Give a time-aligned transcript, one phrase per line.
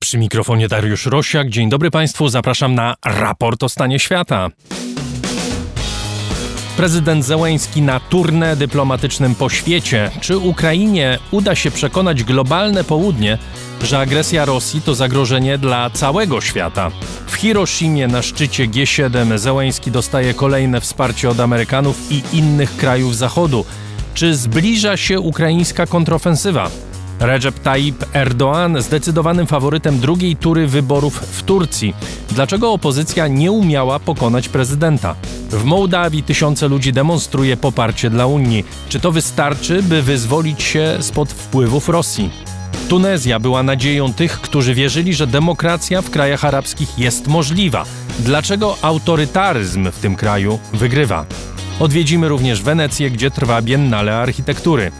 [0.00, 1.48] Przy mikrofonie Dariusz Rosiak.
[1.48, 4.48] Dzień dobry Państwu, zapraszam na raport o stanie świata.
[6.76, 10.10] Prezydent Zełęński na turnę dyplomatycznym po świecie.
[10.20, 13.38] Czy Ukrainie uda się przekonać globalne południe,
[13.82, 16.90] że agresja Rosji to zagrożenie dla całego świata?
[17.26, 23.64] W Hiroshimie na szczycie G7 Zełęński dostaje kolejne wsparcie od Amerykanów i innych krajów Zachodu.
[24.14, 26.70] Czy zbliża się ukraińska kontrofensywa?
[27.20, 31.94] Recep Tayyip Erdoğan zdecydowanym faworytem drugiej tury wyborów w Turcji.
[32.30, 35.14] Dlaczego opozycja nie umiała pokonać prezydenta?
[35.50, 38.64] W Mołdawii tysiące ludzi demonstruje poparcie dla Unii.
[38.88, 42.30] Czy to wystarczy, by wyzwolić się spod wpływów Rosji?
[42.88, 47.84] Tunezja była nadzieją tych, którzy wierzyli, że demokracja w krajach arabskich jest możliwa.
[48.18, 51.26] Dlaczego autorytaryzm w tym kraju wygrywa?
[51.80, 54.92] Odwiedzimy również Wenecję, gdzie trwa Biennale Architektury.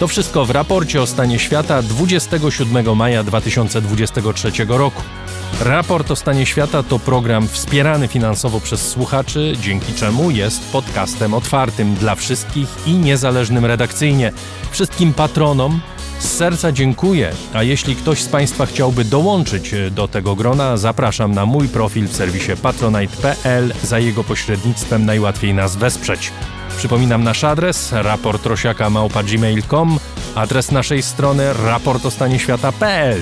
[0.00, 5.02] To wszystko w raporcie o stanie świata 27 maja 2023 roku.
[5.60, 11.94] Raport o stanie świata to program wspierany finansowo przez słuchaczy, dzięki czemu jest podcastem otwartym
[11.94, 14.32] dla wszystkich i niezależnym redakcyjnie.
[14.70, 15.80] Wszystkim patronom
[16.18, 21.46] z serca dziękuję, a jeśli ktoś z Państwa chciałby dołączyć do tego grona, zapraszam na
[21.46, 23.74] mój profil w serwisie patronite.pl.
[23.82, 26.32] Za jego pośrednictwem najłatwiej nas wesprzeć.
[26.76, 29.98] Przypominam nasz adres raportrosiaka.gmail.com,
[30.34, 33.20] adres naszej strony raportostanieświata.pl.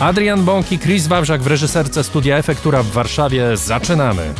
[0.00, 3.56] Adrian Bąk i Chris Wawrzak w reżyserce Studia Efektura w Warszawie.
[3.56, 4.34] Zaczynamy!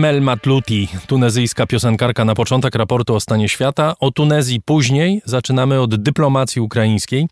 [0.00, 3.94] Emel Matluti, tunezyjska piosenkarka na początek raportu o stanie świata.
[3.98, 7.28] O Tunezji później zaczynamy od dyplomacji ukraińskiej.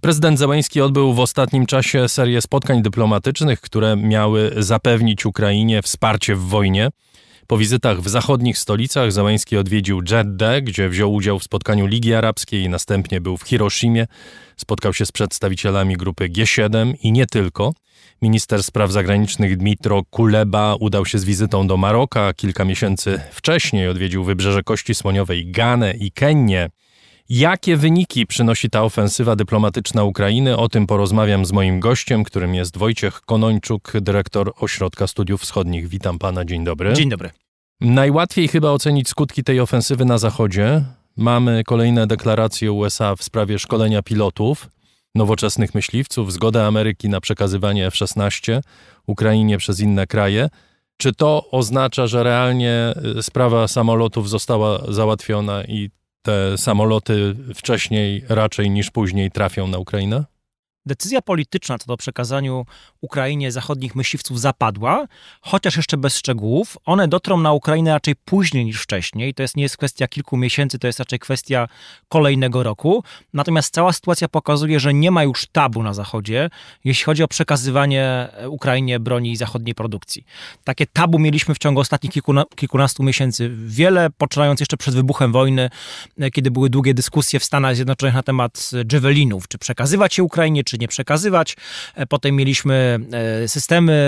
[0.00, 6.40] Prezydent Zełański odbył w ostatnim czasie serię spotkań dyplomatycznych, które miały zapewnić Ukrainie wsparcie w
[6.40, 6.90] wojnie.
[7.46, 12.68] Po wizytach w zachodnich stolicach Zełański odwiedził Jeddah, gdzie wziął udział w spotkaniu Ligi Arabskiej
[12.68, 14.06] następnie był w Hiroshimie.
[14.56, 17.72] Spotkał się z przedstawicielami grupy G7 i nie tylko.
[18.22, 22.34] Minister spraw zagranicznych Dmitro Kuleba udał się z wizytą do Maroka.
[22.34, 26.70] Kilka miesięcy wcześniej odwiedził wybrzeże Kości Słoniowej, Ganę i Kenię.
[27.28, 30.56] Jakie wyniki przynosi ta ofensywa dyplomatyczna Ukrainy?
[30.56, 35.88] O tym porozmawiam z moim gościem, którym jest Wojciech Konończuk, dyrektor Ośrodka Studiów Wschodnich.
[35.88, 36.92] Witam pana, dzień dobry.
[36.92, 37.30] Dzień dobry.
[37.80, 40.84] Najłatwiej chyba ocenić skutki tej ofensywy na Zachodzie.
[41.16, 44.68] Mamy kolejne deklaracje USA w sprawie szkolenia pilotów,
[45.18, 48.60] nowoczesnych myśliwców, zgodę Ameryki na przekazywanie F-16
[49.06, 50.48] Ukrainie przez inne kraje.
[50.96, 55.90] Czy to oznacza, że realnie y, sprawa samolotów została załatwiona i
[56.22, 60.24] te samoloty wcześniej raczej niż później trafią na Ukrainę?
[60.88, 62.66] Decyzja polityczna co do przekazaniu
[63.00, 65.06] Ukrainie zachodnich myśliwców zapadła,
[65.40, 66.76] chociaż jeszcze bez szczegółów.
[66.84, 69.34] One dotrą na Ukrainę raczej później niż wcześniej.
[69.34, 71.68] To jest nie jest kwestia kilku miesięcy, to jest raczej kwestia
[72.08, 73.04] kolejnego roku.
[73.32, 76.50] Natomiast cała sytuacja pokazuje, że nie ma już tabu na Zachodzie,
[76.84, 80.24] jeśli chodzi o przekazywanie Ukrainie broni zachodniej produkcji.
[80.64, 83.50] Takie tabu mieliśmy w ciągu ostatnich kilkuna, kilkunastu miesięcy.
[83.66, 85.70] Wiele, poczynając jeszcze przed wybuchem wojny,
[86.32, 90.77] kiedy były długie dyskusje w Stanach Zjednoczonych na temat Javelinów, czy przekazywać je Ukrainie, czy
[90.78, 91.56] nie przekazywać.
[91.94, 92.98] E, Potem mieliśmy
[93.42, 93.98] e, systemy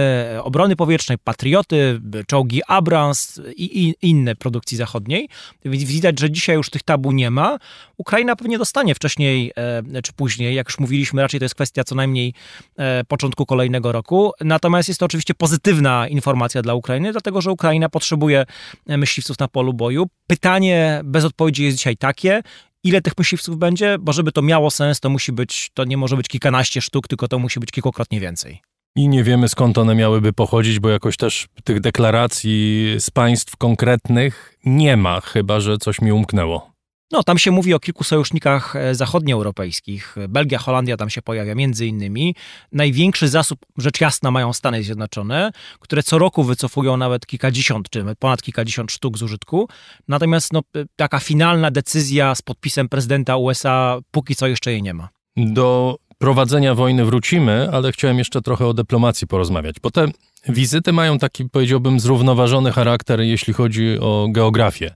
[0.43, 5.29] obrony powietrznej, patrioty, czołgi Abrams i, inne produkcji zachodniej.
[5.65, 7.59] Więc widać, że dzisiaj już tych tabu nie ma.
[7.97, 9.53] Ukraina pewnie dostanie wcześniej
[9.97, 12.35] e, czy później, jak już mówiliśmy, raczej to jest kwestia co najmniej
[12.77, 14.33] e, początku kolejnego roku.
[14.41, 18.47] Natomiast jest to oczywiście pozytywna informacja dla Ukrainy, dlatego że Ukraina potrzebuje
[18.87, 20.07] e, myśliwców na polu boju.
[20.27, 22.43] Pytanie bez odpowiedzi jest dzisiaj takie,
[22.85, 26.17] ile tych myśliwców będzie, bo żeby to miało sens, to musi być, to nie może
[26.17, 28.61] być kilkanaście sztuk, tylko to musi być kilkukrotnie więcej.
[28.97, 34.55] I nie wiemy skąd one miałyby pochodzić, bo jakoś też tych deklaracji z państw konkretnych
[34.65, 36.70] nie ma, chyba że coś mi umknęło.
[37.13, 40.17] No, tam się mówi o kilku sojusznikach e, zachodnioeuropejskich.
[40.29, 42.35] Belgia, Holandia tam się pojawia między innymi.
[42.73, 48.43] Największy zasób, rzecz jasna, mają Stany Zjednoczone, które co roku wycofują nawet kilkadziesiąt, czy ponad
[48.43, 49.69] kilkadziesiąt sztuk z użytku.
[50.09, 50.63] Natomiast no,
[50.97, 55.09] taka finalna decyzja z podpisem prezydenta USA póki co jeszcze jej nie ma.
[55.37, 60.07] Do prowadzenia wojny wrócimy, ale chciałem jeszcze trochę o dyplomacji porozmawiać, bo te
[60.49, 64.95] wizyty mają taki, powiedziałbym, zrównoważony charakter, jeśli chodzi o geografię.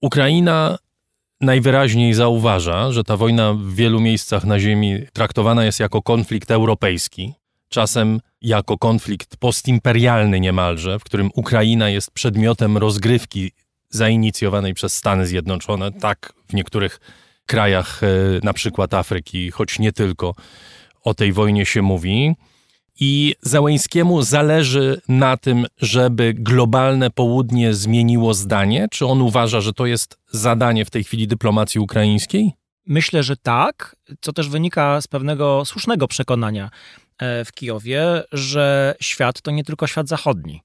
[0.00, 0.78] Ukraina
[1.44, 7.34] najwyraźniej zauważa, że ta wojna w wielu miejscach na Ziemi traktowana jest jako konflikt europejski,
[7.68, 13.52] czasem jako konflikt postimperialny niemalże, w którym Ukraina jest przedmiotem rozgrywki
[13.90, 17.00] zainicjowanej przez Stany Zjednoczone, tak w niektórych
[17.46, 18.06] krajach, e,
[18.42, 20.34] na przykład Afryki, choć nie tylko,
[21.02, 22.34] o tej wojnie się mówi.
[23.00, 28.86] I Załęskiemu zależy na tym, żeby globalne południe zmieniło zdanie?
[28.90, 32.52] Czy on uważa, że to jest zadanie w tej chwili dyplomacji ukraińskiej?
[32.86, 36.70] Myślę, że tak, co też wynika z pewnego słusznego przekonania
[37.18, 40.62] e, w Kijowie, że świat to nie tylko świat zachodni.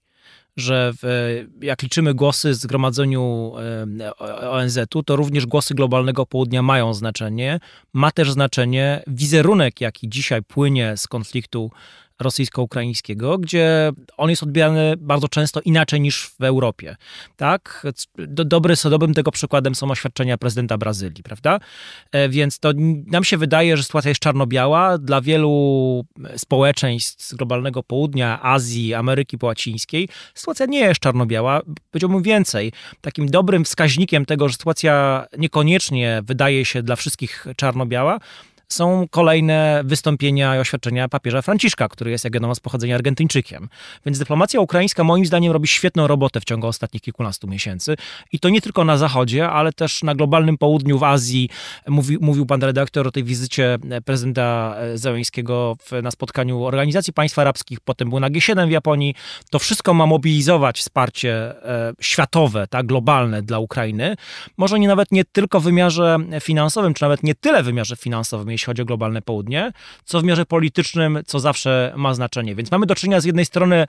[0.58, 3.54] Że w, jak liczymy głosy w zgromadzeniu
[4.00, 4.16] e,
[4.50, 7.60] ONZ-u, to również głosy globalnego południa mają znaczenie.
[7.94, 11.72] Ma też znaczenie wizerunek, jaki dzisiaj płynie z konfliktu
[12.20, 16.96] rosyjsko-ukraińskiego, gdzie on jest odbierany bardzo często inaczej niż w Europie.
[17.36, 17.88] Tak?
[18.18, 21.60] Do, dobry, dobrym tego przykładem są oświadczenia prezydenta Brazylii, prawda?
[22.12, 22.72] E, więc to
[23.08, 24.98] nam się wydaje, że sytuacja jest czarno-biała.
[24.98, 26.06] Dla wielu
[26.38, 31.62] społeczeństw z globalnego południa, Azji, Ameryki Połacińskiej, sytuacja nie jest czarno-biała.
[31.92, 32.72] Powiedziałbym więcej.
[33.02, 38.20] Takim dobrym wskaźnikiem tego, że sytuacja niekoniecznie wydaje się dla wszystkich czarno-biała,
[38.74, 43.70] są kolejne wystąpienia i oświadczenia papieża Franciszka, który jest, jak wiadomo, z pochodzenia Argentyńczykiem.
[44.06, 47.96] Więc dyplomacja ukraińska moim zdaniem robi świetną robotę w ciągu ostatnich kilkunastu miesięcy.
[48.32, 51.50] I to nie tylko na Zachodzie, ale też na globalnym południu, w Azji.
[51.88, 58.10] Mówi, mówił pan redaktor o tej wizycie prezydenta Zełęńskiego na spotkaniu Organizacji Państw Arabskich, potem
[58.10, 59.16] był na G7 w Japonii.
[59.50, 61.34] To wszystko ma mobilizować wsparcie
[61.66, 64.16] e, światowe, tak, globalne dla Ukrainy.
[64.58, 68.50] Może nie nawet nie tylko w wymiarze finansowym, czy nawet nie tyle w wymiarze finansowym,
[68.60, 69.72] jeśli chodzi o globalne południe,
[70.06, 72.56] co w wymiarze politycznym, co zawsze ma znaczenie.
[72.56, 73.86] Więc mamy do czynienia z jednej strony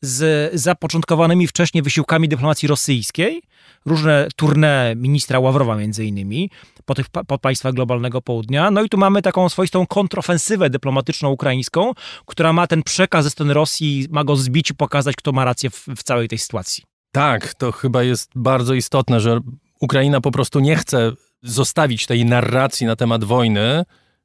[0.00, 3.42] z zapoczątkowanymi wcześniej wysiłkami dyplomacji rosyjskiej,
[3.86, 6.50] różne tournée ministra Ławrowa między innymi,
[6.84, 8.70] po tych po państwach globalnego południa.
[8.70, 11.92] No i tu mamy taką swoistą kontrofensywę dyplomatyczną ukraińską,
[12.26, 15.70] która ma ten przekaz ze strony Rosji, ma go zbić i pokazać, kto ma rację
[15.70, 16.84] w, w całej tej sytuacji.
[17.12, 19.40] Tak, to chyba jest bardzo istotne, że
[19.80, 21.12] Ukraina po prostu nie chce
[21.42, 23.84] zostawić tej narracji na temat wojny,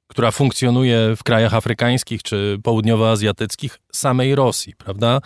[0.10, 5.22] która funkcjonuje w krajach afrykańskich czy południowoazjatyckich, samej Rosji, prawda?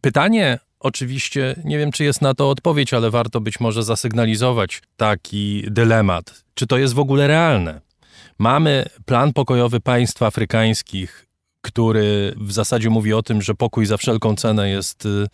[0.00, 5.64] Pytanie oczywiście, nie wiem czy jest na to odpowiedź, ale warto być może zasygnalizować taki
[5.70, 6.44] dylemat.
[6.54, 7.80] Czy to jest w ogóle realne?
[8.38, 11.26] Mamy plan pokojowy państw afrykańskich,
[11.60, 15.26] który w zasadzie mówi o tym, że pokój za wszelką cenę jest y,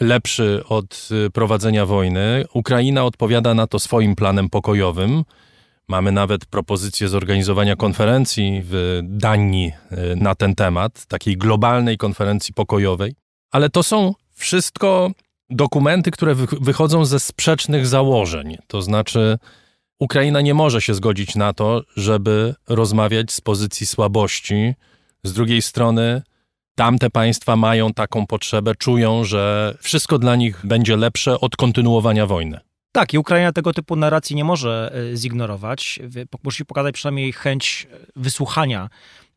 [0.00, 2.44] lepszy od y, prowadzenia wojny.
[2.52, 5.24] Ukraina odpowiada na to swoim planem pokojowym.
[5.88, 9.72] Mamy nawet propozycję zorganizowania konferencji w Danii
[10.12, 13.14] y, na ten temat, takiej globalnej konferencji pokojowej.
[13.50, 15.10] Ale to są wszystko
[15.50, 18.56] dokumenty, które wychodzą ze sprzecznych założeń.
[18.66, 19.38] To znaczy,
[19.98, 24.74] Ukraina nie może się zgodzić na to, żeby rozmawiać z pozycji słabości.
[25.24, 26.22] Z drugiej strony,
[26.74, 32.60] tamte państwa mają taką potrzebę, czują, że wszystko dla nich będzie lepsze od kontynuowania wojny.
[32.94, 35.98] Tak, i Ukraina tego typu narracji nie może e, zignorować.
[36.44, 38.88] Musi pokazać przynajmniej chęć e, wysłuchania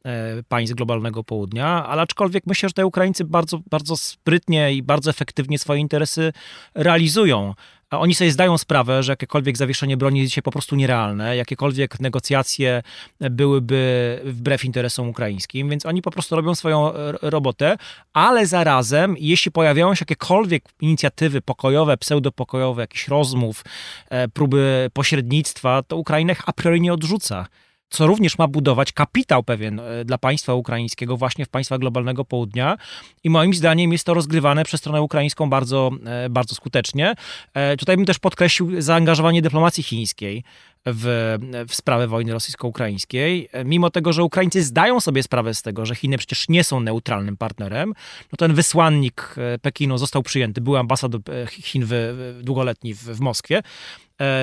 [0.07, 5.09] E, państw globalnego południa, ale aczkolwiek myślę, że te Ukraińcy bardzo, bardzo sprytnie i bardzo
[5.09, 6.33] efektywnie swoje interesy
[6.75, 7.53] realizują.
[7.89, 12.00] A oni sobie zdają sprawę, że jakiekolwiek zawieszenie broni jest dzisiaj po prostu nierealne, jakiekolwiek
[12.00, 12.84] negocjacje
[13.20, 16.91] byłyby wbrew interesom ukraińskim, więc oni po prostu robią swoją
[17.22, 17.77] robotę,
[18.13, 23.63] ale zarazem, jeśli pojawiają się jakiekolwiek inicjatywy pokojowe, pseudopokojowe, jakichś rozmów,
[24.10, 27.48] e, próby pośrednictwa, to Ukraina ich a priori nie odrzuca
[27.89, 32.77] co również ma budować kapitał pewien e, dla państwa ukraińskiego właśnie w państwach globalnego południa
[33.24, 37.13] i moim zdaniem jest to rozgrywane przez stronę ukraińską bardzo, e, bardzo skutecznie.
[37.53, 40.44] E, tutaj bym też podkreślił zaangażowanie dyplomacji chińskiej
[40.86, 41.36] w,
[41.67, 43.50] w sprawę wojny rosyjsko-ukraińskiej.
[43.65, 47.38] Mimo tego, że Ukraińcy zdają sobie sprawę z tego, że Chiny przecież nie są neutralnym
[47.38, 47.94] partnerem,
[48.32, 53.62] no ten wysłannik Pekinu został przyjęty, był ambasador Chin w, długoletni w, w Moskwie,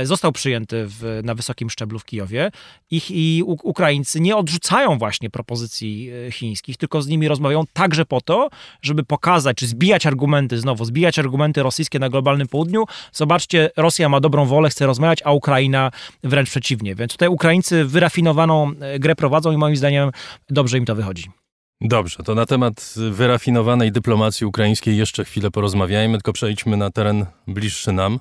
[0.02, 2.50] został przyjęty w, na wysokim szczeblu w Kijowie
[2.90, 8.21] Ich, i Ukraińcy nie odrzucają właśnie propozycji e, chińskich, tylko z nimi rozmawiają także po
[8.21, 8.50] to,
[8.83, 12.85] żeby pokazać, czy zbijać argumenty znowu, zbijać argumenty rosyjskie na globalnym południu.
[13.12, 15.90] Zobaczcie, Rosja ma dobrą wolę, chce rozmawiać, a Ukraina
[16.25, 16.95] wręcz przeciwnie.
[16.95, 20.11] Więc tutaj Ukraińcy wyrafinowaną e, grę prowadzą i moim zdaniem
[20.50, 21.31] dobrze im to wychodzi.
[21.81, 27.93] Dobrze, to na temat wyrafinowanej dyplomacji ukraińskiej jeszcze chwilę porozmawiajmy, tylko przejdźmy na teren bliższy
[27.93, 28.21] nam.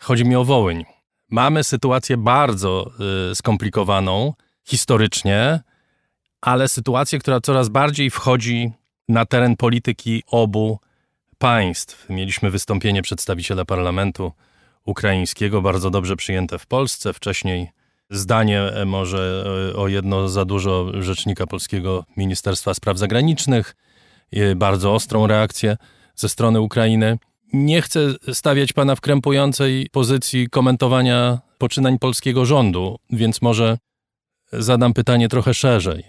[0.00, 0.84] Chodzi mi o Wołyń.
[1.30, 2.90] Mamy sytuację bardzo
[3.30, 4.32] y, skomplikowaną
[4.64, 5.60] historycznie,
[6.40, 8.72] ale sytuację, która coraz bardziej wchodzi
[9.08, 10.78] na teren polityki obu
[11.38, 12.08] państw.
[12.08, 14.32] Mieliśmy wystąpienie przedstawiciela parlamentu
[14.84, 17.12] ukraińskiego, bardzo dobrze przyjęte w Polsce.
[17.12, 17.70] Wcześniej
[18.10, 23.76] zdanie e, może e, o jedno za dużo rzecznika polskiego Ministerstwa Spraw Zagranicznych,
[24.56, 25.76] bardzo ostrą reakcję
[26.14, 27.18] ze strony Ukrainy.
[27.52, 28.00] Nie chcę
[28.32, 33.78] stawiać pana w krępującej pozycji komentowania poczynań polskiego rządu, więc może
[34.52, 36.04] zadam pytanie trochę szerzej.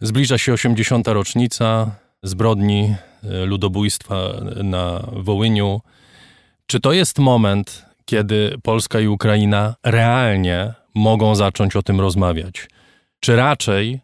[0.00, 1.08] Zbliża się 80.
[1.08, 1.90] rocznica
[2.22, 4.16] zbrodni e, ludobójstwa
[4.62, 5.80] na Wołyniu.
[6.66, 12.68] Czy to jest moment, kiedy Polska i Ukraina realnie mogą zacząć o tym rozmawiać?
[13.20, 14.00] Czy raczej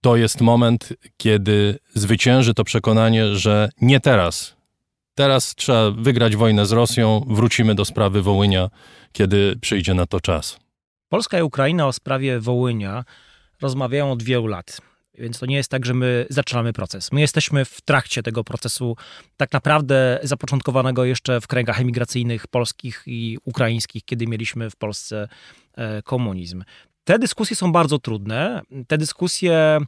[0.00, 4.57] to jest moment, kiedy zwycięży to przekonanie, że nie teraz
[5.18, 8.70] Teraz trzeba wygrać wojnę z Rosją, wrócimy do sprawy Wołynia,
[9.12, 10.58] kiedy przyjdzie na to czas.
[11.08, 13.04] Polska i Ukraina o sprawie Wołynia
[13.62, 14.80] rozmawiają od wielu lat.
[15.14, 17.12] Więc to nie jest tak, że my zaczynamy proces.
[17.12, 18.96] My jesteśmy w trakcie tego procesu,
[19.36, 25.28] tak naprawdę zapoczątkowanego jeszcze w kręgach emigracyjnych polskich i ukraińskich, kiedy mieliśmy w Polsce
[25.76, 26.64] e, komunizm.
[27.04, 28.62] Te dyskusje są bardzo trudne.
[28.88, 29.78] Te dyskusje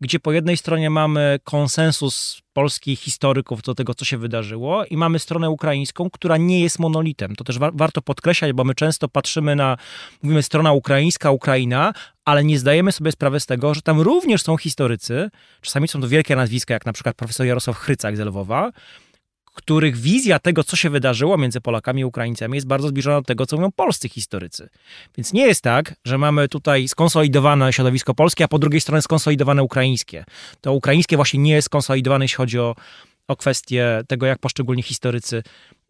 [0.00, 5.18] gdzie po jednej stronie mamy konsensus polskich historyków do tego, co się wydarzyło, i mamy
[5.18, 7.36] stronę ukraińską, która nie jest monolitem.
[7.36, 9.76] To też wa warto podkreślać, bo my często patrzymy na,
[10.22, 11.92] mówimy strona ukraińska, Ukraina,
[12.24, 16.08] ale nie zdajemy sobie sprawy z tego, że tam również są historycy, czasami są to
[16.08, 18.72] wielkie nazwiska, jak na przykład profesor Jarosław Chrycak z Lwowa,
[19.56, 23.46] których wizja tego, co się wydarzyło między Polakami i Ukraińcami, jest bardzo zbliżona do tego,
[23.46, 24.68] co mówią polscy historycy.
[25.16, 29.62] Więc nie jest tak, że mamy tutaj skonsolidowane środowisko polskie, a po drugiej stronie skonsolidowane
[29.62, 30.24] ukraińskie.
[30.60, 32.74] To ukraińskie właśnie nie jest skonsolidowane, jeśli chodzi o,
[33.28, 35.42] o kwestię tego, jak poszczególni historycy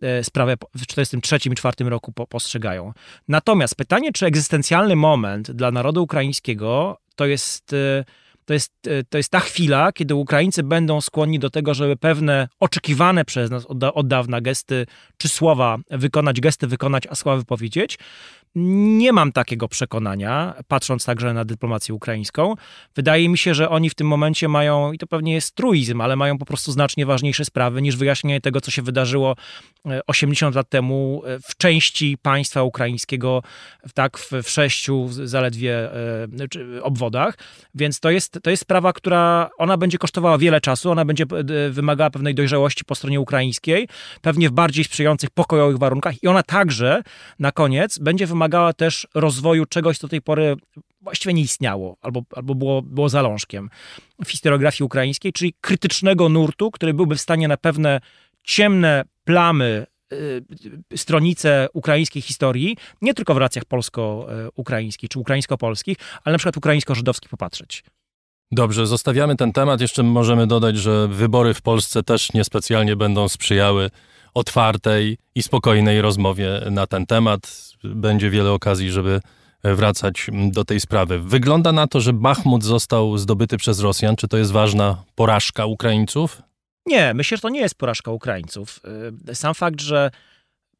[0.03, 2.93] e, sprawę w 1943 i 1944 roku postrzegają.
[3.29, 8.05] Natomiast pytanie, czy egzystencjalny moment dla narodu ukraińskiego to jest, e,
[8.47, 12.49] to, jest, e, to jest ta chwila, kiedy Ukraińcy będą skłonni do tego, żeby pewne
[12.61, 14.87] oczekiwane przez nas od, od dawna gesty
[15.17, 17.99] czy słowa wykonać, gesty wykonać, a słowa wypowiedzieć.
[18.59, 22.55] Nie mam takiego przekonania, patrząc także na dyplomację ukraińską.
[22.95, 26.17] Wydaje mi się, że oni w tym momencie mają, i to pewnie jest truizm, ale
[26.17, 29.37] mają po prostu znacznie ważniejsze sprawy niż wyjaśnienie tego, co się wydarzyło
[29.87, 33.43] e, 80 lat temu e, w części państwa ukraińskiego,
[33.95, 37.39] tak, w, w sześciu zaledwie e, obwodach.
[37.75, 41.71] Więc to jest, to jest sprawa, która ona będzie kosztowała wiele czasu, ona będzie e,
[41.71, 43.89] wymagała pewnej dojrzałości po stronie ukraińskiej,
[44.23, 47.03] pewnie w bardziej sprzyjających pokojowych warunkach i ona także
[47.39, 48.46] na koniec będzie wymagała
[48.77, 50.57] też rozwoju czegoś, co do tej pory
[51.01, 53.71] właściwie nie istniało albo, albo było, było zalążkiem
[54.25, 58.01] w historiografii ukraińskiej, czyli krytycznego nurtu, który byłby w stanie na pewne
[58.43, 60.45] ciemne plamy y,
[60.97, 67.85] stronice ukraińskiej historii, nie tylko w relacjach polsko-ukraińskich czy ukraińsko-polskich, ale na przykład ukraińsko-żydowskich popatrzeć.
[68.53, 69.81] Dobrze, zostawiamy ten temat.
[69.81, 73.91] Jeszcze możemy dodać, że wybory w Polsce też niespecjalnie będą sprzyjały
[74.35, 77.73] otwartej i spokojnej rozmowie na ten temat.
[77.95, 79.21] Będzie wiele okazji, żeby
[79.65, 81.19] wracać do tej sprawy.
[81.19, 84.17] Wygląda na to, że Bachmut został zdobyty przez Rosjan.
[84.17, 86.43] Czy to jest ważna porażka Ukraińców?
[86.87, 88.81] Nie, myślę, że to nie jest porażka Ukraińców.
[89.29, 90.11] Y, Sam fakt, że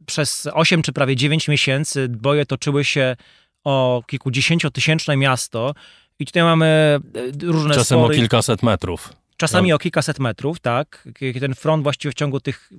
[0.07, 3.17] przez 8 czy prawie 9 miesięcy boje toczyły się
[3.65, 5.75] o kilkudziesięciotysięczne miasto
[6.19, 6.99] i tutaj mamy
[7.43, 8.17] y, różne Czasem o spory.
[8.17, 9.13] kilkaset metrów.
[9.37, 9.75] Czasami No.
[9.75, 11.09] o kilkaset metrów, tak.
[11.41, 12.71] Ten front właściwie w ciągu tych,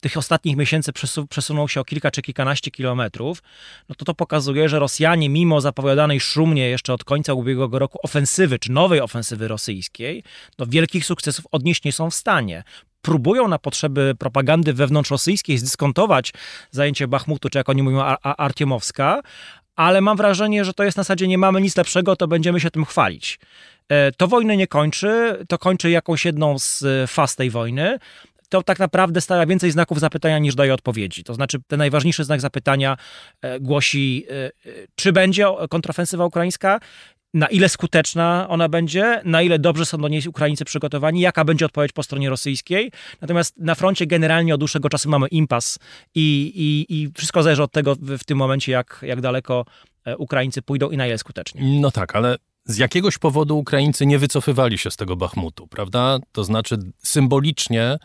[0.00, 3.42] tych ostatnich miesięcy przesu, przesunął się o kilka czy kilkanaście kilometrów.
[3.88, 8.58] No to to pokazuje, że Rosjanie, mimo zapowiadanej szumnie jeszcze od końca ubiegłego roku ofensywy,
[8.58, 10.22] czy nowej ofensywy rosyjskiej,
[10.58, 12.64] no wielkich sukcesów odnieść nie są w stanie.
[13.02, 16.32] Próbują na potrzeby propagandy wewnątrzrosyjskiej zdyskontować
[16.70, 19.20] zajęcie Bachmutu, czy jak oni mówią, Ar- Ar- Artiemowska,
[19.76, 22.70] ale mam wrażenie, że to jest na zasadzie nie mamy nic lepszego, to będziemy się
[22.70, 23.38] tym chwalić.
[23.88, 27.98] E, To wojny nie kończy, to kończy jakąś jedną z e, faz tej wojny.
[28.48, 31.24] To tak naprawdę stawia więcej znaków zapytania niż daje odpowiedzi.
[31.24, 32.96] To znaczy, ten najważniejszy znak zapytania
[33.42, 34.26] e, głosi,
[34.94, 36.80] czy będzie kontrofensywa ukraińska,
[37.34, 41.66] na ile skuteczna ona będzie, na ile dobrze są do niej Ukraińcy przygotowani, jaka będzie
[41.66, 42.92] odpowiedź po stronie rosyjskiej.
[43.20, 45.78] Natomiast na froncie generalnie od dłuższego czasu mamy impas
[46.14, 49.64] i, i, i wszystko zależy od tego w, w tym momencie, jak, jak daleko
[50.18, 51.80] Ukraińcy pójdą i na ile skutecznie.
[51.80, 52.36] No tak, ale
[52.66, 56.18] z jakiegoś powodu Ukraińcy nie wycofywali się z tego Bachmutu, prawda?
[56.32, 57.98] To znaczy symbolicznie,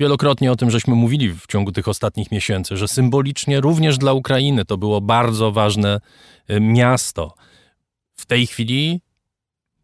[0.00, 4.64] wielokrotnie o tym żeśmy mówili w ciągu tych ostatnich miesięcy, że symbolicznie również dla Ukrainy
[4.64, 6.00] to było bardzo ważne
[6.50, 7.34] y, miasto.
[8.14, 9.00] W tej chwili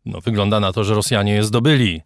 [0.04, 2.00] no, wygląda na to, że Rosjanie je zdobyli.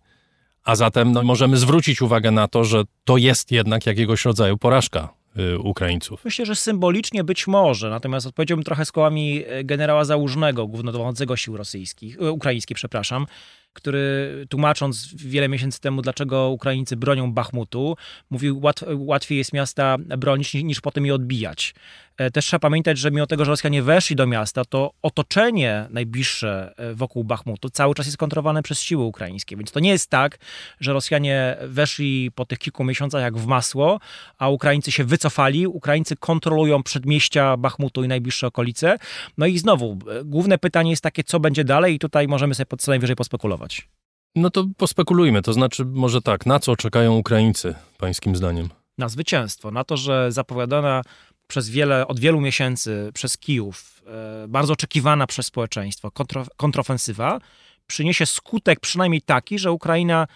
[0.65, 5.16] A zatem no, możemy zwrócić uwagę na to, że to jest jednak jakiegoś rodzaju porażka
[5.59, 6.25] Ukraińców.
[6.25, 12.19] Myślę, że symbolicznie być może, natomiast odpowiedziałbym trochę słowami e, generała Załużnego, głównodowodzącego sił rosyjskich,
[12.21, 13.27] e, ukraińskich, przepraszam,
[13.77, 17.97] który tłumacząc wiele miesięcy temu, dlaczego Ukraińcy bronią Bachmutu,
[18.31, 21.75] mówił, łat, łatwiej jest miasta bronić niż, potem je odbijać.
[22.17, 26.75] E, Też trzeba pamiętać, że mimo tego, że Rosjanie weszli do miasta, to otoczenie najbliższe
[26.77, 29.57] e, wokół Bachmutu cały czas jest kontrolowane przez siły ukraińskie.
[29.57, 30.39] Więc to nie jest tak,
[30.81, 34.01] że Rosjanie weszli po tych kilku miesiącach jak w masło,
[34.39, 35.67] a Ukraińcy się wycofali.
[35.67, 38.99] Ukraińcy kontrolują przedmieścia Bachmutu i najbliższe okolice.
[39.39, 42.67] No i znowu, e, główne pytanie jest takie, co będzie dalej i tutaj możemy sobie
[42.79, 43.66] co najwyżej pospekulować.
[44.35, 48.69] No to pospekulujmy, to znaczy może tak, na co czekają Ukraińcy, pańskim zdaniem?
[48.99, 51.03] na zwycięstwo, na to, że zapowiadana
[51.47, 54.03] przez wiele, od wielu miesięcy przez Kijów,
[54.45, 57.41] e, bardzo oczekiwana przez społeczeństwo kontro, kontrofensywa,
[57.87, 60.27] przyniesie skutek przynajmniej taki, że Ukraina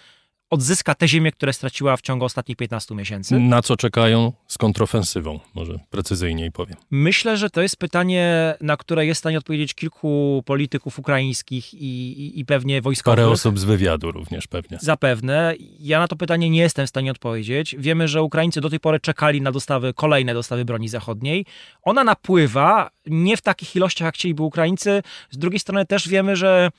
[0.50, 3.38] odzyska te ziemie, które straciła w ciągu ostatnich 15 miesięcy.
[3.38, 5.40] Na co czekają z kontrofensywą?
[5.54, 6.76] Może precyzyjniej powiem.
[6.90, 11.78] Myślę, że to jest pytanie, na które jest w stanie odpowiedzieć kilku polityków ukraińskich i,
[12.22, 13.16] i, i pewnie wojskowych.
[13.16, 14.78] Parę osób z wywiadu również pewnie.
[14.80, 15.54] Zapewne.
[15.80, 17.76] Ja na to pytanie nie jestem w stanie odpowiedzieć.
[17.78, 21.46] Wiemy, że Ukraińcy do tej pory czekali na dostawy, kolejne dostawy broni zachodniej.
[21.82, 25.02] Ona napływa, nie w takich ilościach, jak chcieliby Ukraińcy.
[25.30, 26.70] Z drugiej strony też wiemy, że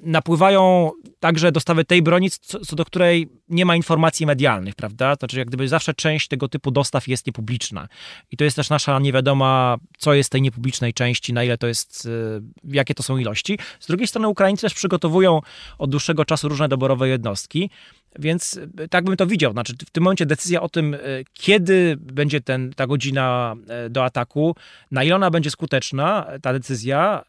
[0.00, 5.14] napływają także dostawy tej broni, co, co do której nie ma informacji medialnych, prawda?
[5.14, 7.88] Znaczy, jak gdyby zawsze część tego typu dostaw jest niepubliczna.
[8.30, 12.08] I to jest też nasza niewiadoma, co jest tej niepublicznej części, na ile to jest,
[12.36, 13.58] e, jakie to są ilości.
[13.80, 15.40] Z drugiej strony Ukraińcy też przygotowują
[15.78, 17.70] od dłuższego czasu różne doborowe jednostki,
[18.18, 19.52] więc e, tak bym to widział.
[19.52, 20.98] Znaczy, w tym momencie decyzja o tym, e,
[21.32, 24.56] kiedy będzie ten, ta godzina e, do ataku,
[24.90, 27.24] na ile ona będzie skuteczna, ta decyzja,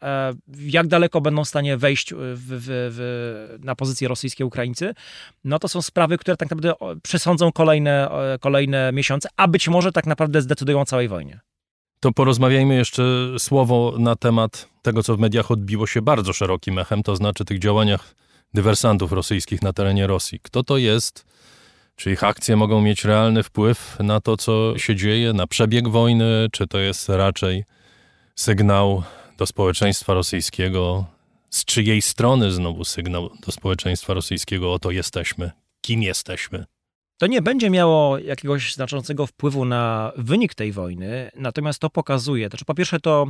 [0.58, 4.94] jak daleko będą w stanie wejść w, w, w, na pozycję rosyjskie Ukraińcy,
[5.44, 8.08] no to są sprawy, które tak naprawdę przesądzą kolejne,
[8.40, 11.40] kolejne miesiące, a być może tak naprawdę zdecydują o całej wojnie.
[12.00, 13.02] To porozmawiajmy jeszcze
[13.38, 17.58] słowo na temat tego, co w mediach odbiło się bardzo szerokim echem, to znaczy tych
[17.58, 18.14] działaniach
[18.54, 20.40] dywersantów rosyjskich na terenie Rosji.
[20.42, 21.26] Kto to jest?
[21.96, 26.48] Czy ich akcje mogą mieć realny wpływ na to, co się dzieje, na przebieg wojny?
[26.52, 27.64] Czy to jest raczej
[28.36, 29.02] sygnał
[29.38, 31.04] do społeczeństwa rosyjskiego?
[31.50, 34.72] Z czyjej strony znowu sygnał do społeczeństwa rosyjskiego?
[34.72, 35.50] Oto jesteśmy.
[35.80, 36.64] Kim jesteśmy?
[37.18, 42.50] To nie będzie miało jakiegoś znaczącego wpływu na wynik tej wojny, natomiast to pokazuje, to
[42.50, 43.26] znaczy po pierwsze to,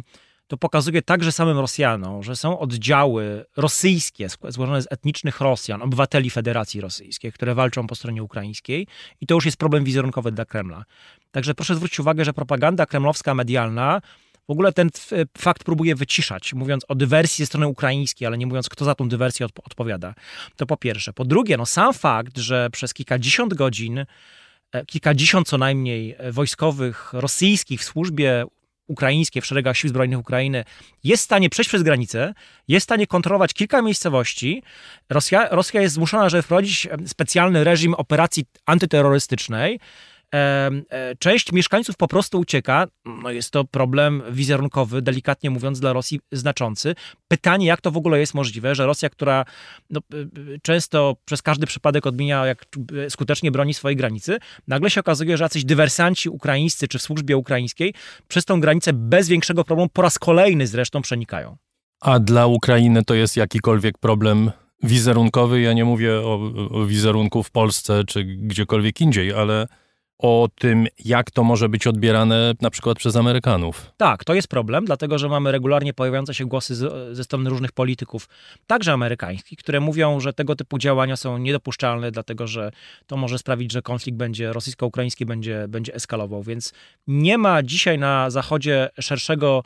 [0.52, 6.30] to pokazuje także samym Rosjanom, że są oddziały rosyjskie, sk- złożone z etnicznych Rosjan, obywateli
[6.30, 8.86] Federacji Rosyjskiej, które walczą po stronie ukraińskiej
[9.20, 10.84] i to już jest problem wizerunkowy dla Kremla.
[11.30, 14.00] Także proszę zwrócić uwagę, że propaganda kremlowska medialna
[14.48, 18.46] w ogóle ten f- fakt próbuje wyciszać, mówiąc o dywersji ze strony ukraińskiej, ale nie
[18.46, 20.14] mówiąc, kto za tą dywersję odp- odpowiada.
[20.56, 21.12] To po pierwsze.
[21.12, 24.04] Po drugie, no sam fakt, że przez kilkadziesiąt godzin,
[24.72, 28.44] e, kilkadziesiąt co najmniej e, wojskowych rosyjskich w służbie
[28.86, 30.64] ukraińskiej, w szeregach sił zbrojnych Ukrainy,
[31.04, 32.34] jest w stanie przejść przez granicę,
[32.68, 34.62] jest w stanie kontrolować kilka miejscowości.
[35.10, 39.80] Rosja, Rosja jest zmuszona, żeby wprowadzić specjalny reżim operacji antyterrorystycznej.
[40.34, 42.86] E, e, Część mieszkańców po prostu ucieka.
[43.04, 46.94] No jest to problem wizerunkowy, delikatnie mówiąc, dla Rosji znaczący.
[47.28, 49.44] Pytanie, jak to w ogóle jest możliwe, że Rosja, która
[49.90, 50.00] no,
[50.62, 55.44] często przez każdy przypadek odmienia, jak y, skutecznie broni swojej granicy, nagle się okazuje, że
[55.44, 57.94] jacyś dywersanci ukraińscy czy w służbie ukraińskiej
[58.28, 61.56] przez tą granicę bez większego problemu po raz kolejny zresztą przenikają.
[62.00, 64.50] A dla Ukrainy to jest jakikolwiek problem
[64.82, 65.60] wizerunkowy?
[65.60, 69.66] Ja nie mówię o, o wizerunku w Polsce czy gdziekolwiek indziej, ale
[70.22, 73.92] o tym, jak to może być odbierane na przykład przez Amerykanów.
[73.96, 77.72] Tak, to jest problem, dlatego że mamy regularnie pojawiające się głosy z, ze strony różnych
[77.72, 78.28] polityków,
[78.66, 82.70] także amerykańskich, które mówią, że tego typu działania są niedopuszczalne, dlatego że
[83.06, 86.42] to może sprawić, że konflikt będzie rosyjsko-ukraiński będzie, będzie eskalował.
[86.42, 86.72] Więc
[87.06, 89.62] nie ma dzisiaj na Zachodzie szerszego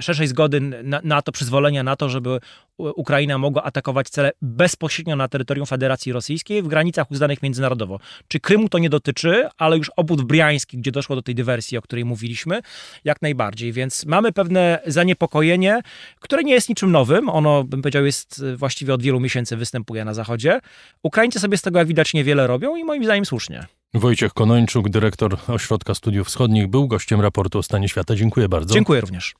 [0.00, 2.40] szerszej zgody na, na to, przyzwolenia na to, żeby
[2.78, 8.00] Ukraina mogła atakować cele bezpośrednio na terytorium Federacji Rosyjskiej w granicach uznanych międzynarodowo.
[8.28, 11.82] Czy Krymu to nie dotyczy, ale już obwód briański, gdzie doszło do tej dywersji, o
[11.82, 12.60] której mówiliśmy,
[13.04, 13.72] jak najbardziej.
[13.72, 15.80] Więc mamy pewne zaniepokojenie,
[16.20, 17.28] które nie jest niczym nowym.
[17.28, 20.60] Ono, bym powiedział, jest e, właściwie od wielu miesięcy występuje na Zachodzie.
[21.02, 23.77] Ukraińcy sobie z tego, jak widać, niewiele robią i moim zdaniem słusznie.
[23.94, 28.16] Wojciech Konończuk, dyrektor Ośrodka Studiów Wschodnich, był gościem raportu o stanie świata.
[28.16, 28.74] Dziękuję bardzo.
[28.74, 29.34] Dziękuję również.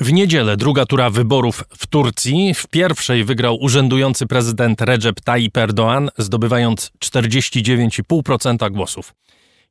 [0.00, 2.54] W niedzielę druga tura wyborów w Turcji.
[2.54, 9.14] W pierwszej wygrał urzędujący prezydent Recep Tayyip Erdoğan, zdobywając 49,5% głosów.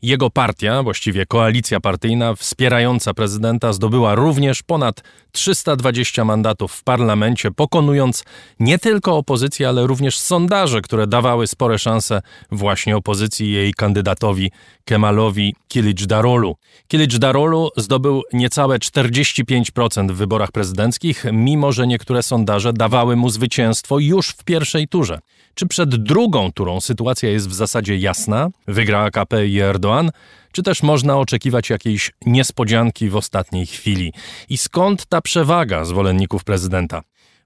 [0.02, 8.24] Jego partia, właściwie koalicja partyjna wspierająca prezydenta, zdobyła również ponad 320 mandatów w parlamencie, pokonując
[8.60, 14.52] nie tylko opozycję, ale również sondaże, które dawały spore szanse właśnie opozycji i jej kandydatowi
[14.86, 16.56] Kemalowi Kilicdarolu.
[16.88, 24.30] Kilicdarolu zdobył niecałe 45% w wyborach prezydenckich, mimo że niektóre sondaże dawały mu zwycięstwo już
[24.30, 25.20] w pierwszej turze.
[25.54, 28.50] Czy przed drugą turą sytuacja jest w zasadzie jasna?
[28.68, 30.10] Wygra AKP i Erdoğan?
[30.52, 34.14] Czy też można oczekiwać jakiejś niespodzianki w ostatniej chwili?
[34.50, 37.02] I skąd ta przewaga zwolenników prezydenta?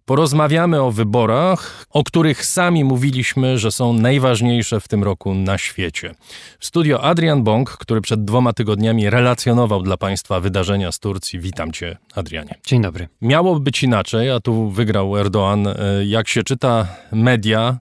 [0.05, 6.15] Porozmawiamy o wyborach, o których sami mówiliśmy, że są najważniejsze w tym roku na świecie.
[6.59, 11.39] W studio Adrian Bąk, który przed dwoma tygodniami relacjonował dla Państwa wydarzenia z Turcji.
[11.39, 12.55] Witam Cię, Adrianie.
[12.65, 13.07] Dzień dobry.
[13.21, 15.67] Miało być inaczej, a tu wygrał Erdoğan.
[15.67, 17.77] E, Jak się czyta media,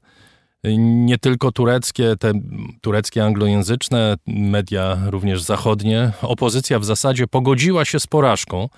[0.79, 2.33] nie tylko tureckie, te
[2.81, 8.69] tureckie anglojęzyczne, media również zachodnie, opozycja w zasadzie pogodziła się z porażką,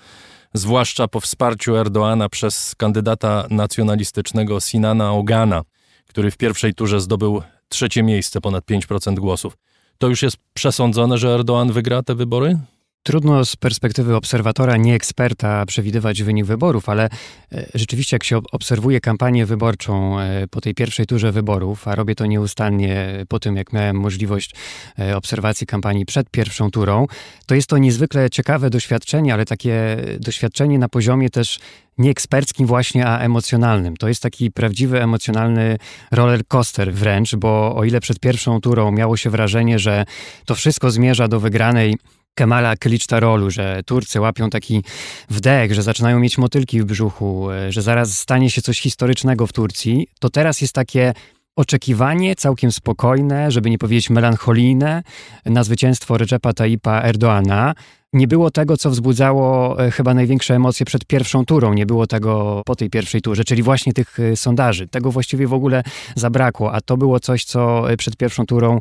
[0.53, 5.61] zwłaszcza po wsparciu Erdoğana przez kandydata nacjonalistycznego Sinana Ogana,
[6.07, 9.57] który w pierwszej turze zdobył trzecie miejsce, ponad 5% głosów.
[9.97, 12.59] To już jest przesądzone, że Erdoğan wygra te wybory?
[13.07, 17.09] Trudno z perspektywy obserwatora, nie eksperta, przewidywać wynik wyborów, ale
[17.51, 21.95] e, rzeczywiście, jak się ob- obserwuje kampanię wyborczą e, po tej pierwszej turze wyborów, a
[21.95, 24.55] robię to nieustannie po tym, jak miałem możliwość
[24.99, 27.07] e, obserwacji kampanii przed pierwszą turą,
[27.45, 31.59] to jest to niezwykle ciekawe doświadczenie, ale takie doświadczenie na poziomie też
[31.97, 33.97] nie eksperckim właśnie, a emocjonalnym.
[33.97, 35.77] To jest taki prawdziwy emocjonalny
[36.11, 40.05] roller coaster wręcz, bo o ile przed pierwszą turą miało się wrażenie, że
[40.45, 41.95] to wszystko zmierza do wygranej
[42.35, 44.83] Kemala Kılıçdaroğlu, że Turcy łapią taki
[45.29, 49.53] wdech, że zaczynają mieć motylki w brzuchu, e, że zaraz stanie się coś historycznego w
[49.53, 51.13] Turcji, to teraz jest takie
[51.55, 55.03] oczekiwanie całkiem spokojne, żeby nie powiedzieć melancholijne,
[55.45, 57.73] na zwycięstwo Recepa Tayyipa Erdoana.
[58.15, 61.73] Nie było tego, co wzbudzało e, chyba największe emocje przed pierwszą turą.
[61.73, 64.87] Nie było tego po tej pierwszej turze, czyli właśnie tych e, sondaży.
[64.87, 65.83] Tego właściwie w ogóle
[66.15, 68.79] zabrakło, a to było coś, co e, przed pierwszą turą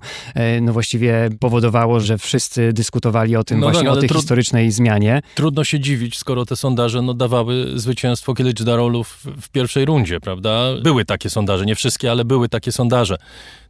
[0.62, 5.22] no właściwie powodowało, że wszyscy dyskutowali o tym No właśnie, tak, o tej historycznej zmianie.
[5.34, 10.68] Trudno się dziwić, skoro te sondaże no, dawały zwycięstwo Kilicdarolu w, w pierwszej rundzie, prawda?
[10.82, 13.16] Były takie sondaże, nie wszystkie, ale były takie sondaże.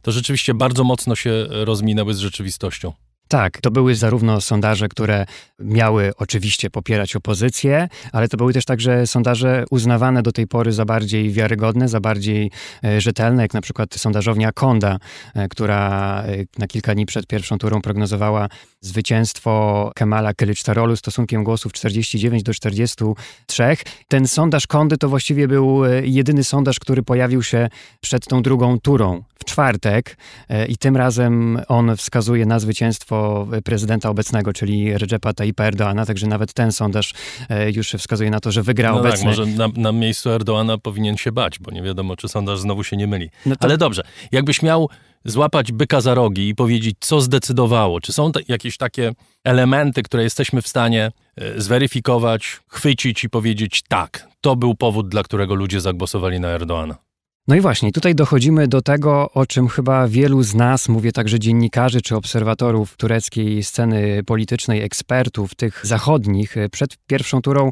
[0.01, 2.93] To rzeczywiście bardzo mocno się rozminęły z rzeczywistością.
[3.27, 5.25] Tak, to były zarówno sondaże, które
[5.59, 10.85] miały oczywiście popierać opozycję, ale to były też także sondaże uznawane do tej pory za
[10.85, 12.51] bardziej wiarygodne, za bardziej
[12.83, 14.97] e, rzetelne, jak na przykład sondażownia Konda,
[15.35, 18.49] e, która e, na kilka dni przed pierwszą turą prognozowała
[18.81, 23.63] zwycięstwo Kemala Kılıçdaroğlu stosunkiem głosów 49 do 43.
[24.07, 27.69] Ten sondaż Kondy to właściwie był jedyny sondaż, który pojawił się
[28.01, 30.17] przed tą drugą turą w czwartek
[30.49, 36.27] e, i tym razem on wskazuje na zwycięstwo prezydenta obecnego, czyli Recepa Tayyipa Erdoana, także
[36.27, 37.13] nawet ten sondaż
[37.49, 39.25] e, już wskazuje na to, że wygra No tak, obecny.
[39.25, 42.97] może na, na miejscu Erdoana powinien się bać, bo nie wiadomo, czy sondaż znowu się
[42.97, 43.29] nie myli.
[43.45, 44.89] No to- Ale dobrze, jakbyś miał
[45.25, 49.11] złapać byka za rogi i powiedzieć, co zdecydowało, czy są te, jakieś takie
[49.43, 55.23] elementy, które jesteśmy w stanie e, zweryfikować, chwycić i powiedzieć, tak, to był powód, dla
[55.23, 57.04] którego ludzie zagłosowali na Erdoana.
[57.47, 61.39] No i właśnie, tutaj dochodzimy do tego, o czym chyba wielu z nas, mówię także
[61.39, 67.71] dziennikarzy czy obserwatorów tureckiej sceny politycznej, ekspertów, tych zachodnich, e, przed pierwszą turą,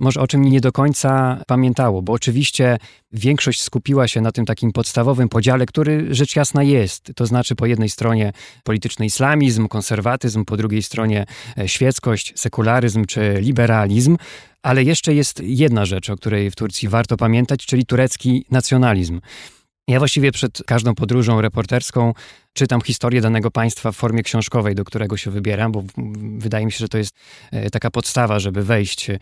[0.00, 2.78] może o czym nie do końca pamiętało, bo oczywiście
[3.12, 7.12] większość skupiła się na tym takim podstawowym podziale, który rzecz jasna jest.
[7.16, 8.32] To znaczy po jednej stronie
[8.64, 11.26] polityczny islamizm, konserwatyzm, po drugiej stronie
[11.58, 14.16] e, świeckość, sekularyzm czy liberalizm.
[14.62, 19.20] Ale jeszcze jest jedna rzecz, o której w Turcji warto pamiętać, czyli turecki nacjonalizm.
[19.88, 22.14] Ja właściwie przed każdą podróżą reporterską
[22.52, 25.84] czytam historię danego państwa w formie książkowej, do którego się wybieram, bo
[26.38, 27.14] wydaje mi się, że to jest
[27.50, 29.20] e, taka podstawa, żeby wejść e,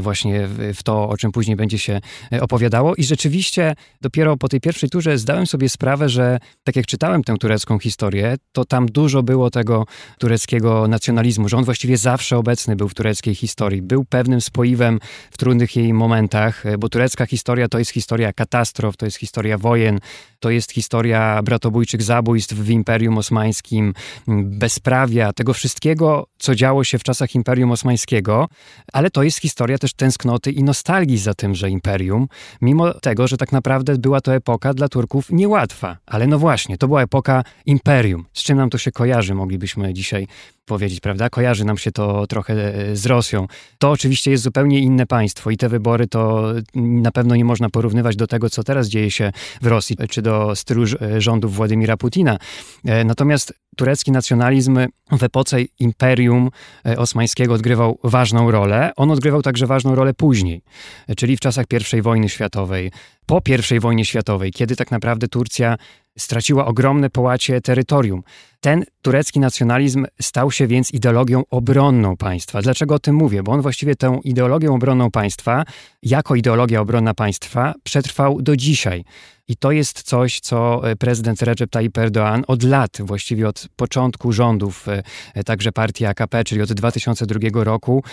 [0.00, 2.00] właśnie w to, o czym później będzie się
[2.32, 2.94] e, opowiadało.
[2.94, 7.36] I rzeczywiście dopiero po tej pierwszej turze zdałem sobie sprawę, że tak jak czytałem tę
[7.40, 9.86] turecką historię, to tam dużo było tego
[10.18, 13.82] tureckiego nacjonalizmu, że on właściwie zawsze obecny był w tureckiej historii.
[13.82, 14.98] Był pewnym spoiwem
[15.30, 19.98] w trudnych jej momentach, bo turecka historia to jest historia katastrof, to jest historia wojen,
[20.42, 23.94] to jest historia bratobójczych zabójstw w Imperium Osmańskim,
[24.28, 28.48] m, bezprawia, tego wszystkiego, co działo się w czasach Imperium Osmańskiego,
[28.92, 32.28] ale to jest historia też tęsknoty i nostalgii za tymże imperium,
[32.60, 35.96] mimo tego, że tak naprawdę była to epoka dla Turków niełatwa.
[36.06, 38.24] Ale no właśnie, to była epoka imperium.
[38.32, 40.26] Z czym nam to się kojarzy, moglibyśmy dzisiaj
[40.64, 41.30] powiedzieć, prawda?
[41.30, 43.46] Kojarzy nam się to trochę e, z Rosją.
[43.78, 46.44] To oczywiście jest zupełnie inne państwo i te wybory to
[46.74, 50.56] na pewno nie można porównywać do tego, co teraz dzieje się w Rosji, czy do
[50.56, 52.38] stylu e, rządów Władimira Putina.
[52.84, 54.78] E, Natomiast turecki nacjonalizm
[55.10, 56.50] w epoce imperium
[56.86, 58.92] e, osmańskiego odgrywał ważną rolę.
[58.96, 60.62] On odgrywał także ważną rolę później,
[61.08, 61.66] e, czyli w czasach
[61.98, 62.90] I wojny światowej,
[63.26, 63.40] po
[63.76, 65.76] I wojnie światowej, kiedy tak naprawdę Turcja
[66.18, 68.22] straciła ogromne połacie terytorium.
[68.60, 72.62] Ten turecki nacjonalizm stał się więc ideologią obronną państwa.
[72.62, 73.42] Dlaczego o tym mówię?
[73.42, 75.64] Bo on właściwie tę ideologię obronną państwa,
[76.02, 79.04] jako ideologia obronna państwa, przetrwał do dzisiaj.
[79.52, 84.32] I to jest coś, co e, prezydent Recep Tayyip Erdoğan od lat, właściwie od początku
[84.32, 85.02] rządów, e,
[85.34, 88.04] e, także partii AKP, czyli od 2002 roku,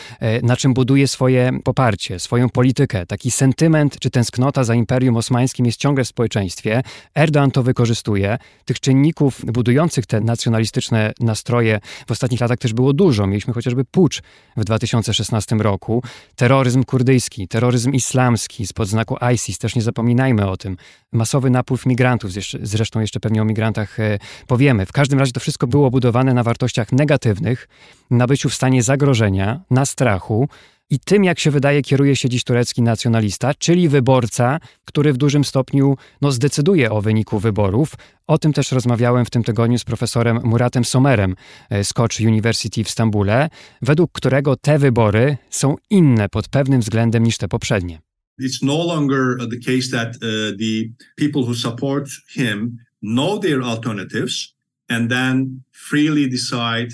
[0.44, 3.06] na czym buduje swoje poparcie, swoją politykę.
[3.06, 6.82] Taki sentyment czy tęsknota za Imperium Osmańskim jest ciągle w społeczeństwie.
[7.16, 8.38] Erdoğan to wykorzystuje.
[8.66, 13.28] Tych czynników budujących te nacjonalistyczne nastroje w ostatnich latach też było dużo.
[13.28, 14.22] Mieliśmy chociażby pucz
[14.58, 16.04] w 2016 roku,
[16.36, 20.78] terroryzm kurdyjski, terroryzm islamski spod znaku ISIS, też nie zapominajmy o tym.
[21.12, 24.86] Masowy napływ migrantów, zresztą- jeszcze pewnie o migrantach e, powiemy.
[24.86, 27.68] W każdym razie to wszystko było budowane na wartościach negatywnych,
[28.12, 30.50] na byciu w stanie zagrożenia, na strachu.
[30.92, 35.44] I tym, jak się wydaje, kieruje się dziś turecki nacjonalista, czyli wyborca, który w dużym
[35.44, 37.94] stopniu no, zdecyduje o wyniku wyborów.
[38.28, 41.36] O tym też rozmawiałem w tym tygodniu z profesorem Muratem Somerem
[41.70, 43.50] e, z Koç University w Stambule,
[43.82, 48.09] według którego te wybory są inne pod pewnym względem niż te poprzednie.
[48.40, 53.62] It's no longer uh, the case that uh, the people who support him know their
[53.62, 54.54] alternatives
[54.90, 56.92] and then freely decide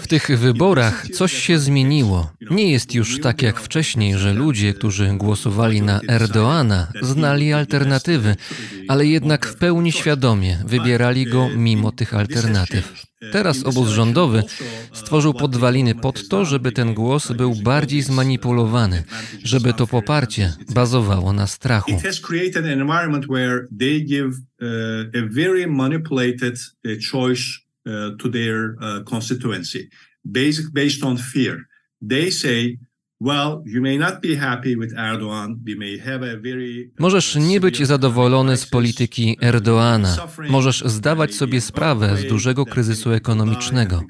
[0.00, 2.32] W tych wyborach coś się zmieniło.
[2.50, 8.36] Nie jest już tak jak wcześniej, że ludzie, którzy głosowali na Erdoana, znali alternatywy,
[8.88, 13.08] ale jednak w pełni świadomie wybierali go mimo tych alternatyw.
[13.32, 14.42] Teraz obóz rządowy
[14.92, 19.04] stworzył podwaliny pod to, żeby ten głos był bardziej zmanipulowany,
[19.44, 21.90] żeby to poparcie bazowało na strachu.
[21.90, 22.04] It
[27.88, 29.88] uh, to their uh, constituency.
[30.28, 31.66] basic based on fear.
[32.00, 32.78] They say,
[36.98, 40.16] Możesz nie być zadowolony z polityki Erdoana.
[40.48, 44.02] Możesz zdawać sobie sprawę z dużego kryzysu ekonomicznego.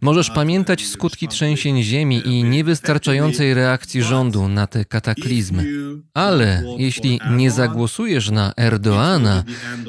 [0.00, 5.66] Możesz pamiętać skutki trzęsień ziemi i niewystarczającej reakcji rządu na te kataklizmy.
[6.14, 9.44] Ale jeśli nie zagłosujesz na Erdoana,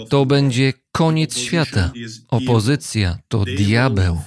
[0.10, 1.92] to będzie koniec świata.
[2.28, 4.22] Opozycja to diabeł.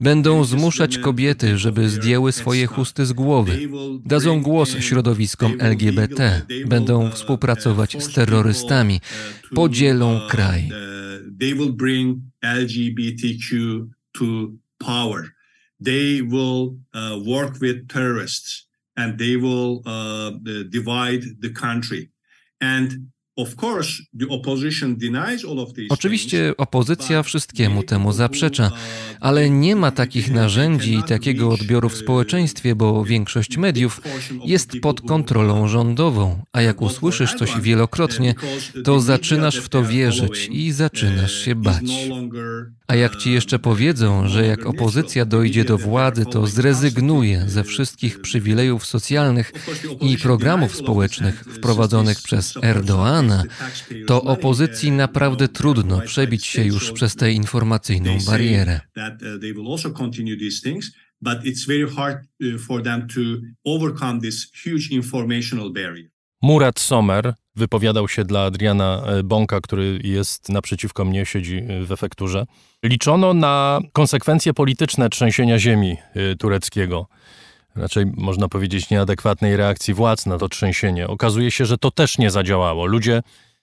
[0.00, 3.68] Będą zmuszać kobiety, żeby zdjęły swoje chusty z głowy.
[4.04, 6.42] Dadzą głos środowiskom LGBT.
[6.66, 9.00] Będą współpracować z terrorystami.
[9.54, 10.70] Podzielą kraj.
[15.84, 20.30] They will uh, work with terrorists and they will uh,
[20.68, 22.10] divide the country.
[22.60, 23.10] And
[25.88, 28.70] Oczywiście opozycja wszystkiemu temu zaprzecza,
[29.20, 34.00] ale nie ma takich narzędzi i takiego odbioru w społeczeństwie, bo większość mediów
[34.44, 38.34] jest pod kontrolą rządową, a jak usłyszysz coś wielokrotnie,
[38.84, 41.90] to zaczynasz w to wierzyć i zaczynasz się bać.
[42.86, 48.20] A jak ci jeszcze powiedzą, że jak opozycja dojdzie do władzy, to zrezygnuje ze wszystkich
[48.20, 49.52] przywilejów socjalnych
[50.00, 52.54] i programów społecznych wprowadzonych przez
[54.06, 58.80] To opozycji naprawdę trudno przebić się już przez tę informacyjną barierę.
[66.42, 71.92] Murat Sommer wypowiadał się dla Adriana e, Bąka, który jest naprzeciwko mnie, siedzi e, w
[71.92, 72.46] efekturze.
[72.84, 77.06] Liczono na konsekwencje polityczne trzęsienia ziemi e, tureckiego.
[77.76, 81.08] Raczej można powiedzieć nieadekwatnej reakcji władz na to trzęsienie.
[81.08, 82.86] Okazuje się, że to też nie zadziałało.
[82.86, 83.22] Ludzie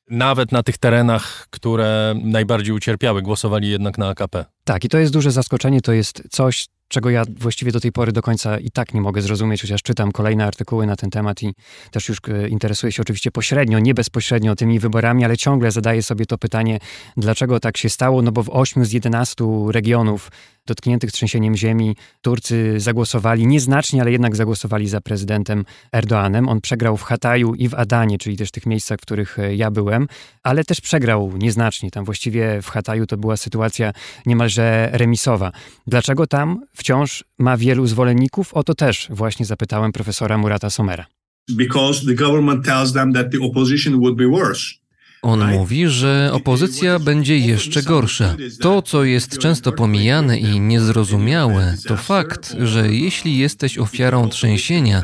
[0.09, 4.45] nawet na tych terenach, które najbardziej ucierpiały, głosowali jednak na AKP.
[4.63, 8.11] Tak, i to jest duże zaskoczenie, to jest coś, czego ja właściwie do tej pory
[8.11, 11.53] do końca i tak nie mogę zrozumieć, chociaż czytam kolejne artykuły na ten temat i
[11.91, 16.25] też już e, interesuję się oczywiście pośrednio, nie bezpośrednio tymi wyborami, ale ciągle zadaję sobie
[16.25, 16.79] to pytanie,
[17.17, 20.31] dlaczego tak się stało, no bo w 8 z 11 regionów
[20.67, 26.49] dotkniętych trzęsieniem ziemi Turcy zagłosowali nieznacznie, ale jednak zagłosowali za prezydentem Erdoanem.
[26.49, 29.71] On przegrał w Hataju i w Adanie, czyli też tych miejscach, w których e, ja
[29.71, 30.08] byłem,
[30.43, 31.91] ale też przegrał nieznacznie.
[31.91, 33.93] Tam właściwie w Hataju to była sytuacja
[34.25, 35.51] niemalże remisowa.
[35.88, 38.53] Dlaczego tam wciąż ma wielu zwolenników?
[38.53, 41.06] O to też właśnie zapytałem profesora Murata Somera.
[41.49, 44.87] Because the government tells them that the opposition would be worse.
[45.21, 48.36] On mówi, że opozycja będzie jeszcze gorsza.
[48.62, 55.01] To, co jest często pomijane i niezrozumiałe, to fakt, że jeśli jesteś ofiarą trzęsienia,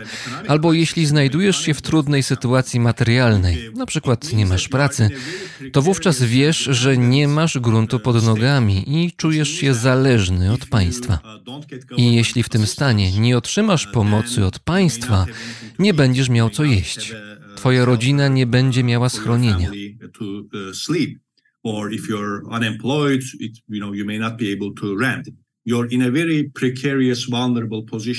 [0.47, 5.09] albo jeśli znajdujesz się w trudnej sytuacji materialnej, na przykład nie masz pracy,
[5.71, 11.19] to wówczas wiesz, że nie masz gruntu pod nogami i czujesz się zależny od państwa.
[11.97, 15.25] I jeśli w tym stanie nie otrzymasz pomocy od państwa,
[15.79, 17.13] nie będziesz miał co jeść.
[17.55, 19.69] Twoja rodzina nie będzie miała schronienia.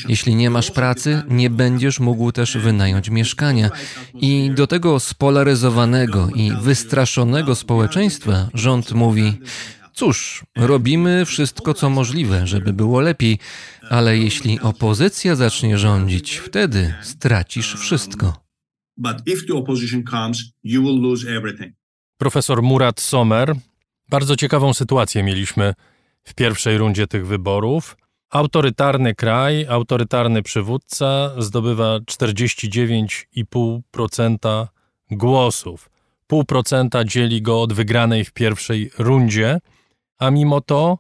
[0.09, 3.71] Jeśli nie masz pracy, nie będziesz mógł też wynająć mieszkania.
[4.15, 9.33] I do tego spolaryzowanego i wystraszonego społeczeństwa rząd mówi:
[9.95, 13.39] Cóż, robimy wszystko, co możliwe, żeby było lepiej,
[13.91, 18.44] ale jeśli opozycja zacznie rządzić, wtedy stracisz wszystko.
[18.97, 21.73] But if the opposition comes, you will lose everything.
[22.19, 23.55] Profesor Murat Sommer.
[24.09, 25.75] Bardzo ciekawą sytuację mieliśmy
[26.25, 27.97] w pierwszej rundzie tych wyborów.
[28.31, 34.67] Autorytarny kraj, autorytarny przywódca zdobywa 49,5%
[35.11, 35.91] głosów.
[36.27, 39.59] Pół procenta dzieli go od wygranej w pierwszej rundzie,
[40.19, 40.99] a mimo to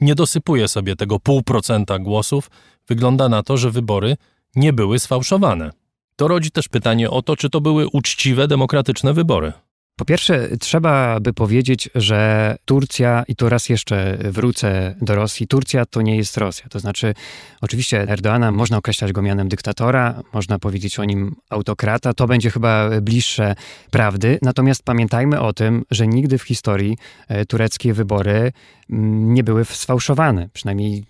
[0.00, 2.50] nie dosypuje sobie tego pół procenta głosów.
[2.88, 4.16] Wygląda na to, że wybory
[4.56, 5.70] nie były sfałszowane.
[6.16, 9.52] To rodzi też pytanie o to, czy to były uczciwe, demokratyczne wybory.
[9.96, 15.86] Po pierwsze, trzeba by powiedzieć, że Turcja, i to raz jeszcze wrócę do Rosji, Turcja
[15.86, 16.66] to nie jest Rosja.
[16.68, 17.14] To znaczy,
[17.60, 23.00] oczywiście Erdoana można określać go mianem dyktatora, można powiedzieć o nim autokrata, to będzie chyba
[23.00, 23.54] bliższe
[23.90, 24.38] prawdy.
[24.42, 28.52] Natomiast pamiętajmy o tym, że nigdy w historii e, tureckie wybory
[28.90, 30.48] mm, nie były sfałszowane.
[30.52, 31.04] Przynajmniej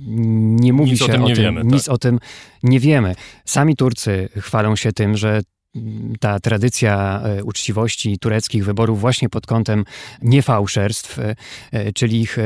[0.00, 1.94] nie mówi Nic się o tym nie wiemy, Nic tak.
[1.94, 2.18] o tym
[2.62, 3.14] nie wiemy.
[3.44, 5.40] Sami Turcy chwalą się tym, że
[6.20, 9.84] ta tradycja e, uczciwości tureckich wyborów właśnie pod kątem
[10.22, 11.36] niefałszerstw, e,
[11.72, 12.36] e, czyli ich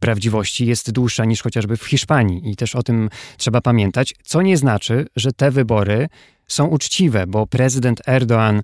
[0.00, 2.50] prawdziwości, jest dłuższa niż chociażby w Hiszpanii.
[2.50, 6.08] I też o tym trzeba pamiętać, co nie znaczy, że te wybory
[6.46, 8.62] są uczciwe, bo prezydent Erdoğan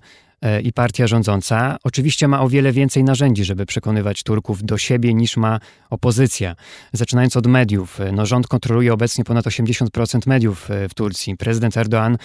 [0.63, 5.37] i partia rządząca oczywiście ma o wiele więcej narzędzi, żeby przekonywać Turków do siebie niż
[5.37, 6.55] ma opozycja.
[6.93, 7.99] Zaczynając od mediów.
[8.13, 11.37] No, rząd kontroluje obecnie ponad 80% mediów e, w Turcji.
[11.37, 12.17] Prezydent Erdoğan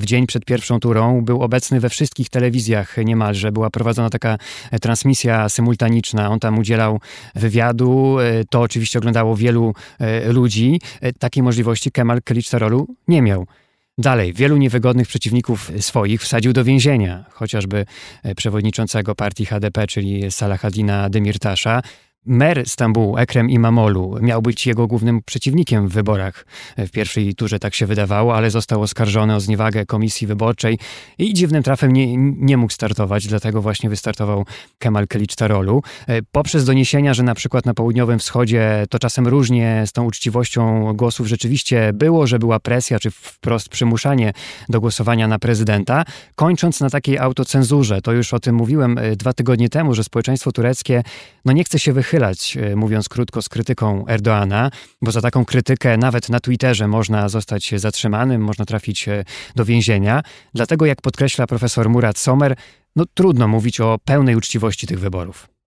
[0.00, 3.52] w dzień przed pierwszą turą był obecny we wszystkich telewizjach niemalże.
[3.52, 4.38] Była prowadzona taka
[4.80, 6.30] transmisja symultaniczna.
[6.30, 7.00] On tam udzielał
[7.34, 8.16] wywiadu.
[8.50, 9.74] To oczywiście oglądało wielu
[10.28, 10.80] ludzi.
[11.18, 13.46] Takiej możliwości Kemal Kılıçdaroğlu nie miał.
[13.98, 17.86] Dalej, wielu niewygodnych przeciwników swoich wsadził do więzienia, chociażby
[18.22, 21.82] e, przewodniczącego partii HDP, czyli Salahadina Demirtasza,
[22.26, 26.46] Mer Stambułu, Ekrem Imamolu, miał być jego głównym przeciwnikiem w wyborach.
[26.78, 30.78] W pierwszej turze tak się wydawało, ale został oskarżony o zniewagę komisji wyborczej
[31.18, 34.44] i dziwnym trafem nie, nie mógł startować, dlatego właśnie wystartował
[34.78, 35.80] Kemal Kılıçdaroğlu.
[36.06, 40.92] E, poprzez doniesienia, że na przykład na południowym wschodzie to czasem różnie z tą uczciwością
[40.94, 44.32] głosów rzeczywiście było, że była presja czy wprost przymuszanie
[44.68, 46.04] do głosowania na prezydenta,
[46.34, 48.00] kończąc na takiej autocenzurze.
[48.00, 51.02] To już o tym mówiłem e, dwa tygodnie temu, że społeczeństwo tureckie
[51.44, 54.70] no nie chce się wychylać wychylać, e, mówiąc krótko, z krytyką Erdoana,
[55.02, 59.24] bo za taką krytykę nawet na Twitterze można zostać zatrzymanym, można trafić e,
[59.56, 60.22] do więzienia.
[60.54, 62.56] Dlatego, jak podkreśla profesor Murat Sommer,
[62.96, 65.59] no trudno mówić o pełnej uczciwości tych wyborów.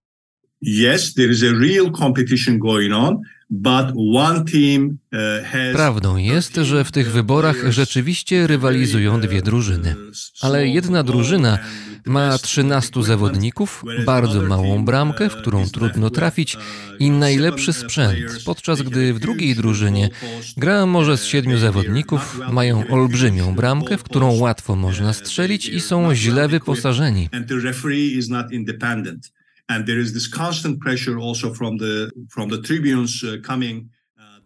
[5.74, 9.96] Prawdą jest, że w tych wyborach rzeczywiście rywalizują dwie drużyny.
[10.42, 11.60] Ale jedna drużyna
[12.06, 16.58] ma 13 zawodników, bardzo małą bramkę, w którą trudno trafić
[17.00, 20.10] i najlepszy sprzęt, podczas gdy w drugiej drużynie
[20.58, 26.16] gra może z siedmiu zawodników, mają olbrzymią bramkę, w którą łatwo można strzelić i są
[26.16, 27.30] źle wyposażeni.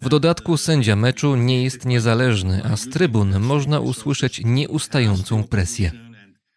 [0.01, 5.91] W dodatku sędzia meczu nie jest niezależny, a z trybun można usłyszeć nieustającą presję.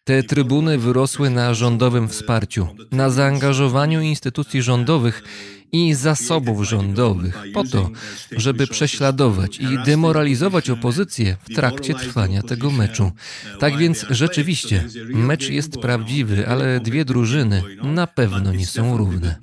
[0.03, 5.23] Te trybuny wyrosły na rządowym wsparciu, na zaangażowaniu instytucji rządowych
[5.71, 7.89] i zasobów rządowych po to,
[8.31, 13.11] żeby prześladować i demoralizować opozycję w trakcie trwania tego meczu.
[13.59, 19.35] Tak więc rzeczywiście, mecz jest prawdziwy, ale dwie drużyny na pewno nie są równe.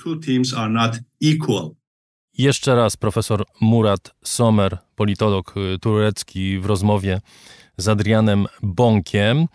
[2.38, 7.20] Jeszcze raz profesor Murat Somer, politolog y, turecki w rozmowie
[7.76, 9.46] z Adrianem Bąkiem.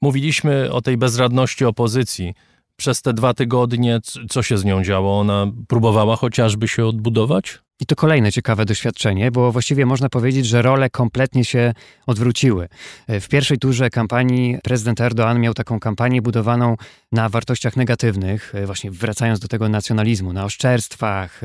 [0.00, 2.34] Mówiliśmy o tej bezradności opozycji
[2.76, 4.00] przez te dwa tygodnie,
[4.30, 5.20] co się z nią działo?
[5.20, 7.58] Ona próbowała chociażby się odbudować?
[7.80, 11.72] I to kolejne ciekawe doświadczenie, bo właściwie można powiedzieć, że role kompletnie się
[12.06, 12.68] odwróciły.
[13.08, 16.76] W pierwszej turze kampanii prezydent Erdoğan miał taką kampanię budowaną
[17.12, 21.40] na wartościach negatywnych, właśnie wracając do tego nacjonalizmu, na oszczerstwach.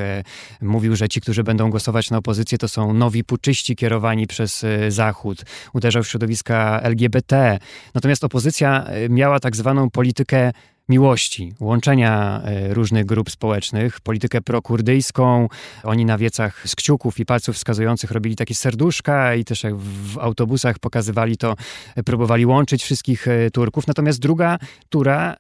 [0.62, 4.92] Mówił, że ci, którzy będą głosować na opozycję, to są nowi puczyści kierowani przez e,
[4.92, 5.44] Zachód.
[5.74, 7.60] Uderzał w środowiska LGBT.
[7.94, 10.52] Natomiast opozycja e, miała tak zwaną politykę
[10.90, 15.48] miłości, łączenia e, różnych grup społecznych, politykę prokurdyjską.
[15.84, 20.18] Oni na wiecach z kciuków i palców wskazujących robili takie serduszka i też jak w
[20.18, 21.56] autobusach pokazywali to,
[21.96, 23.88] e, próbowali łączyć wszystkich e, Turków.
[23.88, 24.58] Natomiast druga
[24.90, 25.38] tura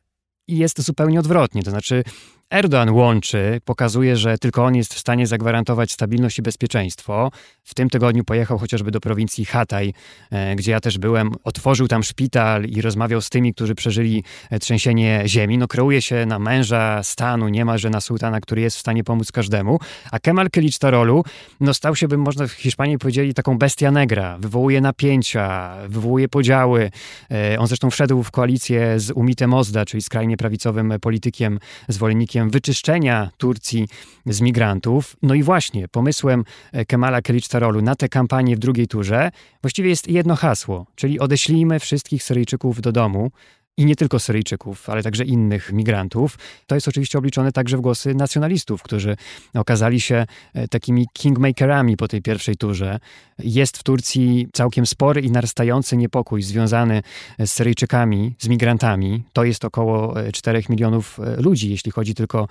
[0.47, 2.03] jest zupełnie odwrotnie, to znaczy
[2.51, 7.31] Erdoğan łączy, pokazuje, że tylko on jest w stanie zagwarantować stabilność i bezpieczeństwo.
[7.63, 9.93] W tym tygodniu pojechał chociażby do prowincji Hatay,
[10.31, 14.59] e, gdzie ja też byłem, otworzył tam szpital i rozmawiał z tymi, którzy przeżyli e,
[14.59, 15.57] trzęsienie ziemi.
[15.57, 19.79] No kreuje się na męża stanu, niemalże na sułtana, który jest w stanie pomóc każdemu.
[20.11, 21.23] A Kemal Kılıçdaroğlu
[21.59, 24.37] no stał się, bym można w Hiszpanii powiedzieli, taką bestia negra.
[24.39, 26.91] Wywołuje napięcia, wywołuje podziały.
[27.31, 33.29] E, on zresztą wszedł w koalicję z Umitem Ozda, czyli skrajnie prawicowym politykiem, zwolennikiem wyczyszczenia
[33.37, 33.87] Turcji
[34.25, 35.17] z migrantów.
[35.21, 39.31] No i właśnie pomysłem e, Kemala Kılıçdaroğlu na tę kampanię w drugiej turze
[39.61, 43.31] właściwie jest jedno hasło, czyli odeślijmy wszystkich Syryjczyków do domu,
[43.77, 46.37] i nie tylko Syryjczyków, ale także innych migrantów.
[46.67, 49.15] To jest oczywiście obliczone także w głosy nacjonalistów, którzy
[49.53, 52.99] okazali się e, takimi kingmakerami po tej pierwszej turze.
[53.39, 57.01] Jest w Turcji całkiem spory i narastający niepokój związany
[57.39, 59.23] z Syryjczykami, z migrantami.
[59.33, 62.47] To jest około 4 e, milionów e, ludzi, jeśli chodzi tylko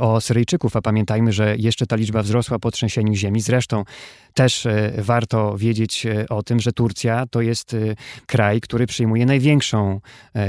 [0.00, 3.40] o Syryjczyków, a pamiętajmy, że jeszcze ta liczba wzrosła po trzęsieniu ziemi.
[3.40, 3.84] Zresztą
[4.34, 4.66] też
[4.98, 7.76] warto wiedzieć o tym, że Turcja to jest
[8.26, 10.00] kraj, który przyjmuje największą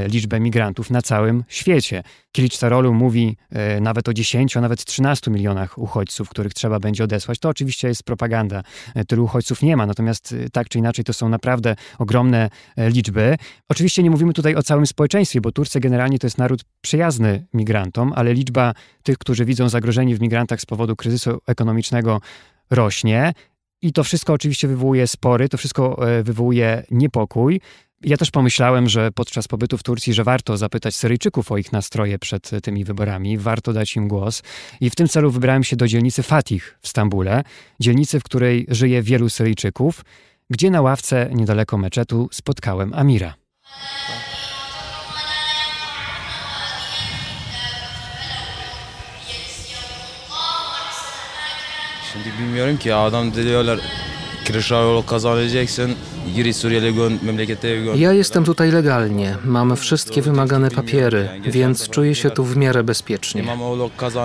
[0.07, 2.03] liczbę migrantów na całym świecie.
[2.31, 7.39] Kilicdarolu mówi e, nawet o 10, a nawet 13 milionach uchodźców, których trzeba będzie odesłać.
[7.39, 8.63] To oczywiście jest propaganda.
[8.95, 13.37] E, tylu uchodźców nie ma, natomiast e, tak czy inaczej to są naprawdę ogromne liczby.
[13.69, 18.13] Oczywiście nie mówimy tutaj o całym społeczeństwie, bo Turcja generalnie to jest naród przyjazny migrantom,
[18.15, 18.73] ale liczba
[19.03, 22.21] tych, którzy widzą zagrożenie w migrantach z powodu kryzysu ekonomicznego
[22.69, 23.33] rośnie.
[23.81, 27.61] I to wszystko oczywiście wywołuje spory, to wszystko wywołuje niepokój.
[28.03, 32.19] Ja też pomyślałem, że podczas pobytu w Turcji, że warto zapytać Syryjczyków o ich nastroje
[32.19, 34.43] przed tymi wyborami, warto dać im głos.
[34.81, 37.43] I w tym celu wybrałem się do dzielnicy Fatih w Stambule,
[37.79, 40.05] dzielnicy, w której żyje wielu Syryjczyków,
[40.49, 43.33] gdzie na ławce niedaleko meczetu spotkałem Amira.
[52.13, 53.79] Şimdi bilmiyorum ki adam diyorlar
[57.95, 63.43] Ja jestem tutaj legalnie, mam wszystkie wymagane papiery, więc czuję się tu w miarę bezpiecznie.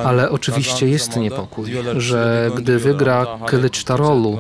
[0.05, 4.39] Ale oczywiście jest niepokój, że gdy wygra Kılıçdaroğlu,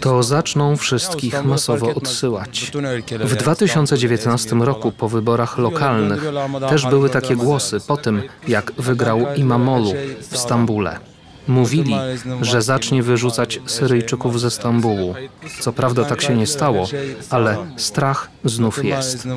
[0.00, 2.72] to zaczną wszystkich masowo odsyłać.
[3.10, 6.24] W yani 2019 İstanbul, roku po wyborach lokalnych
[6.68, 9.92] też były takie głosy po tym, jak wygrał Imamolu
[10.30, 11.13] w Stambule.
[11.48, 11.94] Mówili,
[12.40, 15.14] że zacznie wyrzucać Syryjczyków ze Stambułu.
[15.60, 16.86] Co prawda tak się nie stało,
[17.30, 19.28] ale strach znów jest.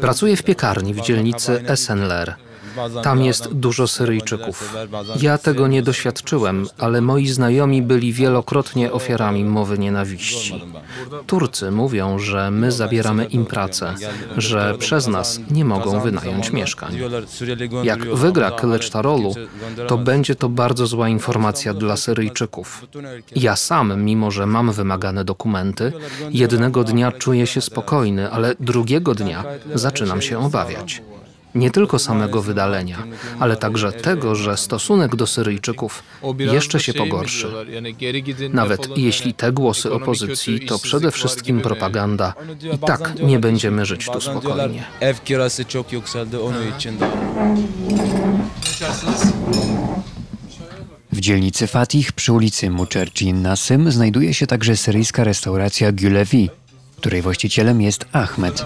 [0.00, 2.34] Pracuję w piekarni w dzielnicy Esenler.
[3.02, 4.74] Tam jest dużo Syryjczyków.
[5.20, 10.64] Ja tego nie doświadczyłem, ale moi znajomi byli wielokrotnie ofiarami mowy nienawiści.
[11.26, 13.94] Turcy mówią, że my zabieramy im pracę,
[14.36, 16.98] że przez nas nie mogą wynająć mieszkań.
[17.82, 19.34] Jak wygra Kılıçdaroğlu,
[19.88, 22.86] to będzie to bardzo zła informacja dla Syryjczyków.
[23.36, 25.92] Ja sam, mimo że mam wymagane dokumenty,
[26.30, 29.44] jednego dnia czuję się spokojny, ale drugiego dnia
[29.74, 31.02] zaczynam się obawiać.
[31.54, 32.98] Nie tylko samego wydalenia,
[33.40, 36.02] ale także tego, że stosunek do Syryjczyków
[36.38, 37.48] jeszcze się pogorszy.
[38.52, 42.34] Nawet jeśli te głosy opozycji to przede wszystkim propaganda,
[42.74, 44.84] i tak nie będziemy żyć tu spokojnie.
[51.12, 56.48] W dzielnicy Fatih przy ulicy Muczercin Nasym znajduje się także syryjska restauracja Gülevi,
[57.02, 58.64] której właścicielem jest Ahmed.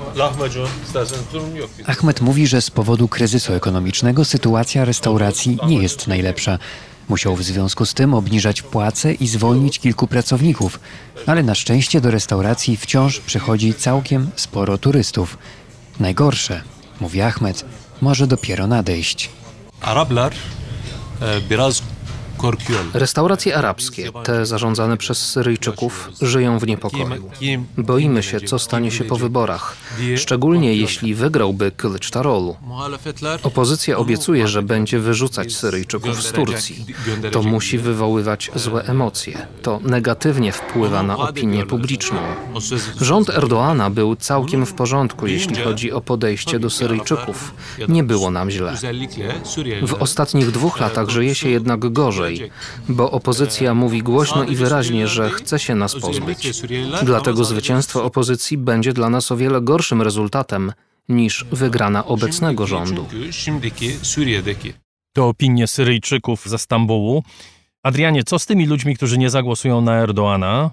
[1.86, 6.58] Ahmed mówi, że z powodu kryzysu ekonomicznego sytuacja restauracji nie jest najlepsza.
[7.08, 10.80] Musiał w związku z tym obniżać płace i zwolnić kilku pracowników,
[11.26, 15.38] ale na szczęście do restauracji wciąż przychodzi całkiem sporo turystów.
[16.00, 16.62] Najgorsze,
[17.00, 17.64] mówi Ahmed,
[18.00, 19.30] może dopiero nadejść.
[19.80, 20.32] Araplar
[21.20, 21.82] e, biraz.
[22.94, 27.30] Restauracje arabskie, te zarządzane przez Syryjczyków, żyją w niepokoju.
[27.78, 29.76] Boimy się, co stanie się po wyborach,
[30.16, 32.54] szczególnie jeśli wygrałby Kılıçdaroğlu.
[33.42, 36.86] Opozycja obiecuje, że będzie wyrzucać Syryjczyków z Turcji.
[37.32, 39.46] To musi wywoływać złe emocje.
[39.62, 42.18] To negatywnie wpływa na opinię publiczną.
[43.00, 47.54] Rząd Erdoana był całkiem w porządku, jeśli chodzi o podejście do Syryjczyków.
[47.88, 48.76] Nie było nam źle.
[49.82, 52.35] W ostatnich dwóch latach żyje się jednak gorzej,
[52.88, 56.62] bo opozycja mówi głośno i wyraźnie, że chce się nas pozbyć.
[57.02, 60.72] Dlatego zwycięstwo opozycji będzie dla nas o wiele gorszym rezultatem
[61.08, 63.06] niż wygrana obecnego rządu.
[65.12, 67.22] To opinie Syryjczyków ze Stambułu.
[67.82, 70.70] Adrianie, co z tymi ludźmi, którzy nie zagłosują na Erdoana?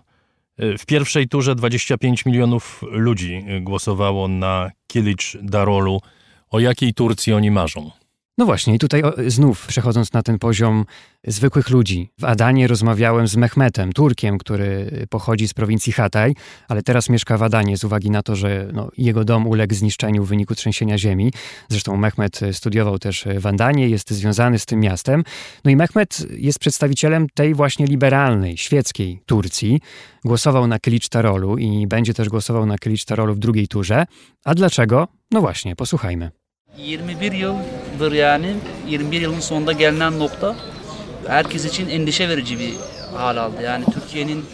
[0.57, 6.01] W pierwszej turze 25 milionów ludzi głosowało na Kilic Darolu.
[6.49, 7.91] O jakiej Turcji oni marzą?
[8.38, 10.86] No właśnie, i tutaj znów przechodząc na ten poziom
[11.27, 12.09] zwykłych ludzi.
[12.19, 16.34] W Adanie rozmawiałem z Mehmetem, Turkiem, który pochodzi z prowincji Hatay,
[16.67, 20.23] ale teraz mieszka w Adanie z uwagi na to, że no, jego dom uległ zniszczeniu
[20.23, 21.34] w wyniku trzęsienia ziemi.
[21.69, 25.23] Zresztą Mehmet studiował też w Adanie, jest związany z tym miastem.
[25.65, 29.81] No i Mehmet jest przedstawicielem tej właśnie liberalnej, świeckiej Turcji.
[30.25, 34.05] Głosował na Kılıçdaroğlu i będzie też głosował na Kılıçdaroğlu w drugiej turze.
[34.45, 35.07] A dlaczego?
[35.31, 36.31] No właśnie, posłuchajmy.
[36.77, 37.55] 21
[38.12, 38.56] yani
[38.88, 40.56] 21 yılın sonunda gelinen nokta
[41.28, 42.74] herkes için endişe verici bir
[43.18, 43.62] hal aldı.
[43.64, 44.45] Yani Türkiye'nin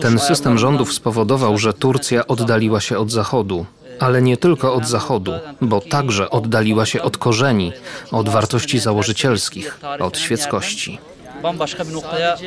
[0.00, 3.66] Ten system rządów spowodował, że Turcja oddaliła się od Zachodu.
[4.00, 7.72] Ale nie tylko od Zachodu, bo także oddaliła się od korzeni,
[8.12, 10.98] od wartości założycielskich, od świeckości.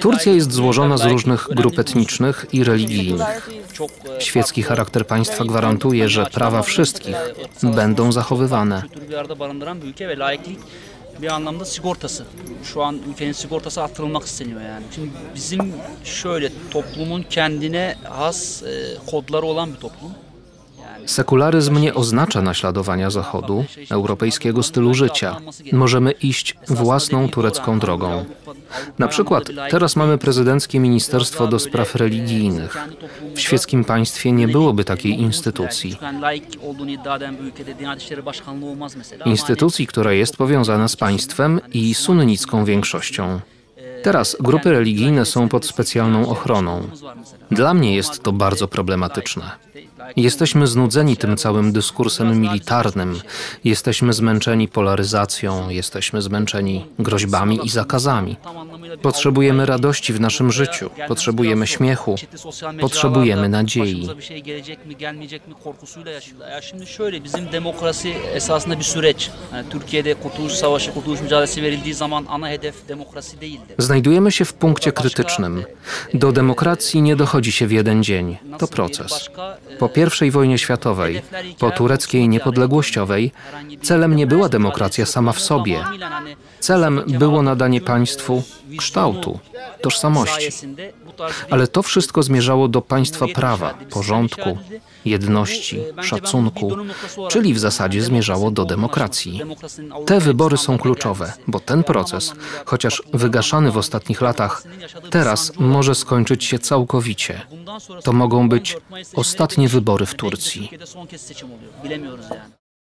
[0.01, 3.49] Turcja jest złożona z różnych grup etnicznych i religijnych.
[4.17, 7.15] E, Świecki charakter państwa gwarantuje, że prawa wszystkich
[7.63, 8.83] będą zachowywane.
[11.21, 12.25] bir anlamda sigortası.
[12.63, 14.85] Şu an ülkenin sigortası arttırılmak isteniyor yani.
[14.95, 15.73] Şimdi bizim
[16.03, 20.13] şöyle toplumun kendine has e, kodları olan bir toplum.
[21.09, 25.35] Sekularyzm nie oznacza naśladowania Zachodu, europejskiego stylu życia.
[25.71, 28.25] Możemy iść własną turecką drogą.
[28.99, 32.77] Na przykład teraz mamy prezydenckie Ministerstwo do Spraw Religijnych.
[33.35, 35.97] W świeckim państwie nie byłoby takiej instytucji.
[39.25, 43.39] Instytucji, która jest powiązana z państwem i sunnicką większością.
[44.03, 46.89] Teraz grupy religijne są pod specjalną ochroną.
[47.51, 49.51] Dla mnie jest to bardzo problematyczne.
[50.15, 53.21] Jesteśmy znudzeni tym całym dyskursem militarnym,
[53.63, 58.35] jesteśmy zmęczeni polaryzacją, jesteśmy zmęczeni groźbami i zakazami.
[59.01, 62.15] Potrzebujemy radości w naszym życiu, potrzebujemy śmiechu,
[62.81, 64.07] potrzebujemy nadziei.
[64.19, 66.51] şey gelecek mi gelmeyecek mi korkusuyla yaşıyorlar.
[66.51, 69.29] Ya şimdi şöyle bizim demokrasi esasında bir süreç.
[69.53, 73.75] Yani Türkiye'de Kurtuluş Savaşı, Kurtuluş Mücadelesi verildiği zaman ana hedef demokrasi değildi.
[73.77, 75.63] Znajdujemy się w punkcie krytycznym.
[76.13, 78.37] Do demokracji nie dochodzi się w jeden dzień.
[78.57, 79.29] To proces.
[79.79, 79.88] Po
[80.27, 81.21] I wojnie światowej,
[81.59, 83.31] po tureckiej niepodległościowej,
[83.81, 85.83] celem nie była demokracja sama w sobie.
[86.59, 88.43] Celem było nadanie państwu
[88.77, 89.39] kształtu,
[89.81, 90.49] tożsamości.
[91.49, 94.57] Ale to wszystko zmierzało do państwa prawa, porządku,
[95.05, 96.77] jedności, szacunku,
[97.29, 99.41] czyli w zasadzie zmierzało do demokracji.
[100.05, 102.33] Te wybory są kluczowe, bo ten proces,
[102.65, 104.63] chociaż wygaszany w ostatnich latach,
[105.09, 107.41] teraz może skończyć się całkowicie.
[108.03, 108.77] To mogą być
[109.15, 110.69] ostatnie wybory w Turcji.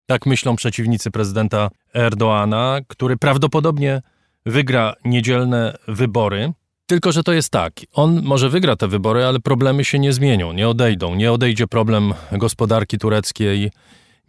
[0.06, 4.02] Tak myślą przeciwnicy prezydenta Erdoana, który prawdopodobnie
[4.46, 6.54] wygra niedzielne wybory.
[6.90, 10.54] Tylko, że to jest tak, on może wygra te wybory, ale problemy się nie zmienią,
[10.54, 11.16] nie odejdą.
[11.16, 13.72] Nie odejdzie problem gospodarki tureckiej,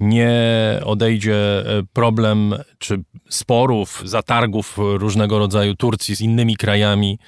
[0.00, 0.32] nie
[0.84, 7.18] odejdzie e, problem czy sporów, zatargów różnego rodzaju Turcji z innymi krajami,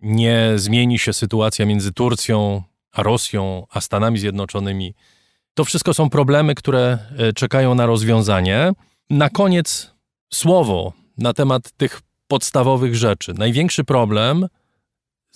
[0.00, 2.62] nie zmieni się sytuacja między Turcją
[2.92, 4.94] a Rosją, a Stanami Zjednoczonymi.
[5.54, 8.72] To wszystko są problemy, które e, czekają na rozwiązanie.
[9.10, 9.94] Na koniec
[10.34, 13.34] słowo na temat tych podstawowych rzeczy.
[13.34, 14.46] Największy problem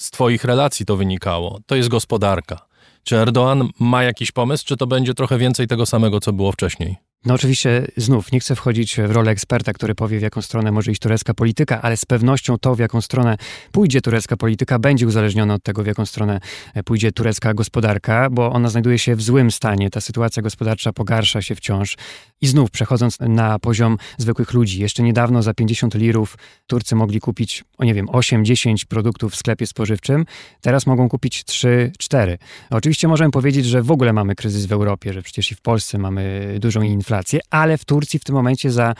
[0.03, 2.67] z Twoich relacji to wynikało, to jest gospodarka.
[3.05, 6.97] Czy Erdoğan ma jakiś pomysł, czy to będzie trochę więcej tego samego, co było wcześniej?
[7.27, 10.91] No oczywiście znów nie chcę wchodzić w rolę eksperta, który powie, w jaką stronę może
[10.91, 13.37] iść turecka polityka, ale z pewnością to, w jaką stronę
[13.73, 16.41] pójdzie turecka polityka, będzie uzależnione od tego, w jaką stronę
[16.85, 19.91] pójdzie turecka gospodarka, bo ona znajduje się w złym stanie.
[19.91, 21.97] Ta sytuacja gospodarcza pogarsza się wciąż.
[22.41, 27.65] I znów przechodząc na poziom zwykłych ludzi, jeszcze niedawno za 50 lirów Turcy mogli kupić,
[27.79, 30.25] o nie wiem, 8-10 produktów w sklepie spożywczym,
[30.61, 32.39] teraz mogą kupić 3-4.
[32.71, 35.99] Oczywiście możemy powiedzieć, że w ogóle mamy kryzys w Europie, że przecież i w Polsce
[35.99, 38.95] mamy dużą inflację inflację, ale w Turcji w tym momencie za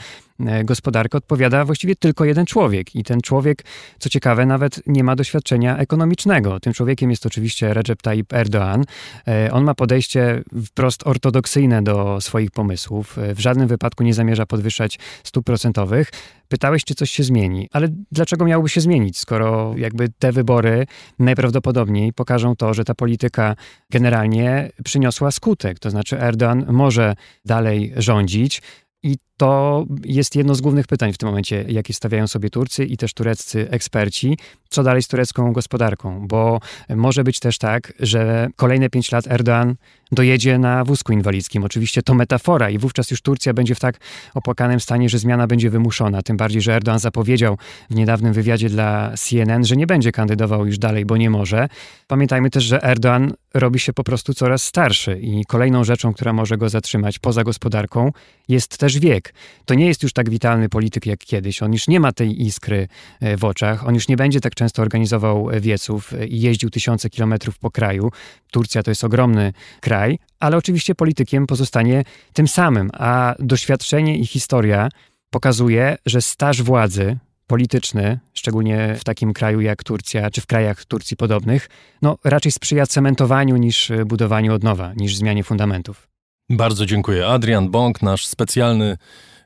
[0.63, 2.95] gospodarkę odpowiada właściwie tylko jeden człowiek.
[2.95, 3.63] I ten człowiek,
[3.99, 6.59] co ciekawe, nawet nie ma doświadczenia ekonomicznego.
[6.59, 8.83] Tym człowiekiem jest oczywiście Recep Tayyip Erdoğan.
[9.27, 13.17] E, on ma podejście wprost ortodoksyjne do swoich pomysłów.
[13.17, 16.09] E, w żadnym wypadku nie zamierza podwyższać stóp procentowych.
[16.47, 20.85] Pytałeś, czy coś się zmieni, ale dlaczego miałoby się zmienić, skoro jakby te wybory
[21.19, 23.55] najprawdopodobniej pokażą to, że ta polityka
[23.89, 25.79] generalnie przyniosła skutek.
[25.79, 27.15] To znaczy Erdogan może
[27.45, 28.61] dalej rządzić,
[29.03, 32.97] i to jest jedno z głównych pytań w tym momencie, jakie stawiają sobie Turcy i
[32.97, 34.37] też tureccy eksperci.
[34.69, 36.27] Co dalej z turecką gospodarką?
[36.27, 36.59] Bo
[36.89, 39.73] może być też tak, że kolejne pięć lat Erdoğan
[40.11, 41.63] dojedzie na wózku inwalidzkim.
[41.63, 43.97] Oczywiście to metafora i wówczas już Turcja będzie w tak
[44.33, 46.21] opłakanym stanie, że zmiana będzie wymuszona.
[46.21, 47.57] Tym bardziej, że Erdoğan zapowiedział
[47.89, 51.67] w niedawnym wywiadzie dla CNN, że nie będzie kandydował już dalej, bo nie może.
[52.07, 56.57] Pamiętajmy też, że Erdoğan robi się po prostu coraz starszy i kolejną rzeczą, która może
[56.57, 58.11] go zatrzymać poza gospodarką
[58.47, 59.22] jest też wiek.
[59.65, 61.63] To nie jest już tak witalny polityk jak kiedyś.
[61.63, 62.87] On już nie ma tej iskry
[63.21, 63.87] e, w oczach.
[63.87, 68.11] On już nie będzie tak często organizował wieców i jeździł tysiące kilometrów po kraju.
[68.51, 72.03] Turcja to jest ogromny kraj, ale oczywiście politykiem pozostanie
[72.33, 74.89] tym samym, a doświadczenie i historia
[75.29, 77.17] pokazuje, że staż władzy
[77.47, 81.69] polityczny, szczególnie w takim kraju jak Turcja, czy w krajach Turcji podobnych,
[82.01, 86.12] no raczej sprzyja cementowaniu niż budowaniu od nowa, niż zmianie fundamentów.
[86.49, 87.27] Bardzo dziękuję.
[87.27, 88.97] Adrian Bąk, nasz specjalny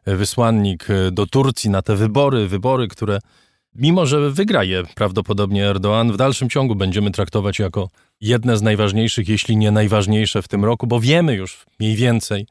[0.06, 3.20] wysłannik do Turcji na te wybory, wybory, które
[3.76, 7.90] mimo, że wygra je prawdopodobnie Erdoğan, w dalszym ciągu będziemy traktować jako
[8.22, 12.48] jedne z najważniejszych, jeśli nie najważniejsze w tym roku, bo wiemy już mniej więcej,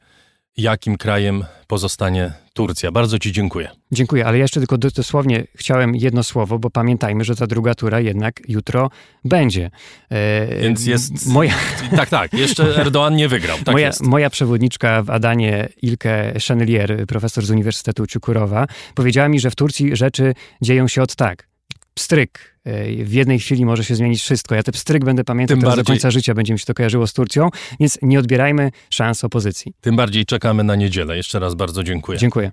[0.57, 2.91] jakim krajem pozostanie Turcja.
[2.91, 3.69] Bardzo Ci dziękuję.
[3.91, 8.41] Dziękuję, ale jeszcze tylko dosłownie chciałem jedno słowo, bo pamiętajmy, że ta druga tura jednak
[8.47, 8.89] jutro
[9.25, 9.71] będzie.
[10.09, 11.27] E, Więc jest.
[11.27, 11.53] Moja...
[11.95, 13.57] Tak, tak, jeszcze Erdoğan nie wygrał.
[13.57, 19.51] Tak moja, moja przewodniczka w Adanie, Ilke Chenelier, profesor z Uniwersytetu Czukurowa, powiedziała mi, że
[19.51, 21.47] w Turcji rzeczy dzieją się od tak
[21.93, 22.56] pstryk.
[22.67, 24.55] E, w jednej chwili może się zmienić wszystko.
[24.55, 27.49] Ja ten pstryk będę pamiętał do końca życia, będzie mi się to kojarzyło z Turcją,
[27.79, 29.73] więc nie odbierajmy szans opozycji.
[29.81, 31.17] Tym bardziej czekamy na niedzielę.
[31.17, 32.19] Jeszcze raz bardzo dziękuję.
[32.19, 32.51] Dziękuję.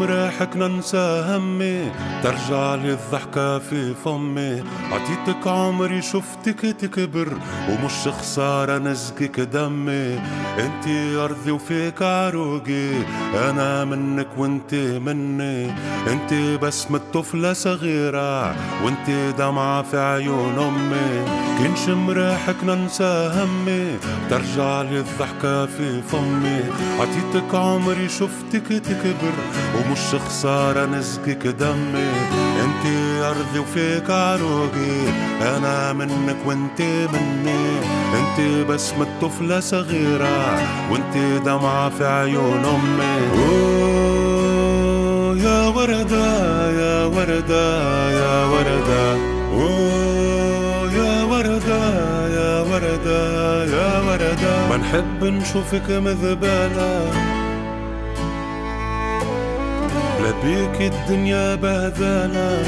[0.00, 1.92] كنش مريحك ننسى همي
[2.22, 4.62] ترجع لي الضحكة في فمي.
[4.92, 7.28] عطيتك عمري شفتك تكبر
[7.68, 10.18] ومش خسارة نزقك دمي.
[10.58, 12.90] انتي أرضي وفيك عروقي
[13.34, 15.70] أنا منك وانتي مني.
[16.06, 21.24] انتي بسمة طفلة صغيرة وانتي دمعة في عيون أمي.
[21.58, 23.98] كنش مريحك ننسى همي
[24.30, 26.60] ترجع لي الضحكة في فمي.
[27.00, 29.34] عطيتك عمري شفتك تكبر
[29.90, 32.10] ومش خسارة نزقك دمي.
[32.64, 35.00] انتي أرضي وفيك عروقي.
[35.42, 37.80] أنا منك وانتي مني.
[38.14, 40.58] انتي بسمة طفلة صغيرة.
[40.90, 43.18] وانتي دمعة في عيون أمي.
[43.38, 44.58] أوه
[45.38, 49.16] يا وردة يا وردة يا وردة.
[50.96, 51.82] يا وردة
[52.28, 54.68] يا وردة يا وردة.
[54.68, 57.29] ما نحب نشوفك مذبلة.
[60.44, 62.62] بيك الدنيا بهذانة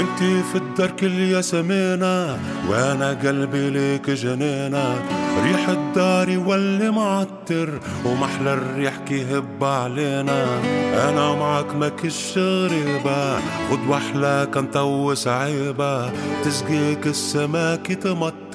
[0.00, 2.38] انتي في الدرك الياسمينة
[2.68, 4.94] وأنا قلبي ليك جنينة
[5.42, 7.70] ريح الدار يولي معطر
[8.04, 10.46] ومحلى الريح كيهب علينا.
[11.08, 16.10] أنا معك ماكش غريبة خد وحلة كان طوس عيبة
[16.44, 18.47] تسقيك السماك تمطر.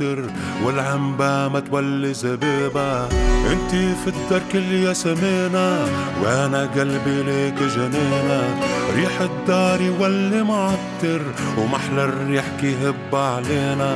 [0.63, 3.03] والعنبة ما تولي زبيبة.
[3.51, 5.87] انتي في الدرك الياسمينة
[6.23, 8.43] وأنا قلبي ليك جنينة.
[8.95, 11.21] ريح الدار يولي معطر
[11.57, 13.95] ومحلى الريح كيهب علينا.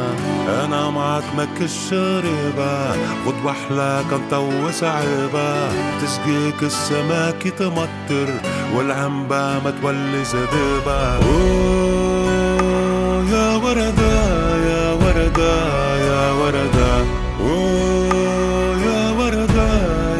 [0.63, 2.91] أنا معك ماكش غريبة
[3.25, 3.33] خد
[4.09, 5.69] كان طوس عيبة
[6.01, 8.27] تسقيك السماك تمطر
[8.75, 11.15] والعنبة ما تولي زبيبة.
[11.15, 12.17] أوه
[13.31, 15.86] يا وردة يا وردة.
[16.47, 16.97] وردة
[18.85, 19.69] يا وردة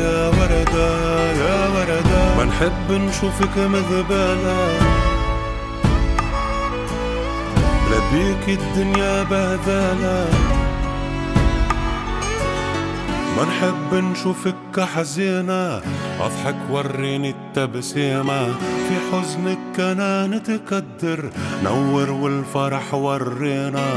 [0.06, 0.90] يا وردة
[1.32, 2.36] يا وردة.
[2.38, 4.60] ما نحب نشوفك مذبلة.
[7.92, 10.57] لا بيك الدنيا بهذلة.
[13.38, 15.82] ما نحب نشوفك حزينة
[16.20, 18.46] أضحك وريني التبسيمة.
[18.48, 21.30] في حزنك أنا نتكدر.
[21.64, 23.88] نور والفرح ورينا.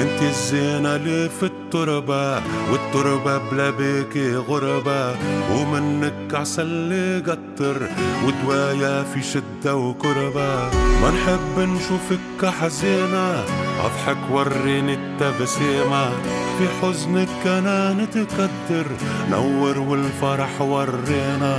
[0.00, 2.34] أنت الزينة اللي في التربة.
[2.70, 5.16] والتربة بلا بيكي غربة.
[5.52, 7.88] ومنك عسل قطر.
[8.26, 10.70] ودوايا في شدة وكربة.
[11.02, 13.44] ما نحب نشوفك حزينة
[13.84, 16.10] أضحك وريني التبسيمة.
[16.58, 18.86] في حزنك أنا نتكدر.
[19.30, 21.56] نور والفرح ورينا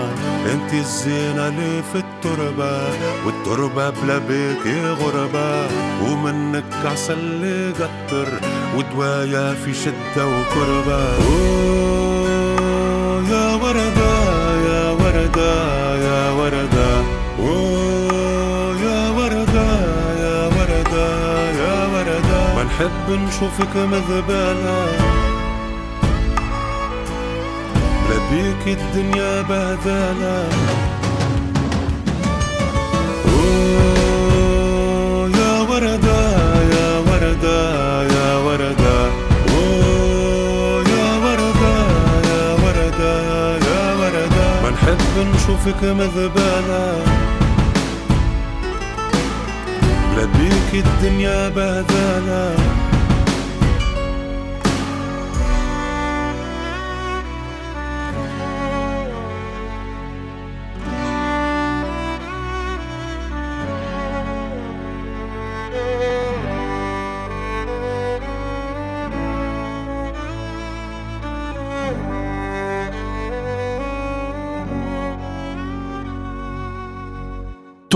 [0.53, 2.87] أنت الزينة اللي في التربة
[3.25, 5.67] والتربة بلا بيكي غربة.
[6.03, 8.27] ومنك عسل قطر
[8.77, 11.03] ودوايا في شدة وكربة
[13.31, 14.13] يا وردة
[14.67, 17.01] يا وردة يا وردة.
[17.39, 17.84] أوه.
[22.75, 24.85] نحب نشوفك مذبلة
[28.09, 30.49] لا بيك الدنيا بهذلة
[34.05, 36.21] أوه يا وردة
[36.75, 38.97] يا وردة يا وردة.
[39.49, 41.75] أوه يا وردة
[42.31, 43.13] يا وردة
[43.57, 44.47] يا وردة.
[44.63, 46.85] ما نحب نشوفك مذبلة
[50.15, 52.55] لا بيك الدنيا بهذلها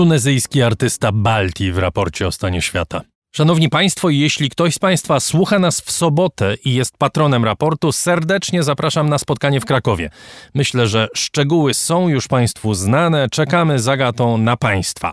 [0.00, 3.00] Tunezyjski artysta Balti w raporcie o stanie świata.
[3.34, 8.62] Szanowni Państwo, jeśli ktoś z Państwa słucha nas w sobotę i jest patronem raportu, serdecznie
[8.62, 10.10] zapraszam na spotkanie w Krakowie.
[10.54, 15.12] Myślę, że szczegóły są już Państwu znane, czekamy z Agatą na Państwa.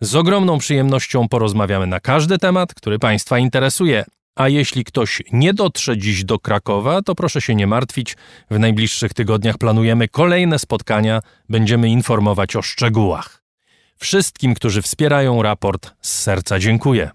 [0.00, 4.04] Z ogromną przyjemnością porozmawiamy na każdy temat, który Państwa interesuje.
[4.36, 8.16] A jeśli ktoś nie dotrze dziś do Krakowa, to proszę się nie martwić.
[8.50, 13.45] W najbliższych tygodniach planujemy kolejne spotkania, będziemy informować o szczegółach.
[13.98, 17.10] Wszystkim, którzy wspierają raport, z serca dziękuję.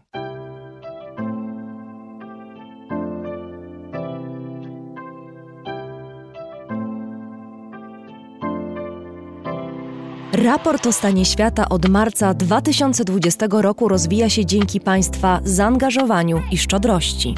[10.34, 17.36] Raport o stanie świata od marca 2020 roku rozwija się dzięki Państwa zaangażowaniu i szczodrości.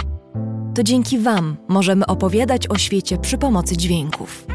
[0.76, 4.46] To dzięki Wam możemy opowiadać o świecie przy pomocy dźwięków.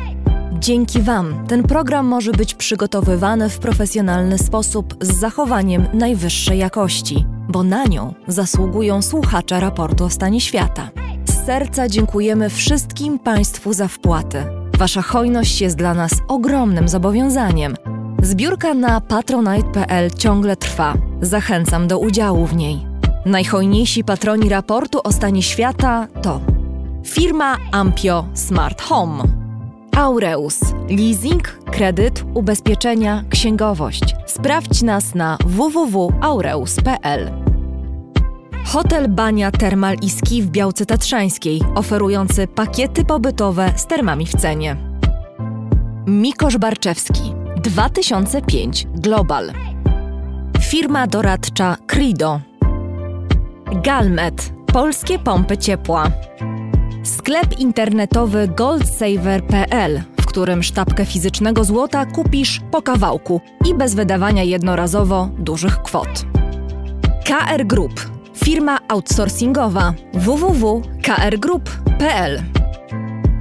[0.60, 7.62] Dzięki Wam ten program może być przygotowywany w profesjonalny sposób z zachowaniem najwyższej jakości, bo
[7.62, 10.90] na nią zasługują słuchacze raportu o stanie świata.
[11.24, 14.44] Z serca dziękujemy wszystkim Państwu za wpłaty.
[14.78, 17.76] Wasza hojność jest dla nas ogromnym zobowiązaniem.
[18.22, 20.94] Zbiórka na patronite.pl ciągle trwa.
[21.20, 22.86] Zachęcam do udziału w niej.
[23.26, 26.40] Najhojniejsi patroni raportu o stanie świata to
[27.06, 29.22] firma Ampio Smart Home,
[29.98, 31.42] Aureus, leasing,
[31.72, 34.02] kredyt, ubezpieczenia, księgowość.
[34.26, 37.30] Sprawdź nas na www.aureus.pl.
[38.64, 44.76] Hotel Bania Termal i Ski w Białce Tatrzańskiej, oferujący pakiety pobytowe z termami w cenie.
[46.06, 49.52] Mikosz Barczewski, 2005 Global.
[50.60, 52.40] Firma doradcza Crido.
[53.82, 56.10] Galmet, polskie pompy ciepła.
[57.08, 65.28] Sklep internetowy goldsaver.pl, w którym sztabkę fizycznego złota kupisz po kawałku i bez wydawania jednorazowo
[65.38, 66.24] dużych kwot.
[67.24, 72.42] KR Group, firma outsourcingowa www.krgroup.pl.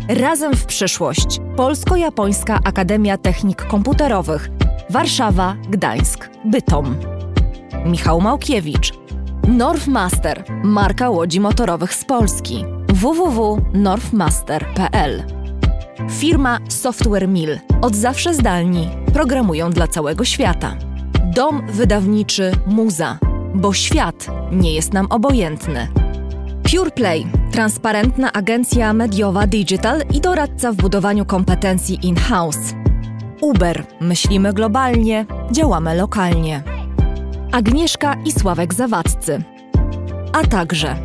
[0.10, 1.40] Razem w przyszłość.
[1.56, 4.50] Polsko-Japońska Akademia Technik Komputerowych.
[4.90, 6.96] Warszawa, Gdańsk, Bytom.
[7.86, 8.94] Michał Małkiewicz.
[9.48, 12.77] Northmaster, marka łodzi motorowych z Polski.
[12.94, 15.24] www.northmaster.pl.
[16.10, 17.60] Firma Software Mill.
[17.82, 18.90] Od zawsze zdalni.
[19.14, 20.76] Programują dla całego świata.
[21.36, 23.18] Dom wydawniczy Muza.
[23.56, 25.88] Bo świat nie jest nam obojętny.
[26.72, 32.74] PurePlay, transparentna agencja mediowa digital i doradca w budowaniu kompetencji in-house.
[33.42, 36.64] Uber, myślimy globalnie, działamy lokalnie.
[37.52, 39.44] Agnieszka i Sławek Zawadzcy.
[40.34, 40.96] A także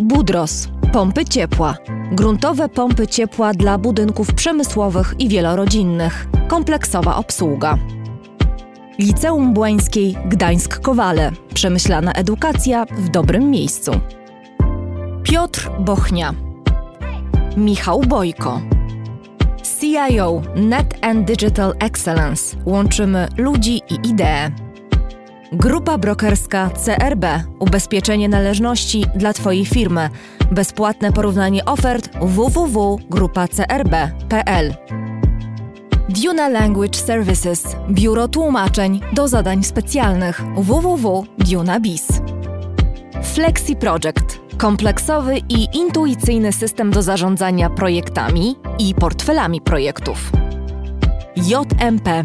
[0.00, 1.76] Budros, pompy ciepła.
[2.12, 6.26] Gruntowe pompy ciepła dla budynków przemysłowych i wielorodzinnych.
[6.48, 7.78] Kompleksowa obsługa.
[8.98, 11.32] Liceum Błańskiej Gdańsk-Kowale.
[11.54, 13.92] Przemyślana edukacja w dobrym miejscu.
[15.22, 16.34] Piotr Bochnia.
[17.56, 18.60] Michał Bojko.
[19.80, 22.56] CIO Net and Digital Excellence.
[22.64, 24.69] Łączymy ludzi i idee.
[25.52, 27.24] Grupa brokerska CRB.
[27.58, 30.10] Ubezpieczenie należności dla Twojej firmy.
[30.50, 34.74] Bezpłatne porównanie ofert www.grupacrb.pl
[36.08, 37.76] Duna Language Services.
[37.90, 42.06] Biuro tłumaczeń do zadań specjalnych www.dunabiz.
[43.22, 44.40] Flexi Project.
[44.58, 50.32] Kompleksowy i intuicyjny system do zarządzania projektami i portfelami projektów.
[51.36, 52.24] JMP.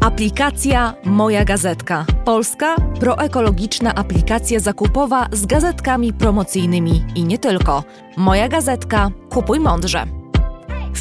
[0.00, 2.06] Aplikacja Moja Gazetka.
[2.24, 7.84] Polska proekologiczna aplikacja zakupowa z gazetkami promocyjnymi i nie tylko.
[8.16, 9.10] Moja Gazetka.
[9.30, 10.06] Kupuj mądrze.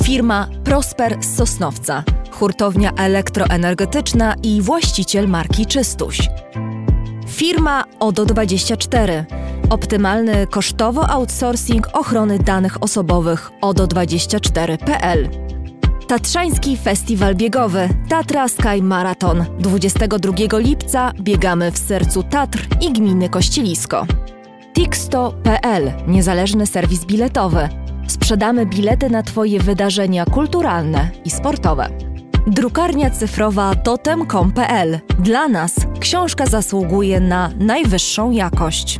[0.04, 2.04] Firma Prosper z Sosnowca.
[2.32, 6.30] Hurtownia elektroenergetyczna i właściciel marki Czystuś.
[7.28, 9.24] Firma ODO24.
[9.70, 15.47] Optymalny kosztowo outsourcing ochrony danych osobowych ODO24.pl.
[16.08, 19.46] Tatrzański Festiwal Biegowy Tatra Sky Marathon.
[19.60, 24.06] 22 lipca biegamy w sercu Tatr i gminy Kościelisko.
[24.74, 27.70] Tixto.pl Niezależny serwis biletowy.
[28.08, 31.90] Sprzedamy bilety na Twoje wydarzenia kulturalne i sportowe.
[32.48, 35.00] Drukarnia cyfrowa totem.com.pl.
[35.20, 39.00] Dla nas książka zasługuje na najwyższą jakość.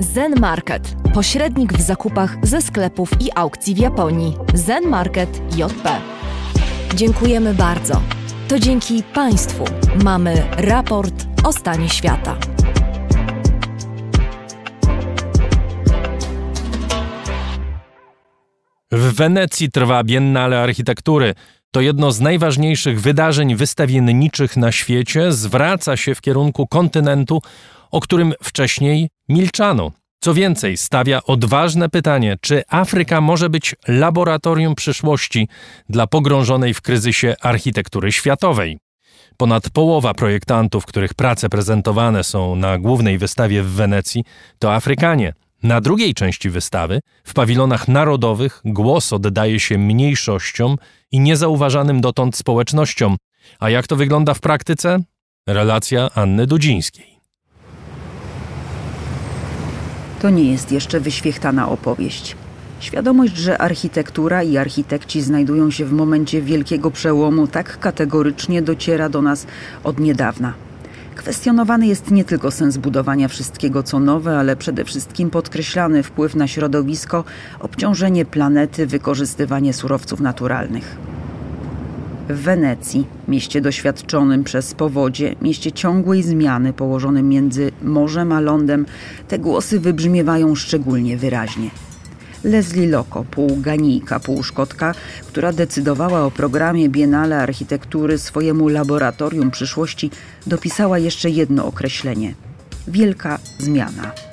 [0.00, 0.96] Zen Market.
[1.14, 4.36] Pośrednik w zakupach ze sklepów i aukcji w Japonii.
[4.54, 6.00] Zen Market JP.
[6.94, 8.02] Dziękujemy bardzo.
[8.48, 9.64] To dzięki Państwu
[10.04, 12.36] mamy raport o stanie świata.
[18.92, 21.34] W Wenecji trwa Biennale Architektury.
[21.70, 27.42] to jedno z najważniejszych wydarzeń wystawienniczych na świecie, zwraca się w kierunku kontynentu,
[27.90, 29.92] o którym wcześniej milczano.
[30.20, 35.48] Co więcej, stawia odważne pytanie, czy Afryka może być laboratorium przyszłości
[35.88, 38.78] dla pogrążonej w kryzysie architektury światowej.
[39.36, 44.24] Ponad połowa projektantów, których prace prezentowane są na głównej wystawie w Wenecji,
[44.58, 45.34] to Afrykanie.
[45.62, 50.76] Na drugiej części wystawy, w pawilonach narodowych, głos oddaje się mniejszościom
[51.12, 53.16] i niezauważanym dotąd społecznościom.
[53.60, 54.98] A jak to wygląda w praktyce?
[55.46, 57.17] Relacja Anny Dudzińskiej.
[60.22, 62.36] To nie jest jeszcze wyświechtana opowieść.
[62.80, 69.22] Świadomość, że architektura i architekci znajdują się w momencie wielkiego przełomu, tak kategorycznie dociera do
[69.22, 69.46] nas
[69.84, 70.52] od niedawna.
[71.14, 76.48] Kwestionowany jest nie tylko sens budowania wszystkiego co nowe, ale przede wszystkim podkreślany wpływ na
[76.48, 77.24] środowisko,
[77.60, 80.96] obciążenie planety, wykorzystywanie surowców naturalnych.
[82.28, 88.86] W Wenecji, mieście doświadczonym przez powodzie, mieście ciągłej zmiany położonym między morzem a lądem,
[89.28, 91.70] te głosy wybrzmiewają szczególnie wyraźnie.
[92.44, 94.94] Leslie Loko, pół Ganijka, pół Szkotka,
[95.26, 100.10] która decydowała o programie Biennale Architektury swojemu laboratorium przyszłości,
[100.46, 102.34] dopisała jeszcze jedno określenie
[102.88, 104.27] wielka zmiana.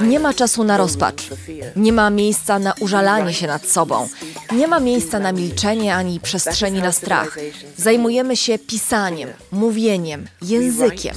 [0.00, 1.28] Nie ma czasu na rozpacz.
[1.76, 4.08] Nie ma miejsca na użalanie się nad sobą.
[4.52, 7.38] Nie ma miejsca na milczenie ani przestrzeni na strach.
[7.76, 11.16] Zajmujemy się pisaniem, mówieniem, językiem.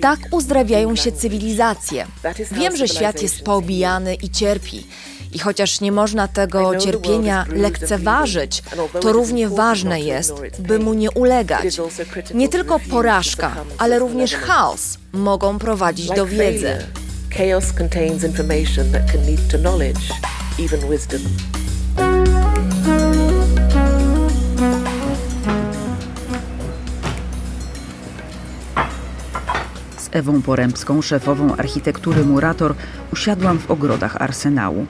[0.00, 2.06] Tak uzdrawiają się cywilizacje.
[2.52, 4.86] Wiem, że świat jest poobijany i cierpi.
[5.32, 8.62] I chociaż nie można tego cierpienia lekceważyć,
[9.00, 11.80] to równie ważne jest, by mu nie ulegać.
[12.34, 16.76] Nie tylko porażka, ale również chaos mogą prowadzić do wiedzy.
[17.36, 20.00] Chaos contains information that can lead to knowledge,
[20.58, 21.20] even wisdom.
[29.98, 32.74] Z Ewą Porębską, szefową architektury Murator,
[33.12, 34.86] usiadłam w ogrodach Arsenału.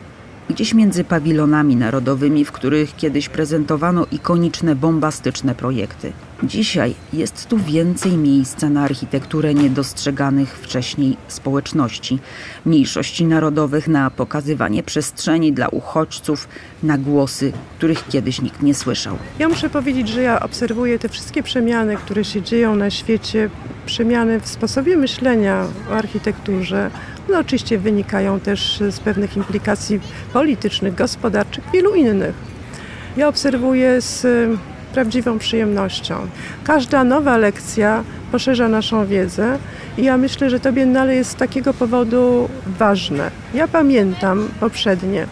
[0.51, 6.13] Gdzieś między pawilonami narodowymi, w których kiedyś prezentowano ikoniczne, bombastyczne projekty.
[6.43, 12.19] Dzisiaj jest tu więcej miejsca na architekturę niedostrzeganych wcześniej społeczności,
[12.67, 16.49] mniejszości narodowych, na pokazywanie przestrzeni dla uchodźców,
[16.83, 19.19] na głosy, których kiedyś nikt nie słyszał.
[19.39, 23.51] Ja muszę powiedzieć, że ja obserwuję te wszystkie przemiany, które się dzieją na świecie,
[23.87, 26.91] przemiany w sposobie myślenia o architekturze.
[27.29, 30.01] No oczywiście wynikają też z pewnych implikacji
[30.33, 32.35] politycznych, gospodarczych, wielu innych.
[33.17, 34.27] Ja obserwuję z
[34.93, 36.15] prawdziwą przyjemnością.
[36.65, 39.59] Każda nowa lekcja poszerza naszą wiedzę
[39.99, 43.31] i ja myślę, że to Biennale jest z takiego powodu ważne.
[43.55, 45.27] Ja pamiętam poprzednie,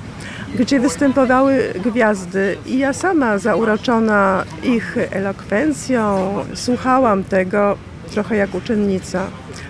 [0.55, 7.77] gdzie występowały gwiazdy i ja sama zauroczona ich elokwencją słuchałam tego
[8.15, 9.27] trochę jak uczennica.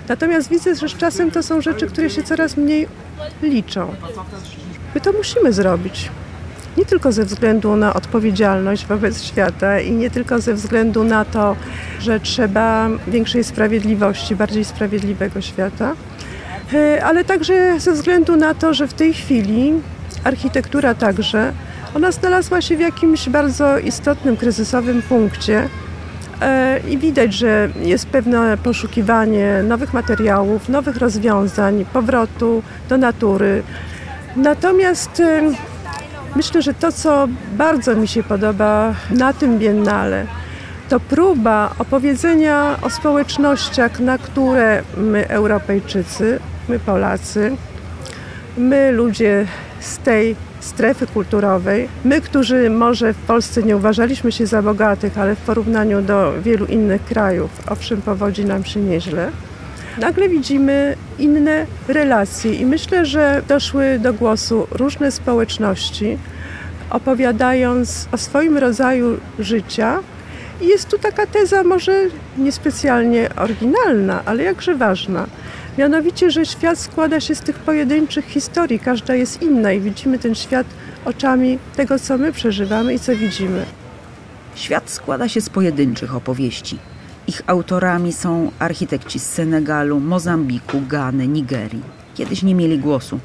[0.08, 2.88] Natomiast widzę, że z czasem to są rzeczy, które się coraz mniej
[3.42, 3.94] liczą.
[4.94, 6.10] My to musimy zrobić.
[6.76, 11.56] Nie tylko ze względu na odpowiedzialność wobec świata i nie tylko ze względu na to,
[12.00, 15.94] że trzeba większej sprawiedliwości, bardziej sprawiedliwego świata,
[16.72, 19.72] e, ale także ze względu na to, że w tej chwili
[20.24, 21.52] architektura także,
[21.94, 25.68] ona znalazła się w jakimś bardzo istotnym, kryzysowym punkcie,
[26.90, 33.62] i widać, że jest pewne poszukiwanie nowych materiałów, nowych rozwiązań, powrotu do natury.
[34.36, 35.42] Natomiast e,
[36.36, 40.26] myślę, że to, co bardzo mi się podoba na tym biennale,
[40.88, 47.56] to próba opowiedzenia o społecznościach, na które my, Europejczycy, my Polacy,
[48.56, 49.46] my ludzie
[49.80, 51.88] z tej strefy kulturowej.
[52.04, 56.66] My, którzy może w Polsce nie uważaliśmy się za bogatych, ale w porównaniu do wielu
[56.66, 59.30] innych krajów, owszem, powodzi nam się nieźle,
[59.98, 66.18] nagle widzimy inne relacje i myślę, że doszły do głosu różne społeczności,
[66.90, 69.98] opowiadając o swoim rodzaju życia.
[70.60, 71.92] I jest tu taka teza, może
[72.38, 75.26] niespecjalnie oryginalna, ale jakże ważna
[75.78, 80.34] Mianowicie, że świat składa się z tych pojedynczych historii, każda jest inna i widzimy ten
[80.34, 80.66] świat
[81.04, 83.66] oczami tego, co my przeżywamy i co widzimy.
[84.54, 86.78] Świat składa się z pojedynczych opowieści.
[87.26, 91.82] Ich autorami są architekci z Senegalu, Mozambiku, Gany, Nigerii.
[92.14, 93.20] Kiedyś nie mieli głosu.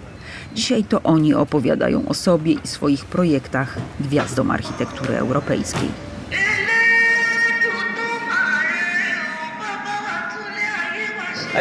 [0.56, 5.90] Dzisiaj to oni opowiadają o sobie i swoich projektach gwiazdom architektury europejskiej.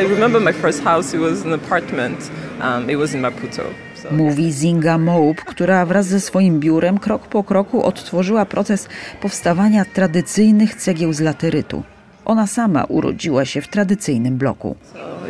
[0.04, 2.30] Remember my first house, it was an apartment.
[2.60, 3.62] Um, it was in Maputo.
[4.02, 4.10] So.
[4.10, 8.88] Mówi Zinga Moub, która wraz ze swoim biurem krok po kroku odtworzyła proces
[9.20, 11.82] powstawania tradycyjnych cegieł z laterytu.
[12.24, 14.76] Ona sama urodziła się w tradycyjnym bloku.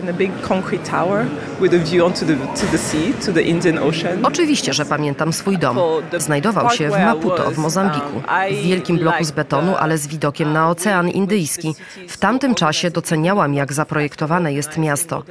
[0.03, 1.27] In a big concrete tower
[1.61, 4.27] with a view onto the, to the sea, to the Indian Ocean.
[4.27, 5.79] Oczywiście, że pamiętam swój dom.
[6.19, 8.23] Znajdował się w Maputo, w Mozambiku.
[8.51, 11.75] W wielkim bloku z betonu, ale z widokiem na Ocean Indyjski.
[12.09, 15.23] W tamtym czasie doceniałam, jak zaprojektowane jest miasto.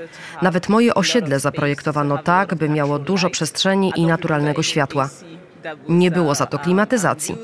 [0.41, 5.09] Nawet moje osiedle zaprojektowano tak, by miało dużo przestrzeni i naturalnego światła.
[5.89, 7.37] Nie było za to klimatyzacji.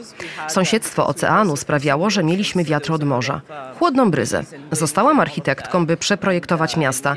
[0.48, 3.42] Sąsiedztwo oceanu sprawiało, że mieliśmy wiatr od morza.
[3.80, 4.44] Chłodną bryzę.
[4.72, 7.16] Zostałam architektką, by przeprojektować miasta,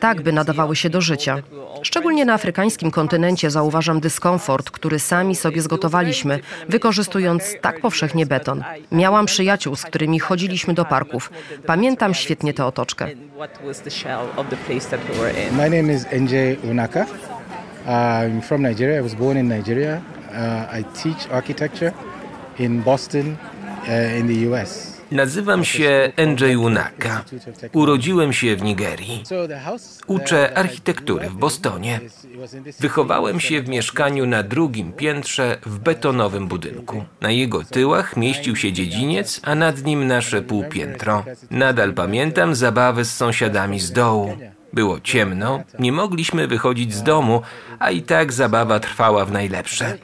[0.00, 1.38] tak by nadawały się do życia.
[1.82, 8.64] Szczególnie na afrykańskim kontynencie zauważam dyskomfort, który sami sobie zgotowaliśmy, wykorzystując tak powszechnie beton.
[8.92, 11.30] Miałam przyjaciół, z którymi chodziliśmy do parków.
[11.66, 13.06] Pamiętam świetnie tę otoczkę.
[15.52, 17.06] My name is NJ Unaka.
[17.86, 18.98] I'm from Nigeria.
[18.98, 20.00] I was born in Nigeria.
[20.36, 21.92] Uh, I teach architecture
[22.58, 23.36] in Boston,
[23.82, 24.96] uh, in the US.
[25.10, 27.24] Nazywam się NJ Unaka.
[27.72, 29.22] Urodziłem się w Nigerii.
[30.06, 32.00] Uczę architektury w Bostonie.
[32.80, 37.04] Wychowałem się w mieszkaniu na drugim piętrze w betonowym budynku.
[37.20, 41.24] Na jego tyłach mieścił się dziedziniec, a nad nim nasze półpiętro.
[41.50, 44.36] Nadal pamiętam zabawy z sąsiadami z dołu.
[44.72, 47.42] Było ciemno, nie mogliśmy wychodzić z domu,
[47.78, 49.98] a i tak zabawa trwała w najlepsze.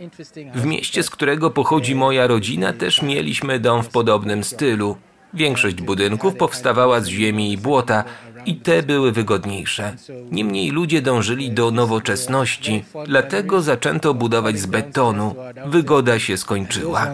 [0.55, 4.97] W mieście, z którego pochodzi moja rodzina, też mieliśmy dom w podobnym stylu.
[5.35, 8.05] Większość budynków powstawała z ziemi i błota
[8.47, 9.93] i te były wygodniejsze.
[10.31, 15.35] Niemniej ludzie dążyli do nowoczesności, dlatego zaczęto budować z betonu.
[15.67, 17.07] Wygoda się skończyła.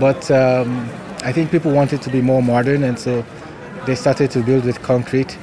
[0.00, 0.88] But um,
[1.30, 3.10] I think people wanted to be more modern and so
[3.86, 5.36] they started to build with concrete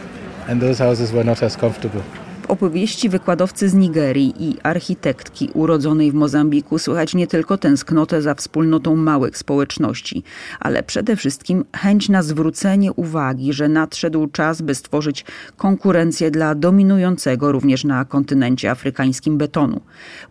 [0.48, 2.02] and those houses were not as comfortable.
[2.48, 8.96] Opowieści wykładowcy z Nigerii i architektki urodzonej w Mozambiku słychać nie tylko tęsknotę za wspólnotą
[8.96, 10.24] małych społeczności,
[10.60, 15.26] ale przede wszystkim chęć na zwrócenie uwagi, że nadszedł czas, by stworzyć
[15.58, 19.82] konkurencję dla dominującego również na kontynencie afrykańskim betonu.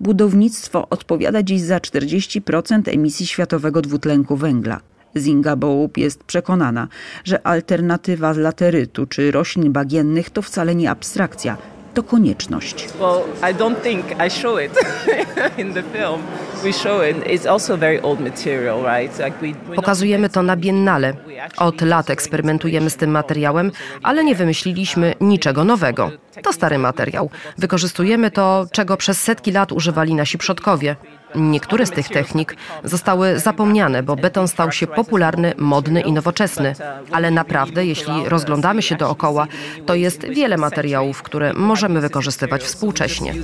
[0.00, 4.80] Budownictwo odpowiada dziś za 40% emisji światowego dwutlenku węgla.
[5.16, 6.88] Zinga Bołup jest przekonana,
[7.24, 11.56] że alternatywa z laterytu czy roślin bagiennych to wcale nie abstrakcja,
[11.94, 12.88] to konieczność.
[13.00, 14.72] Well, I don't think I show it
[15.62, 16.22] in the film.
[16.64, 17.16] We show it.
[17.26, 19.18] It's also very old material, right?
[19.18, 21.14] Like we, we Pokazujemy to na biennale.
[21.56, 23.70] Od lat eksperymentujemy z tym materiałem,
[24.02, 26.10] ale nie wymyśliliśmy niczego nowego.
[26.42, 27.30] To stary materiał.
[27.58, 30.96] Wykorzystujemy to, czego przez setki lat używali nasi przodkowie.
[31.34, 36.74] Niektóre z tych technik zostały zapomniane, bo beton stał się popularny, modny i nowoczesny.
[37.10, 39.46] Ale naprawdę, jeśli rozglądamy się dookoła,
[39.86, 43.34] to jest wiele materiałów, które możemy wykorzystywać współcześnie.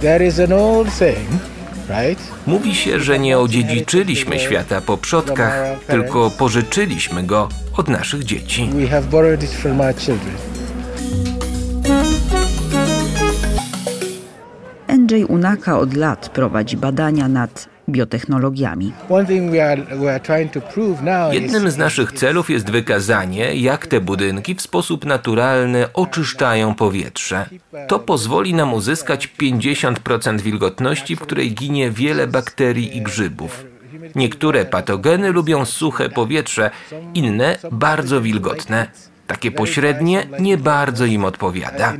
[0.00, 1.51] There is an old saying?
[2.46, 5.54] Mówi się, że nie odziedziczyliśmy świata po przodkach,
[5.86, 8.70] tylko pożyczyliśmy go od naszych dzieci.
[14.88, 18.92] NJ Unaka od lat prowadzi badania nad biotechnologiami.
[21.32, 27.48] Jednym z naszych celów jest wykazanie, jak te budynki w sposób naturalny oczyszczają powietrze.
[27.88, 33.64] To pozwoli nam uzyskać 50% wilgotności, w której ginie wiele bakterii i grzybów.
[34.14, 36.70] Niektóre patogeny lubią suche powietrze,
[37.14, 38.86] inne bardzo wilgotne.
[39.26, 41.92] Takie pośrednie nie bardzo im odpowiada.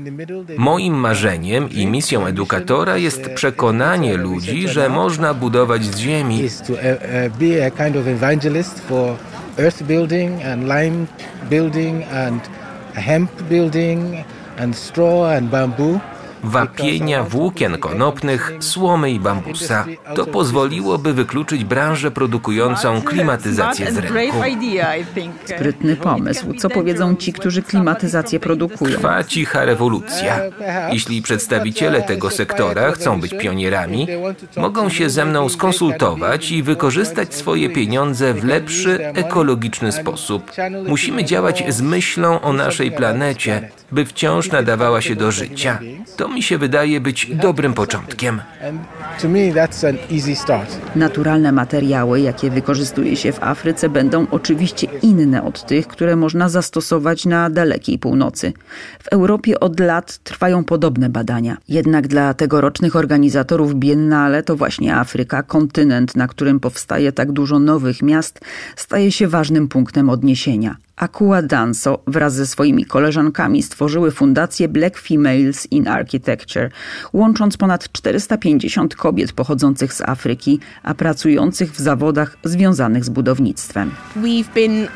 [0.57, 6.49] Moim marzeniem i misją edukatora jest przekonanie ludzi, że można budować z ziemi.
[11.51, 12.49] building and
[12.95, 14.25] hemp building
[14.59, 16.01] and straw and bamboo.
[16.43, 19.87] Wapienia, włókien konopnych, słomy i bambusa.
[20.15, 24.37] To pozwoliłoby wykluczyć branżę produkującą klimatyzację z rynku.
[25.45, 26.55] Sprytny pomysł.
[26.55, 28.97] Co powiedzą ci, którzy klimatyzację produkują?
[28.97, 30.41] Trwa cicha rewolucja.
[30.93, 34.07] Jeśli przedstawiciele tego sektora chcą być pionierami,
[34.57, 40.53] mogą się ze mną skonsultować i wykorzystać swoje pieniądze w lepszy, ekologiczny sposób.
[40.87, 45.79] Musimy działać z myślą o naszej planecie, by wciąż nadawała się do życia.
[46.17, 48.41] To mi się wydaje być dobrym początkiem.
[50.97, 57.27] Naturalne materiały, jakie wykorzystuje się w Afryce, będą oczywiście inne od tych, które można zastosować
[57.27, 58.53] na dalekiej północy.
[59.03, 61.57] W Europie od lat trwają podobne badania.
[61.69, 68.03] Jednak dla tegorocznych organizatorów Biennale to właśnie Afryka, kontynent, na którym powstaje tak dużo nowych
[68.03, 68.41] miast,
[68.77, 70.77] staje się ważnym punktem odniesienia.
[70.97, 76.71] Akua Danso wraz ze swoimi koleżankami stworzyły fundację Black Females in Architecture,
[77.13, 83.91] łącząc ponad 450 kobiet pochodzących z Afryki, a pracujących w zawodach związanych z budownictwem.
[84.17, 84.89] We've been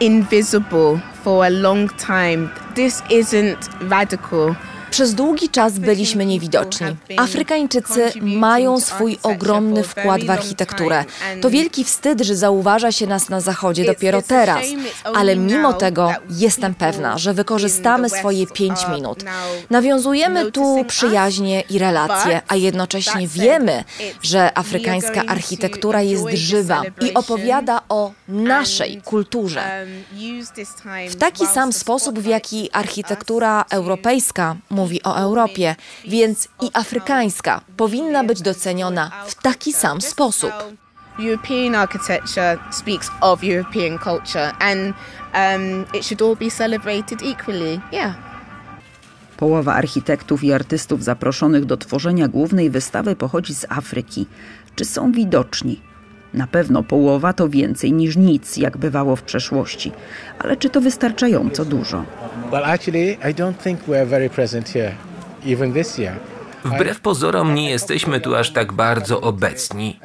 [0.00, 2.48] invisible for a long time.
[2.74, 4.54] This isn't radical.
[4.90, 6.86] Przez długi czas byliśmy niewidoczni.
[7.16, 11.04] Afrykańczycy mają swój ogromny wkład w architekturę.
[11.40, 14.66] To wielki wstyd, że zauważa się nas na Zachodzie dopiero teraz.
[15.14, 19.24] Ale mimo tego jestem pewna, że wykorzystamy swoje pięć minut.
[19.70, 23.84] Nawiązujemy tu przyjaźnie i relacje, a jednocześnie wiemy,
[24.22, 29.86] że afrykańska architektura jest żywa i opowiada o naszej kulturze.
[31.08, 35.76] W taki sam sposób, w jaki architektura europejska mówi o Europie,
[36.08, 40.52] więc i afrykańska powinna być doceniona w taki sam sposób.
[41.18, 44.94] European architecture speaks of European culture and
[45.34, 47.80] um, it should all be celebrated equally.
[47.92, 48.14] Yeah.
[49.36, 54.26] Połowa architektów i artystów zaproszonych do tworzenia głównej wystawy pochodzi z Afryki.
[54.76, 55.89] Czy są widoczni?
[56.34, 59.92] Na pewno połowa to więcej niż nic, jak bywało w przeszłości.
[60.38, 62.04] Ale czy to wystarczająco dużo?
[62.52, 64.92] Well, actually, I don't think we're very present here,
[65.46, 66.14] even this year.
[66.64, 70.00] Wbrew pozorom nie jesteśmy tu aż tak bardzo obecni.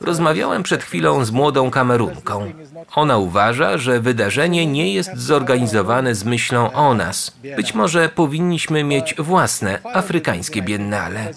[0.00, 2.52] Rozmawiałem przed chwilą z młodą Kamerunką.
[2.94, 7.36] Ona uważa, że wydarzenie nie jest zorganizowane z myślą o nas.
[7.56, 11.28] Być może powinniśmy mieć własne afrykańskie biennale.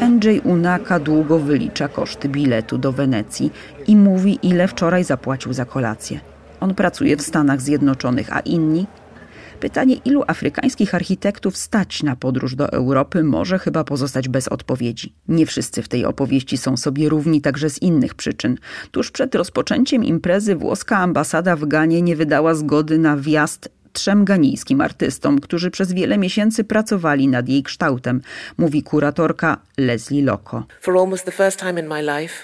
[0.00, 3.52] Andrzej Unaka długo wylicza koszty biletu do Wenecji
[3.86, 6.20] i mówi, ile wczoraj zapłacił za kolację.
[6.60, 8.86] On pracuje w Stanach Zjednoczonych, a inni?
[9.60, 15.12] Pytanie, ilu afrykańskich architektów stać na podróż do Europy, może chyba pozostać bez odpowiedzi.
[15.28, 18.58] Nie wszyscy w tej opowieści są sobie równi także z innych przyczyn.
[18.90, 24.80] Tuż przed rozpoczęciem imprezy włoska ambasada w Ganie nie wydała zgody na wjazd trzem ganijskim
[24.80, 28.20] artystom, którzy przez wiele miesięcy pracowali nad jej kształtem,
[28.58, 30.64] mówi kuratorka Leslie Loco.
[30.80, 32.34] For almost the first time in my life.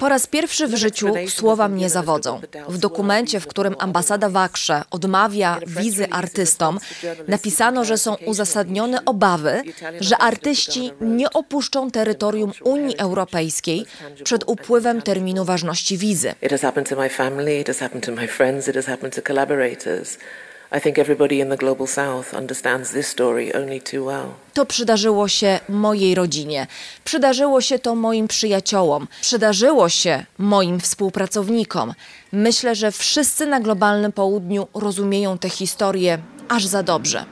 [0.00, 2.40] Po raz pierwszy w życiu słowa mnie zawodzą.
[2.68, 6.78] W dokumencie, w którym ambasada w Akrze odmawia wizy artystom,
[7.28, 9.62] napisano, że są uzasadnione obawy,
[10.00, 13.86] że artyści nie opuszczą terytorium Unii Europejskiej
[14.24, 16.34] przed upływem terminu ważności wizy.
[16.42, 19.14] It has happened to my family, it has happened to my friends, it has happened
[19.14, 20.18] to collaborators.
[24.54, 26.66] To przydarzyło się mojej rodzinie,
[27.04, 31.94] przydarzyło się to moim przyjaciołom, przydarzyło się moim współpracownikom.
[32.32, 36.18] Myślę, że wszyscy na globalnym południu rozumieją tę historię
[36.48, 37.24] aż za dobrze.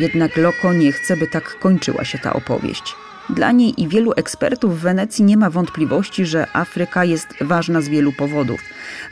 [0.00, 2.94] Jednak Loko nie chce, by tak kończyła się ta opowieść.
[3.30, 7.88] Dla niej i wielu ekspertów w Wenecji nie ma wątpliwości, że Afryka jest ważna z
[7.88, 8.60] wielu powodów.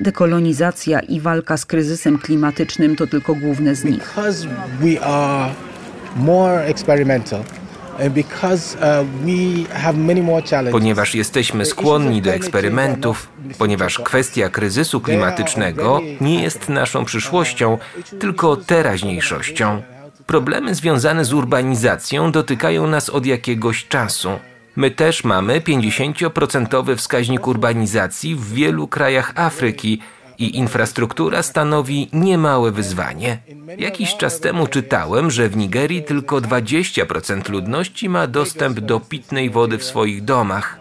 [0.01, 3.99] Dekolonizacja i walka z kryzysem klimatycznym to tylko główne z nich.
[3.99, 4.49] Because
[4.81, 5.55] we are
[6.17, 7.47] more experimental uh.
[10.71, 13.29] Ponieważ jesteśmy skłonni do eksperymentów,
[13.59, 17.79] ponieważ kwestia kryzysu klimatycznego nie jest naszą przyszłością,
[18.19, 19.83] tylko teraźniejszością.
[20.29, 24.31] Problemy związane z urbanizacją dotykają nas od jakiegoś czasu.
[24.77, 30.01] My też mamy 50% wskaźnik urbanizacji w wielu krajach Afryki
[30.39, 33.39] i infrastruktura stanowi niemałe wyzwanie.
[33.79, 39.79] Jakiś czas temu czytałem, że w Nigerii tylko 20% ludności ma dostęp do pitnej wody
[39.79, 40.79] w swoich domach.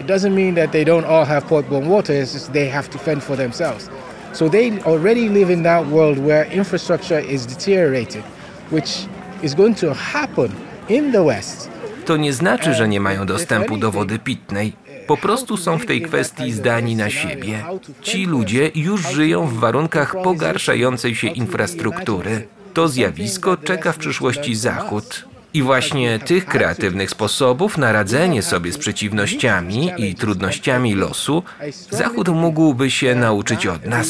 [0.00, 2.98] It doesn't mean that they don't all have pipe-borne water, it's just they have to
[2.98, 3.88] fend for themselves.
[4.32, 8.22] So they already live in that world where infrastructure is deteriorating,
[8.70, 9.06] which
[9.42, 10.50] is going to happen
[10.88, 11.70] in the West.
[12.04, 14.72] To nie znaczy, że nie mają dostępu do wody pitnej.
[15.06, 17.64] Po prostu są w tej kwestii zdani na siebie.
[18.02, 22.46] Ci ludzie już żyją w warunkach pogarszającej się infrastruktury.
[22.74, 25.31] To zjawisko czeka w przyszłości Zachód.
[25.54, 31.42] I właśnie tych kreatywnych sposobów na radzenie sobie z przeciwnościami i trudnościami losu
[31.90, 34.06] Zachód mógłby się nauczyć od nas.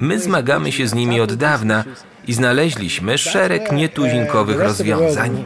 [0.00, 1.84] My zmagamy się z nimi od dawna
[2.26, 5.44] i znaleźliśmy szereg nietuzinkowych rozwiązań.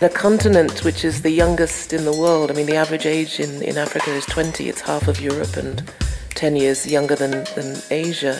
[0.00, 2.50] A continent which is the youngest in the world.
[2.50, 4.64] I mean, the average age in, in Africa is 20.
[4.64, 5.82] It's half of Europe and
[6.40, 8.34] 10 years younger than, than Asia.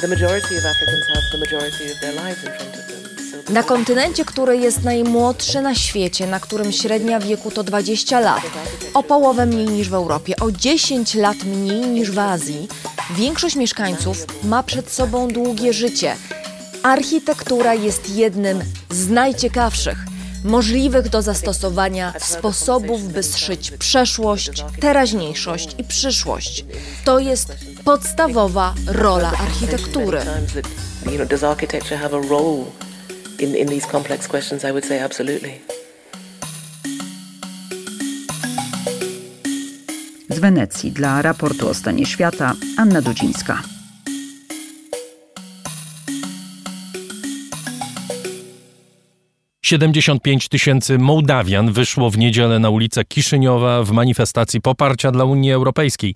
[0.00, 3.54] The majority of Africans have the majority of their lives in front of them.
[3.54, 8.42] Na kontynencie, który jest najmłodszy na świecie, na którym średnia wieku to 20 lat,
[8.94, 12.68] o połowę mniej niż w Europie, o 10 lat mniej niż w Azji,
[13.10, 16.16] większość mieszkańców ma przed sobą długie życie.
[16.82, 19.98] Architektura jest jednym z najciekawszych,
[20.44, 26.64] możliwych do zastosowania sposobów, by zszyć przeszłość, teraźniejszość i przyszłość.
[27.04, 27.54] To jest
[27.84, 30.20] podstawowa rola architektury.
[40.28, 43.62] Z Wenecji dla raportu o stanie świata Anna Dudzińska.
[49.70, 56.14] Siedemdziesiąt tysięcy Mołdawian wyszło w niedzielę na ulicę Kiszyniowa w manifestacji poparcia dla Unii Europejskiej.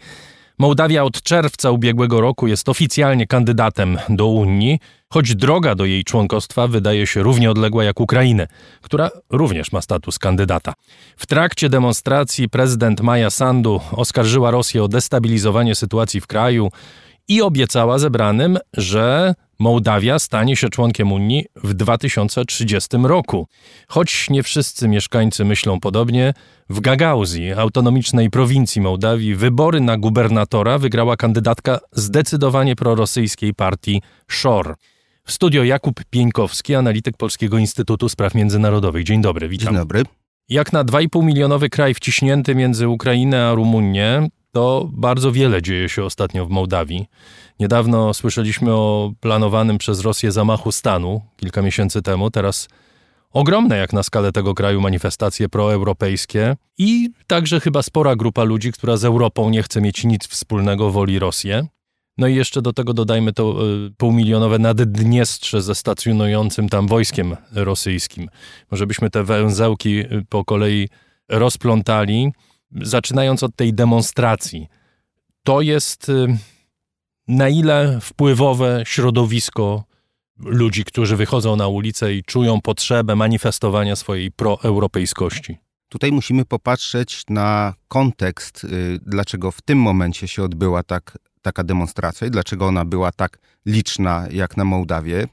[0.58, 4.78] Mołdawia od czerwca ubiegłego roku jest oficjalnie kandydatem do Unii,
[5.12, 8.46] choć droga do jej członkostwa wydaje się równie odległa jak Ukrainy,
[8.82, 10.74] która również ma status kandydata.
[11.16, 16.70] W trakcie demonstracji prezydent Maja Sandu oskarżyła Rosję o destabilizowanie sytuacji w kraju
[17.28, 23.46] i obiecała zebranym, że Mołdawia stanie się członkiem Unii w 2030 roku.
[23.88, 26.34] Choć nie wszyscy mieszkańcy myślą podobnie,
[26.70, 34.76] w Gagauzji, autonomicznej prowincji Mołdawii, wybory na gubernatora wygrała kandydatka zdecydowanie prorosyjskiej partii SZOR.
[35.26, 39.04] W studio Jakub Pieńkowski, analityk Polskiego Instytutu Spraw Międzynarodowych.
[39.04, 39.66] Dzień dobry, witam.
[39.66, 40.02] Dzień dobry.
[40.48, 46.04] Jak na 2,5 milionowy kraj wciśnięty między Ukrainę a Rumunię, to bardzo wiele dzieje się
[46.04, 47.06] ostatnio w Mołdawii.
[47.60, 52.30] Niedawno słyszeliśmy o planowanym przez Rosję zamachu stanu kilka miesięcy temu.
[52.30, 52.68] Teraz
[53.32, 58.96] ogromne jak na skalę tego kraju manifestacje proeuropejskie i także chyba spora grupa ludzi, która
[58.96, 61.66] z Europą nie chce mieć nic wspólnego, woli Rosję.
[62.18, 68.28] No i jeszcze do tego dodajmy to y, półmilionowe Naddniestrze ze stacjonującym tam wojskiem rosyjskim.
[68.70, 70.88] Może byśmy te węzełki y, po kolei
[71.28, 72.32] rozplątali,
[72.82, 74.68] zaczynając od tej demonstracji.
[75.42, 76.38] To jest y,
[77.28, 79.84] na ile wpływowe środowisko
[80.38, 85.58] ludzi, którzy wychodzą na ulicę i czują potrzebę manifestowania swojej proeuropejskości.
[85.88, 92.26] Tutaj musimy popatrzeć na kontekst, y, dlaczego w tym momencie się odbyła tak, taka demonstracja
[92.26, 95.28] i dlaczego ona była tak liczna jak na Mołdawie.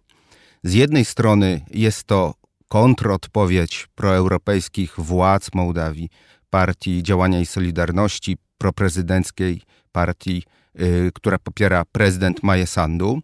[0.63, 2.33] Z jednej strony jest to
[2.67, 6.09] kontrodpowiedź proeuropejskich władz Mołdawii,
[6.51, 9.61] partii Działania i Solidarności, proprezydenckiej
[9.91, 10.43] partii
[10.79, 13.21] Y, która popiera prezydent Maję Sandu,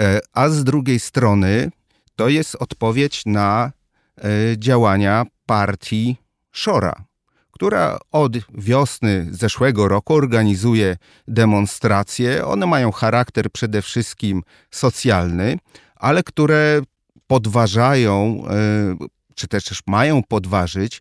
[0.00, 1.70] e, a z drugiej strony
[2.16, 3.72] to jest odpowiedź na
[4.18, 6.16] e, działania partii
[6.52, 7.04] Szora,
[7.50, 10.96] która od wiosny zeszłego roku organizuje
[11.28, 12.46] demonstracje.
[12.46, 15.58] One mają charakter przede wszystkim socjalny,
[15.96, 16.80] ale które
[17.26, 21.00] podważają, e, czy też mają podważyć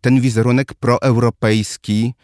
[0.00, 2.14] ten wizerunek proeuropejski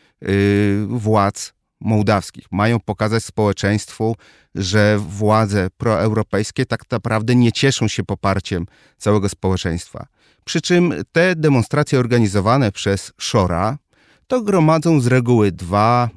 [0.89, 2.45] władz mołdawskich.
[2.51, 4.17] Mają pokazać społeczeństwu,
[4.55, 8.67] że władze proeuropejskie tak naprawdę nie cieszą się poparciem
[8.99, 10.07] całego społeczeństwa.
[10.45, 13.79] Przy czym te demonstracje organizowane przez Szora
[14.27, 16.09] to gromadzą z reguły 2-3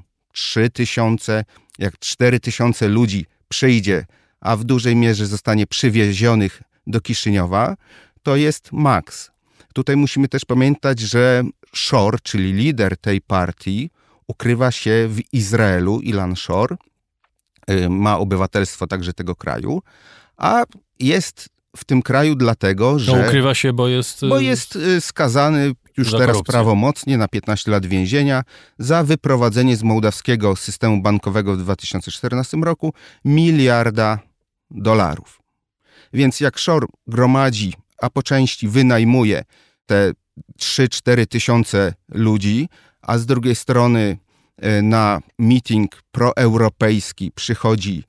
[0.73, 1.45] tysiące,
[1.80, 4.06] jak 4 tysiące ludzi przyjdzie,
[4.41, 7.76] a w dużej mierze zostanie przywiezionych do Kiszyniowa,
[8.23, 9.31] to jest maks.
[9.78, 11.44] Tutaj musimy też pamiętać, że
[11.74, 13.90] Szor, czyli lider tej partii,
[14.28, 16.78] ukrywa się w Izraelu, Ilan Shor,
[17.72, 19.82] y, ma obywatelstwo także tego kraju,
[20.38, 20.64] a
[20.99, 23.18] jest w tym kraju dlatego, że...
[23.18, 24.26] No, ukrywa się, bo jest...
[24.30, 26.52] Bo jest y, skazany już teraz korupcję.
[26.52, 28.44] prawomocnie na 15 lat więzienia
[28.80, 32.94] za wyprowadzenie z mołdawskiego systemu bankowego w 2014 roku
[33.26, 34.20] miliarda
[34.72, 35.41] dolarów.
[36.14, 39.44] Więc jak Shor gromadzi, a po części wynajmuje
[39.88, 40.12] te
[40.60, 42.70] 3-4 tysiące ludzi,
[43.02, 44.18] a z drugiej strony
[44.58, 48.04] e, na meeting proeuropejski przychodzi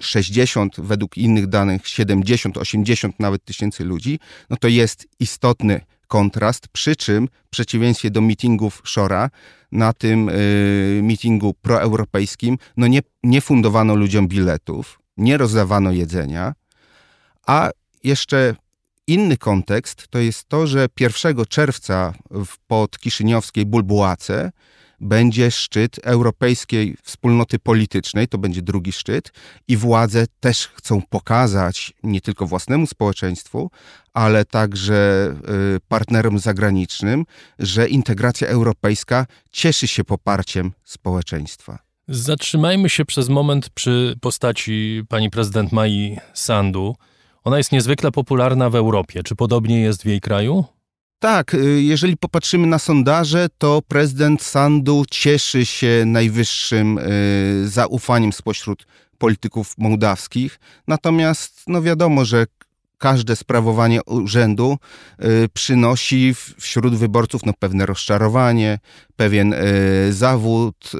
[0.00, 4.18] 60, według innych danych 70, 80 nawet tysięcy ludzi,
[4.50, 9.30] no to jest istotny kontrast, przy czym w przeciwieństwie do meetingów Szora,
[9.72, 16.54] na tym y, meetingu proeuropejskim, no nie, nie fundowano ludziom biletów, nie rozdawano jedzenia,
[17.46, 17.70] a
[18.04, 18.54] jeszcze
[19.08, 24.52] Inny kontekst to jest to, że 1 czerwca w podkiszyniowskiej Bulbułace
[25.00, 29.32] będzie szczyt Europejskiej Wspólnoty Politycznej, to będzie drugi szczyt,
[29.68, 33.70] i władze też chcą pokazać nie tylko własnemu społeczeństwu,
[34.14, 35.30] ale także
[35.76, 37.24] y, partnerom zagranicznym,
[37.58, 41.78] że integracja europejska cieszy się poparciem społeczeństwa.
[42.08, 46.96] Zatrzymajmy się przez moment przy postaci pani prezydent Mai Sandu.
[47.46, 49.22] Ona jest niezwykle popularna w Europie.
[49.22, 50.64] Czy podobnie jest w jej kraju?
[51.18, 58.86] Tak, y, jeżeli popatrzymy na sondaże, to prezydent Sandu cieszy się najwyższym y, zaufaniem spośród
[59.18, 60.58] polityków mołdawskich.
[60.88, 62.46] Natomiast no wiadomo, że
[62.98, 64.78] każde sprawowanie urzędu
[65.24, 68.78] y, przynosi wśród wyborców no, pewne rozczarowanie,
[69.16, 69.54] pewien
[70.10, 70.92] zawód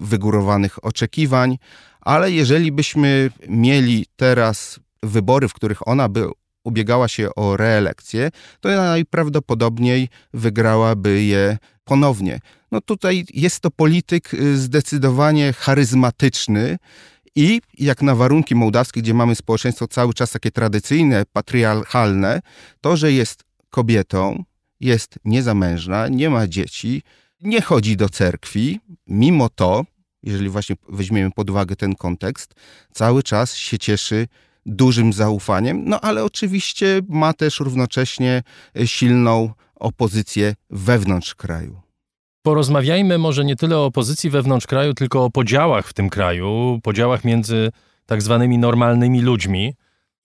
[0.00, 1.58] wygórowanych oczekiwań,
[2.00, 6.28] ale jeżeli byśmy mieli teraz wybory, w których ona by
[6.64, 12.40] ubiegała się o reelekcję, to najprawdopodobniej wygrałaby je ponownie.
[12.72, 16.78] No tutaj jest to polityk y, zdecydowanie charyzmatyczny
[17.36, 22.40] i jak na warunki mołdawskie, gdzie mamy społeczeństwo cały czas takie tradycyjne, patriarchalne,
[22.80, 24.44] to, że jest kobietą,
[24.80, 27.02] jest niezamężna, nie ma dzieci,
[27.40, 29.84] nie chodzi do cerkwi, mimo to,
[30.22, 32.54] jeżeli właśnie weźmiemy pod uwagę ten kontekst,
[32.92, 34.26] cały czas się cieszy
[34.66, 38.42] dużym zaufaniem, no ale oczywiście ma też równocześnie
[38.84, 41.80] silną opozycję wewnątrz kraju.
[42.42, 47.24] Porozmawiajmy może nie tyle o opozycji wewnątrz kraju, tylko o podziałach w tym kraju, podziałach
[47.24, 47.70] między
[48.06, 49.74] tak zwanymi normalnymi ludźmi.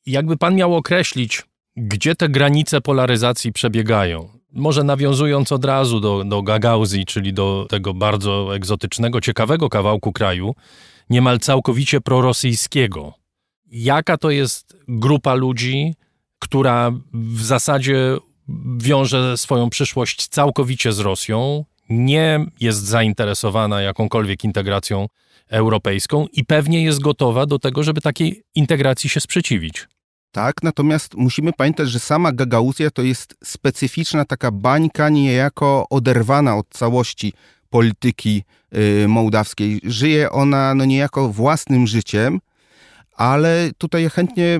[0.05, 1.43] Jakby pan miał określić,
[1.75, 4.29] gdzie te granice polaryzacji przebiegają?
[4.53, 10.55] Może nawiązując od razu do, do Gagauzji, czyli do tego bardzo egzotycznego, ciekawego kawałku kraju,
[11.09, 13.24] niemal całkowicie prorosyjskiego
[13.71, 15.93] jaka to jest grupa ludzi,
[16.39, 18.17] która w zasadzie
[18.77, 25.07] wiąże swoją przyszłość całkowicie z Rosją, nie jest zainteresowana jakąkolwiek integracją
[25.49, 29.87] europejską i pewnie jest gotowa do tego, żeby takiej integracji się sprzeciwić.
[30.31, 36.69] Tak, natomiast musimy pamiętać, że sama Gagauzja to jest specyficzna taka bańka niejako oderwana od
[36.69, 37.33] całości
[37.69, 38.43] polityki
[39.03, 39.81] y, mołdawskiej.
[39.83, 42.39] Żyje ona no niejako własnym życiem,
[43.15, 44.59] ale tutaj chętnie e,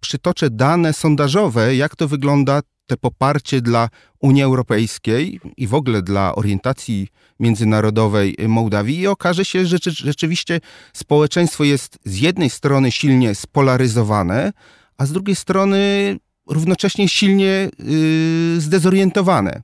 [0.00, 3.88] przytoczę dane sondażowe, jak to wygląda te poparcie dla
[4.20, 7.08] Unii Europejskiej i w ogóle dla orientacji
[7.40, 10.60] międzynarodowej Mołdawii i okaże się, że rzeczywiście
[10.92, 14.52] społeczeństwo jest z jednej strony silnie spolaryzowane,
[14.98, 16.16] a z drugiej strony
[16.48, 19.62] równocześnie silnie yy, zdezorientowane.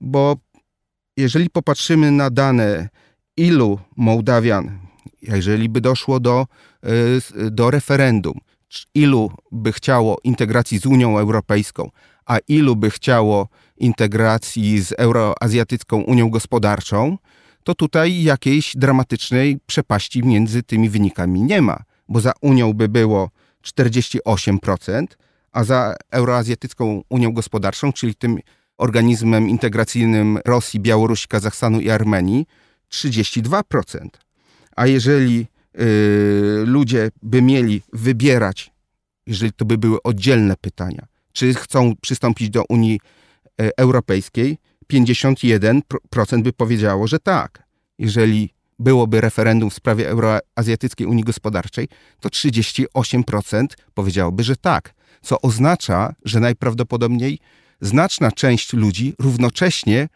[0.00, 0.36] Bo
[1.16, 2.88] jeżeli popatrzymy na dane,
[3.36, 4.86] ilu Mołdawian
[5.22, 6.46] jeżeli by doszło do,
[7.50, 8.34] do referendum,
[8.94, 11.90] ilu by chciało integracji z Unią Europejską,
[12.26, 17.18] a ilu by chciało integracji z Euroazjatycką Unią Gospodarczą,
[17.64, 23.30] to tutaj jakiejś dramatycznej przepaści między tymi wynikami nie ma, bo za Unią by było
[23.64, 25.06] 48%,
[25.52, 28.38] a za Euroazjatycką Unią Gospodarczą, czyli tym
[28.78, 32.46] organizmem integracyjnym Rosji, Białorusi, Kazachstanu i Armenii,
[32.90, 34.08] 32%.
[34.76, 35.55] A jeżeli y,
[36.64, 38.70] ludzie by mieli wybierać,
[39.26, 43.00] jeżeli to by były oddzielne pytania, czy chcą przystąpić do Unii
[43.60, 44.58] y, Europejskiej,
[44.92, 47.62] 51% by powiedziało, że tak.
[47.98, 51.88] Jeżeli byłoby referendum w sprawie Euroazjatyckiej Unii Gospodarczej,
[52.20, 54.94] to 38% powiedziałoby, że tak.
[55.22, 57.38] Co oznacza, że najprawdopodobniej
[57.80, 60.08] znaczna część ludzi równocześnie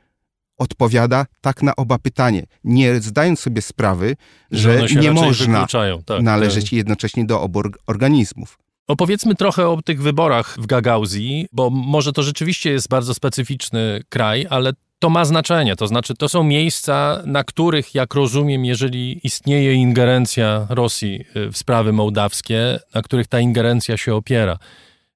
[0.61, 4.16] odpowiada tak na oba pytanie, nie zdając sobie sprawy,
[4.51, 5.66] że, że nie można
[6.07, 6.73] tak, należeć tak.
[6.73, 8.59] jednocześnie do obu organizmów.
[8.87, 14.47] Opowiedzmy trochę o tych wyborach w Gagauzji, bo może to rzeczywiście jest bardzo specyficzny kraj,
[14.51, 15.77] ale to ma znaczenie.
[15.77, 21.57] To znaczy, to są miejsca, na których, jak rozumiem, jeżeli istnieje ingerencja Rosji y, w
[21.57, 24.59] sprawy mołdawskie, na których ta ingerencja się opiera.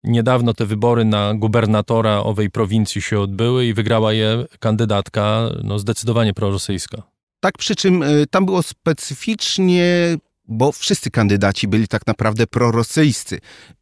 [0.05, 6.35] Niedawno te wybory na gubernatora owej prowincji się odbyły i wygrała je kandydatka no, zdecydowanie
[6.35, 7.03] prorosyjska.
[7.41, 10.17] Tak, przy czym y, tam było specyficznie
[10.49, 13.39] bo wszyscy kandydaci byli tak naprawdę prorosyjscy.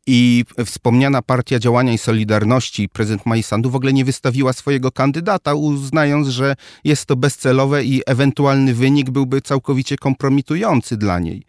[0.07, 6.29] I wspomniana Partia Działania i Solidarności, prezydent Majsandu, w ogóle nie wystawiła swojego kandydata, uznając,
[6.29, 11.43] że jest to bezcelowe i ewentualny wynik byłby całkowicie kompromitujący dla niej.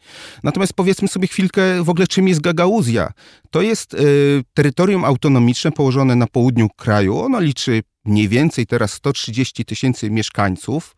[0.43, 3.11] Natomiast powiedzmy sobie chwilkę w ogóle, czym jest Gagauzja.
[3.51, 7.19] To jest y, terytorium autonomiczne położone na południu kraju.
[7.19, 10.95] Ono liczy mniej więcej teraz 130 tysięcy mieszkańców.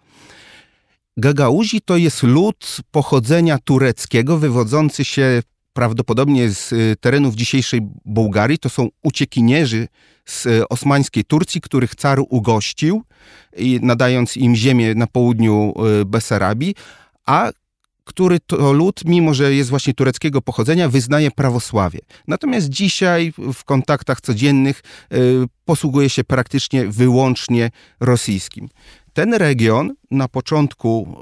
[1.17, 5.43] Gagauzi to jest lud pochodzenia tureckiego, wywodzący się
[5.73, 9.87] prawdopodobnie z terenów dzisiejszej Bułgarii, to są uciekinierzy
[10.25, 13.03] z osmańskiej Turcji, których car ugościł,
[13.81, 15.73] nadając im ziemię na południu
[16.05, 16.75] Besarabii,
[17.25, 17.51] a
[18.03, 21.99] który to lud, mimo że jest właśnie tureckiego pochodzenia, wyznaje prawosławie.
[22.27, 24.81] Natomiast dzisiaj w kontaktach codziennych
[25.65, 28.69] posługuje się praktycznie wyłącznie rosyjskim.
[29.15, 31.17] Ten region na początku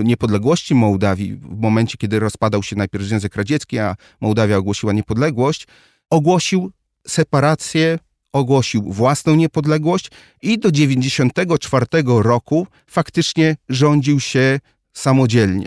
[0.00, 5.66] y, niepodległości Mołdawii, w momencie kiedy rozpadał się najpierw Związek Radziecki, a Mołdawia ogłosiła niepodległość,
[6.10, 6.70] ogłosił
[7.06, 7.98] separację,
[8.32, 10.10] ogłosił własną niepodległość
[10.42, 14.60] i do 1994 roku faktycznie rządził się
[14.92, 15.66] samodzielnie.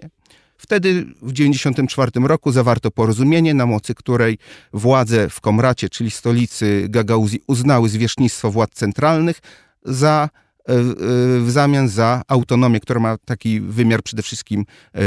[0.57, 4.37] Wtedy w 1994 roku zawarto porozumienie, na mocy której
[4.73, 9.39] władze w Komracie, czyli stolicy Gagauzji, uznały zwierzchnictwo władz centralnych
[9.85, 10.29] za
[10.67, 15.01] w zamian za autonomię, która ma taki wymiar przede wszystkim e,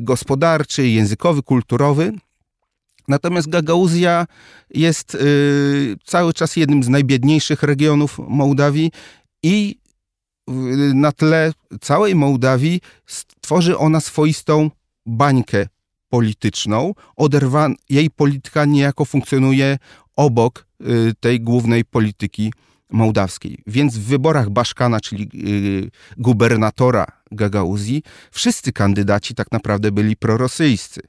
[0.00, 2.12] gospodarczy, językowy, kulturowy.
[3.08, 4.26] Natomiast Gagauzja
[4.74, 5.16] jest
[6.04, 8.90] cały czas jednym z najbiedniejszych regionów Mołdawii
[9.42, 9.78] i
[10.94, 14.70] na tle całej Mołdawii stworzy ona swoistą
[15.06, 15.66] bańkę
[16.08, 16.94] polityczną.
[17.16, 19.78] Oderwan, jej polityka niejako funkcjonuje
[20.16, 20.66] obok
[21.20, 22.52] tej głównej polityki
[22.90, 23.62] mołdawskiej.
[23.66, 31.00] Więc w wyborach Baszkana, czyli yy, gubernatora Gagauzji, wszyscy kandydaci tak naprawdę byli prorosyjscy.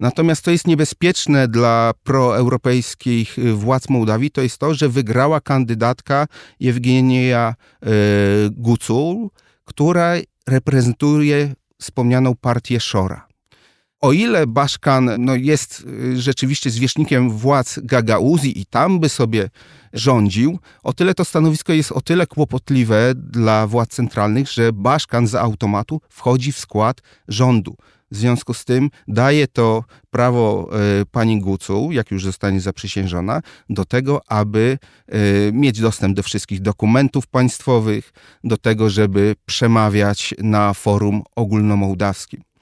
[0.00, 6.26] Natomiast to jest niebezpieczne dla proeuropejskich y, władz Mołdawii, to jest to, że wygrała kandydatka
[6.60, 7.90] Jewgenia yy,
[8.50, 9.28] Gucul,
[9.64, 10.14] która
[10.48, 13.33] reprezentuje wspomnianą partię Szora.
[14.04, 19.50] O ile Baszkan no, jest y, rzeczywiście zwierzchnikiem władz Gagauzji i tam by sobie
[19.92, 25.34] rządził, o tyle to stanowisko jest o tyle kłopotliwe dla władz centralnych, że Baszkan z
[25.34, 27.76] automatu wchodzi w skład rządu.
[28.10, 30.70] W związku z tym daje to prawo
[31.00, 33.40] y, pani Gucu, jak już zostanie zaprzysiężona,
[33.70, 34.78] do tego, aby
[35.14, 38.12] y, mieć dostęp do wszystkich dokumentów państwowych,
[38.44, 42.53] do tego, żeby przemawiać na forum ogólnomołdawskim.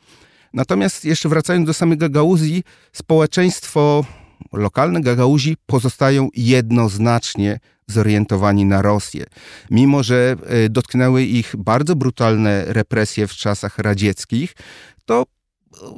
[0.55, 2.63] Natomiast jeszcze wracając do samej Gagauzji,
[2.93, 4.05] społeczeństwo
[4.53, 9.27] lokalne Gagauzi pozostają jednoznacznie zorientowani na Rosję.
[9.71, 14.55] Mimo, że e, dotknęły ich bardzo brutalne represje w czasach radzieckich,
[15.05, 15.25] to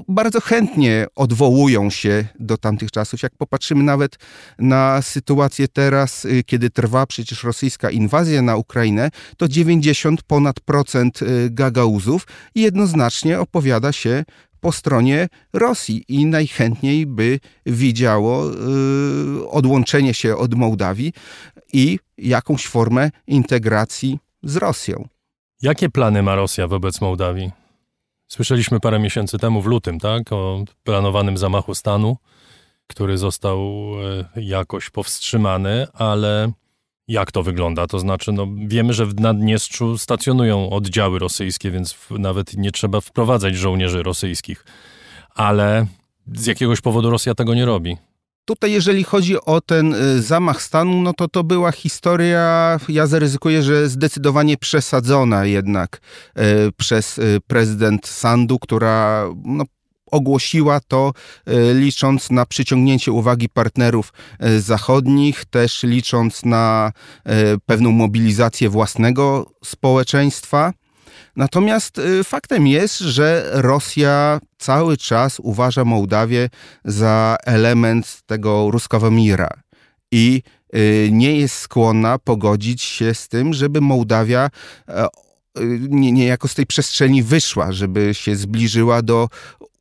[0.09, 3.23] bardzo chętnie odwołują się do tamtych czasów.
[3.23, 4.19] Jak popatrzymy nawet
[4.59, 11.23] na sytuację teraz, y, kiedy trwa przecież rosyjska inwazja na Ukrainę, to 90 ponad procent
[11.23, 14.25] y, gagauzów jednoznacznie opowiada się
[14.61, 21.13] po stronie Rosji i najchętniej by widziało y, odłączenie się od Mołdawii
[21.73, 25.09] i jakąś formę integracji z Rosją.
[25.63, 27.64] Jakie plany ma Rosja wobec Mołdawii?
[28.35, 32.17] Słyszeliśmy parę miesięcy temu, w lutym, tak, o planowanym zamachu stanu,
[32.87, 33.59] który został
[34.37, 36.53] e, jakoś powstrzymany, ale
[37.09, 37.87] jak to wygląda?
[37.87, 43.57] To znaczy, no, wiemy, że w Naddniestrzu stacjonują oddziały rosyjskie, więc nawet nie trzeba wprowadzać
[43.57, 44.65] żołnierzy rosyjskich.
[45.35, 45.87] Ale
[46.35, 47.97] z jakiegoś powodu Rosja tego nie robi.
[48.45, 53.63] Tutaj, jeżeli chodzi o ten y, zamach stanu, no to to była historia, ja zaryzykuję,
[53.63, 56.01] że zdecydowanie przesadzona jednak
[56.39, 59.65] y, przez y, prezydent Sandu, która no,
[60.11, 61.13] ogłosiła to,
[61.75, 64.13] licząc na przyciągnięcie uwagi partnerów
[64.59, 66.93] zachodnich, też licząc na
[67.67, 70.73] pewną mobilizację własnego społeczeństwa.
[71.37, 76.51] Natomiast y, faktem jest, że Rosja cały czas uważa Mołdawię
[76.85, 79.49] za element tego ruskiego mira
[80.13, 80.43] i
[80.77, 84.51] y, nie jest skłonna pogodzić się z tym, żeby Mołdawia
[84.89, 85.09] e, y,
[85.91, 89.29] nie, niejako z tej przestrzeni wyszła, żeby się zbliżyła do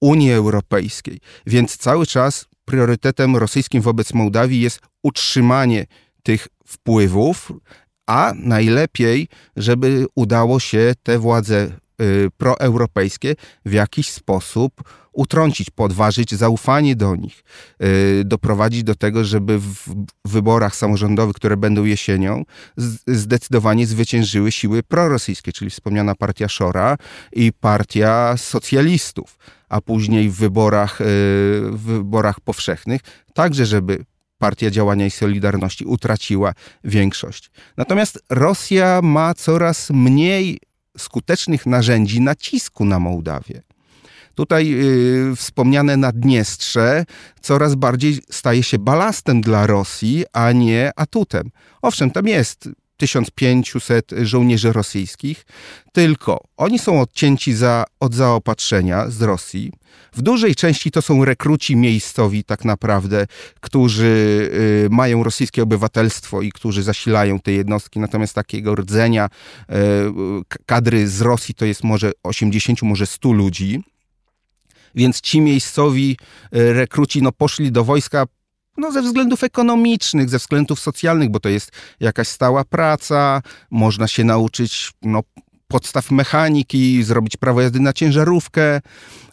[0.02, 1.20] Unii Europejskiej.
[1.48, 5.86] Więc cały czas priorytetem rosyjskim wobec Mołdawii jest utrzymanie
[6.24, 7.52] tych wpływów,
[8.08, 11.72] a najlepiej, żeby udało się te władze
[12.02, 13.36] y, proeuropejskie
[13.66, 17.44] w jakiś sposób utrącić, podważyć zaufanie do nich,
[17.84, 22.44] y, doprowadzić do tego, żeby w wyborach samorządowych, które będą jesienią,
[23.08, 26.98] zdecydowanie zwyciężyły siły prorosyjskie, czyli wspomniana partia Szora
[27.34, 29.38] i partia socjalistów,
[29.70, 31.04] a później w wyborach, y,
[31.72, 33.02] w wyborach powszechnych,
[33.34, 34.06] także żeby
[34.44, 36.54] Partia Działania i Solidarności utraciła
[36.84, 37.52] większość.
[37.78, 40.60] Natomiast Rosja ma coraz mniej
[40.98, 43.62] skutecznych narzędzi nacisku na Mołdawię.
[44.36, 47.06] Tutaj yy, wspomniane Naddniestrze
[47.42, 51.50] coraz bardziej staje się balastem dla Rosji, a nie atutem.
[51.82, 52.70] Owszem, tam jest
[53.08, 55.46] 1500 żołnierzy rosyjskich,
[55.92, 59.72] tylko oni są odcięci za, od zaopatrzenia z Rosji.
[60.14, 63.28] W dużej części to są rekruci miejscowi, tak naprawdę,
[63.62, 64.06] którzy
[64.86, 68.00] y, mają rosyjskie obywatelstwo i którzy zasilają te jednostki.
[68.00, 69.74] Natomiast takiego rdzenia y,
[70.66, 73.84] kadry z Rosji to jest może 80, może 100 ludzi.
[74.96, 76.18] Więc ci miejscowi
[76.56, 78.26] y, rekruci no, poszli do wojska
[78.78, 83.42] no, ze względów ekonomicznych, ze względów socjalnych, bo to jest jakaś stała praca,
[83.72, 85.24] można się nauczyć no,
[85.74, 88.82] podstaw mechaniki, zrobić prawo jazdy na ciężarówkę.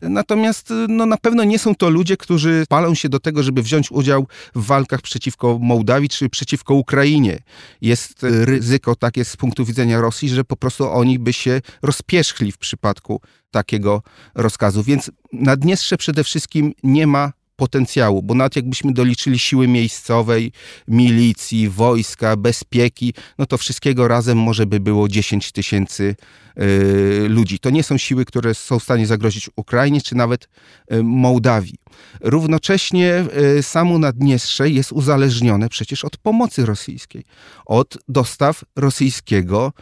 [0.03, 3.93] Natomiast no, na pewno nie są to ludzie, którzy palą się do tego, żeby wziąć
[3.93, 7.39] udział w walkach przeciwko Mołdawii czy przeciwko Ukrainie.
[7.81, 12.59] Jest ryzyko takie z punktu widzenia Rosji, że po prostu oni by się rozpierzchli w
[12.59, 14.03] przypadku takiego
[14.35, 14.83] rozkazu.
[14.83, 20.53] Więc Naddniestrze przede wszystkim nie ma potencjału, bo nawet jakbyśmy doliczyli siły miejscowej,
[20.89, 26.17] milicji, wojska, bezpieki, no to wszystkiego razem może by było 10 tysięcy
[26.61, 27.59] y, ludzi.
[27.59, 30.49] To nie są siły, które są w stanie zagrozić Ukrainie czy nawet
[30.93, 31.79] y, Mołdawii.
[32.21, 33.25] Równocześnie
[33.59, 37.25] y, samo Naddniestrze jest uzależnione przecież od pomocy rosyjskiej,
[37.67, 39.73] od dostaw rosyjskiego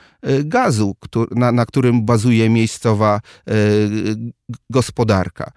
[0.44, 0.96] gazu,
[1.30, 3.20] na, na którym bazuje miejscowa
[4.70, 5.52] gospodarka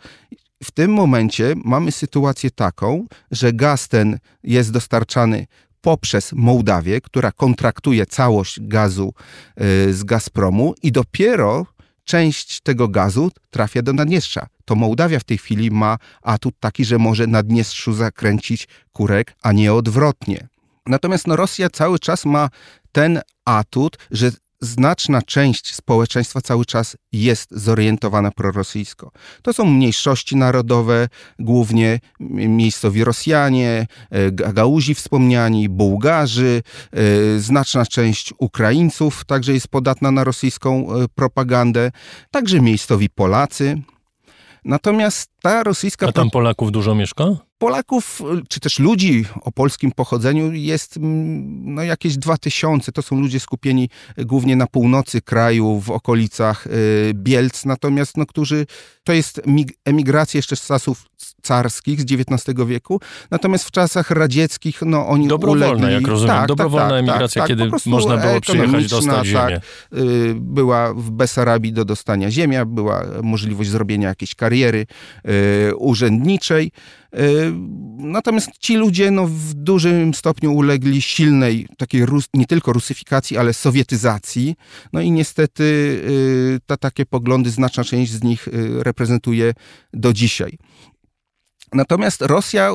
[0.63, 5.47] w tym momencie mamy sytuację taką, że gaz ten jest dostarczany
[5.81, 9.13] poprzez Mołdawię, która kontraktuje całość gazu
[9.61, 11.65] y, z Gazpromu i dopiero
[12.03, 14.47] część tego gazu trafia do Naddniestrza.
[14.65, 19.73] To Mołdawia w tej chwili ma atut taki, że może Naddniestrzu zakręcić kurek, a nie
[19.73, 20.47] odwrotnie.
[20.85, 22.49] Natomiast no, Rosja cały czas ma
[22.91, 24.31] ten atut, że
[24.61, 29.11] znaczna część społeczeństwa cały czas jest zorientowana prorosyjsko.
[29.41, 31.07] To są mniejszości narodowe,
[31.39, 36.61] głównie miejscowi Rosjanie, e, Gagałuzi wspomniani, Bułgarzy,
[36.91, 41.91] e, znaczna część Ukraińców także jest podatna na rosyjską e, propagandę,
[42.31, 43.81] także miejscowi Polacy.
[44.65, 46.07] Natomiast ta rosyjska...
[46.07, 47.25] A tam Polaków dużo mieszka?
[47.61, 52.91] Polaków, czy też ludzi o polskim pochodzeniu jest mm, no, jakieś dwa tysiące.
[52.91, 58.65] To są ludzie skupieni głównie na północy kraju, w okolicach y, Bielc, natomiast no, którzy,
[59.03, 59.41] to jest
[59.85, 61.05] emigracja jeszcze z czasów
[61.41, 62.99] carskich z XIX wieku,
[63.31, 65.93] natomiast w czasach radzieckich no, oni Dobrowolna, ulegli...
[65.93, 67.09] jak rozumiem, tak, dobrowolna tak, tak.
[67.09, 69.61] emigracja, tak, kiedy można było przyjechać, dostać ziemię.
[69.93, 74.85] Y, była w Besarabii do dostania ziemia, była możliwość zrobienia jakiejś kariery
[75.69, 76.71] y, urzędniczej,
[77.97, 84.55] Natomiast ci ludzie no, w dużym stopniu ulegli silnej takiej nie tylko rusyfikacji, ale sowietyzacji.
[84.93, 86.01] No i niestety
[86.65, 88.47] ta, takie poglądy znaczna część z nich
[88.83, 89.53] reprezentuje
[89.93, 90.57] do dzisiaj.
[91.73, 92.71] Natomiast Rosja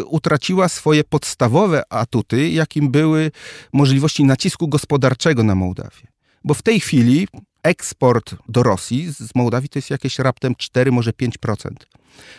[0.00, 3.30] y, utraciła swoje podstawowe atuty, jakim były
[3.72, 6.06] możliwości nacisku gospodarczego na Mołdawię.
[6.44, 7.28] Bo w tej chwili
[7.62, 11.70] eksport do Rosji z Mołdawii to jest jakieś raptem 4, może 5%.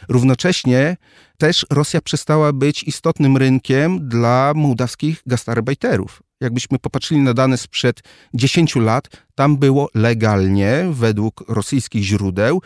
[0.10, 0.98] Równocześnie
[1.38, 6.24] też Rosja przestała być istotnym rynkiem dla mołdawskich gastarbeiterów.
[6.42, 12.62] Jakbyśmy popatrzyli na dane sprzed 10 lat, tam było legalnie, według rosyjskich źródeł,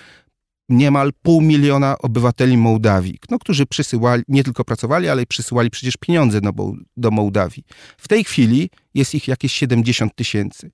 [0.69, 6.41] niemal pół miliona obywateli Mołdawii, no, którzy przysyłali, nie tylko pracowali, ale przysyłali przecież pieniądze
[6.41, 6.51] do,
[6.97, 7.63] do Mołdawii.
[7.97, 10.71] W tej chwili jest ich jakieś 70 tysięcy.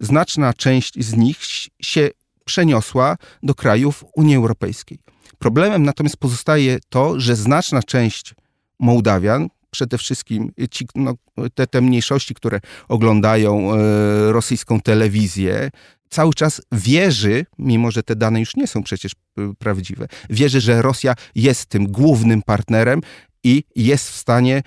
[0.00, 1.38] Znaczna część z nich
[1.82, 2.10] się
[2.44, 4.98] przeniosła do krajów Unii Europejskiej.
[5.38, 8.34] Problemem natomiast pozostaje to, że znaczna część
[8.78, 11.14] Mołdawian, przede wszystkim ci, no,
[11.54, 15.70] te, te mniejszości, które oglądają e, rosyjską telewizję,
[16.10, 19.14] cały czas wierzy, mimo że te dane już nie są przecież y,
[19.58, 23.00] prawdziwe, wierzy, że Rosja jest tym głównym partnerem
[23.44, 24.62] i jest w stanie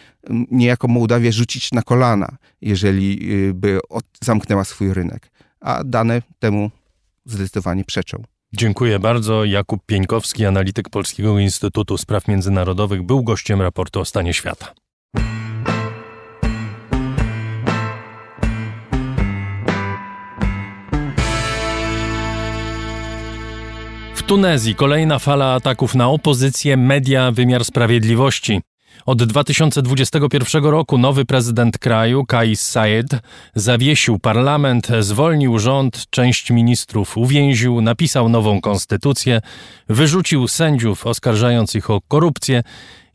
[0.51, 3.79] niejako Mołdawię rzucić na kolana, jeżeli y, by
[4.23, 5.31] zamknęła swój rynek.
[5.59, 6.71] A dane temu
[7.25, 8.23] zdecydowanie przeczą.
[8.53, 9.45] Dziękuję bardzo.
[9.45, 14.73] Jakub Pieńkowski, analityk Polskiego Instytutu Spraw Międzynarodowych, był gościem raportu o stanie świata.
[24.29, 28.61] Tunezji kolejna fala ataków na opozycję, media, wymiar sprawiedliwości.
[29.05, 33.09] Od 2021 roku nowy prezydent kraju, Kais Saied,
[33.55, 39.41] zawiesił parlament, zwolnił rząd, część ministrów uwięził, napisał nową konstytucję,
[39.89, 42.63] wyrzucił sędziów, oskarżając ich o korupcję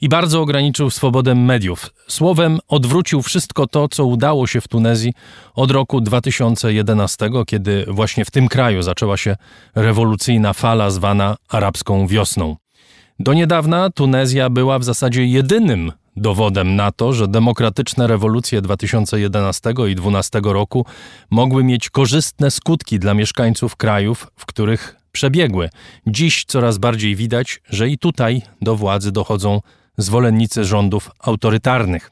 [0.01, 1.91] i bardzo ograniczył swobodę mediów.
[2.09, 5.13] Słowem, odwrócił wszystko to, co udało się w Tunezji
[5.55, 9.37] od roku 2011, kiedy właśnie w tym kraju zaczęła się
[9.75, 12.57] rewolucyjna fala zwana arabską wiosną.
[13.19, 19.95] Do niedawna Tunezja była w zasadzie jedynym dowodem na to, że demokratyczne rewolucje 2011 i
[19.95, 20.87] 2012 roku
[21.31, 25.71] mogły mieć korzystne skutki dla mieszkańców krajów, w których przebiegły.
[26.07, 29.61] Dziś coraz bardziej widać, że i tutaj do władzy dochodzą
[29.97, 32.11] zwolennicy rządów autorytarnych.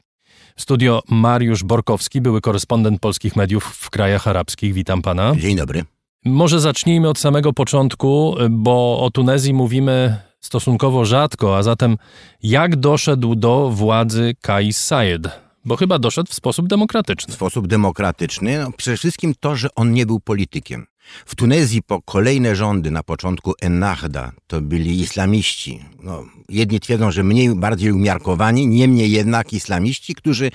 [0.56, 4.74] Studio Mariusz Borkowski, były korespondent polskich mediów w krajach arabskich.
[4.74, 5.32] Witam pana.
[5.36, 5.84] Dzień dobry.
[6.24, 11.96] Może zacznijmy od samego początku, bo o Tunezji mówimy stosunkowo rzadko, a zatem
[12.42, 15.40] jak doszedł do władzy Kais Sayed?
[15.64, 17.32] Bo chyba doszedł w sposób demokratyczny.
[17.32, 18.58] W sposób demokratyczny.
[18.58, 20.86] No, przede wszystkim to, że on nie był politykiem.
[21.26, 25.84] W Tunezji po kolejne rządy na początku Ennahda to byli islamiści.
[26.02, 30.50] No, jedni twierdzą, że mniej, bardziej umiarkowani, niemniej jednak islamiści, którzy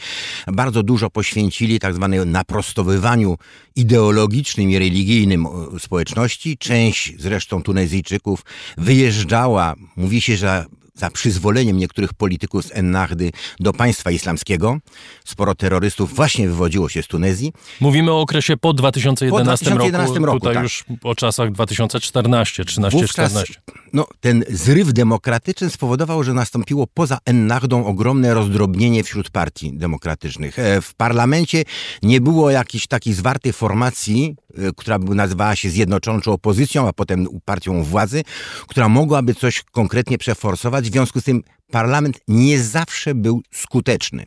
[0.47, 3.37] bardzo dużo poświęcili tak zwanemu naprostowywaniu
[3.75, 5.47] ideologicznym i religijnym
[5.79, 6.57] społeczności.
[6.57, 8.45] Część zresztą Tunezyjczyków
[8.77, 10.65] wyjeżdżała, mówi się, że
[10.97, 14.77] za przyzwoleniem niektórych polityków z Ennahdy do państwa islamskiego.
[15.25, 17.53] Sporo terrorystów właśnie wywodziło się z Tunezji.
[17.81, 20.39] Mówimy o okresie po 2011, po 2011 roku, roku.
[20.39, 20.63] Tutaj tak.
[20.63, 23.53] już o czasach 2014, 13, Wówczas, 14.
[23.93, 30.59] No, ten zryw demokratyczny spowodował, że nastąpiło poza Ennahdą ogromne rozdrobnienie wśród partii demokratycznych.
[30.59, 31.63] E, w parlamencie
[32.03, 37.27] nie było jakiejś takiej zwartej formacji, e, która by nazywała się Zjednoczoną Opozycją, a potem
[37.45, 38.23] partią władzy,
[38.67, 44.25] która mogłaby coś konkretnie przeforsować w związku z tym parlament nie zawsze był skuteczny.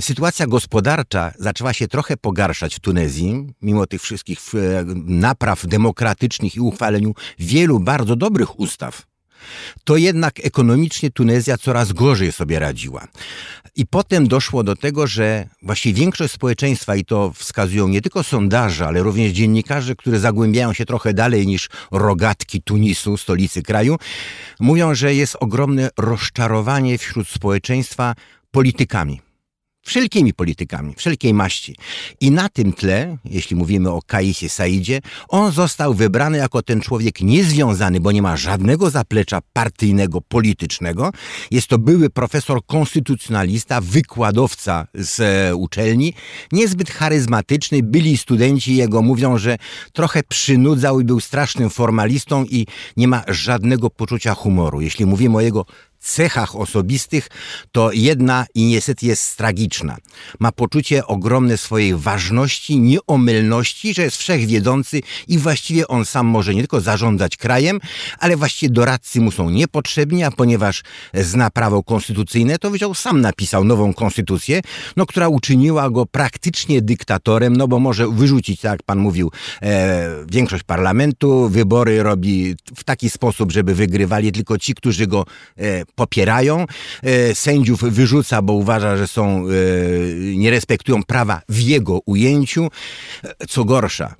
[0.00, 6.60] Sytuacja gospodarcza zaczęła się trochę pogarszać w Tunezji, mimo tych wszystkich e, napraw demokratycznych i
[6.60, 9.13] uchwaleniu wielu bardzo dobrych ustaw
[9.84, 13.08] to jednak ekonomicznie Tunezja coraz gorzej sobie radziła.
[13.76, 18.86] I potem doszło do tego, że właściwie większość społeczeństwa, i to wskazują nie tylko sondaże,
[18.86, 23.96] ale również dziennikarze, które zagłębiają się trochę dalej niż rogatki Tunisu, stolicy kraju,
[24.60, 28.14] mówią, że jest ogromne rozczarowanie wśród społeczeństwa
[28.50, 29.23] politykami
[29.84, 31.76] wszelkimi politykami, wszelkiej maści.
[32.20, 37.20] I na tym tle, jeśli mówimy o Kaisie Saidzie, on został wybrany jako ten człowiek
[37.20, 41.10] niezwiązany, bo nie ma żadnego zaplecza partyjnego, politycznego.
[41.50, 46.14] Jest to były profesor konstytucjonalista, wykładowca z e, uczelni,
[46.52, 47.82] niezbyt charyzmatyczny.
[47.82, 49.56] Byli studenci jego mówią, że
[49.92, 52.66] trochę przynudzał i był strasznym formalistą i
[52.96, 54.80] nie ma żadnego poczucia humoru.
[54.80, 55.66] Jeśli mówimy o jego
[56.04, 57.28] cechach osobistych,
[57.72, 59.96] to jedna i niestety jest tragiczna.
[60.40, 66.60] Ma poczucie ogromne swojej ważności, nieomylności, że jest wszechwiedzący i właściwie on sam może nie
[66.60, 67.80] tylko zarządzać krajem,
[68.18, 70.82] ale właściwie doradcy mu są niepotrzebni, a ponieważ
[71.14, 74.60] zna prawo konstytucyjne, to wziął sam napisał nową konstytucję,
[74.96, 79.30] no, która uczyniła go praktycznie dyktatorem, no bo może wyrzucić, tak jak pan mówił,
[79.62, 85.26] e, większość parlamentu, wybory robi w taki sposób, żeby wygrywali tylko ci, którzy go
[85.56, 86.66] e, popierają.
[87.02, 89.50] E, sędziów wyrzuca, bo uważa, że są, e,
[90.36, 92.68] nie respektują prawa w jego ujęciu.
[93.24, 94.14] E, co gorsza,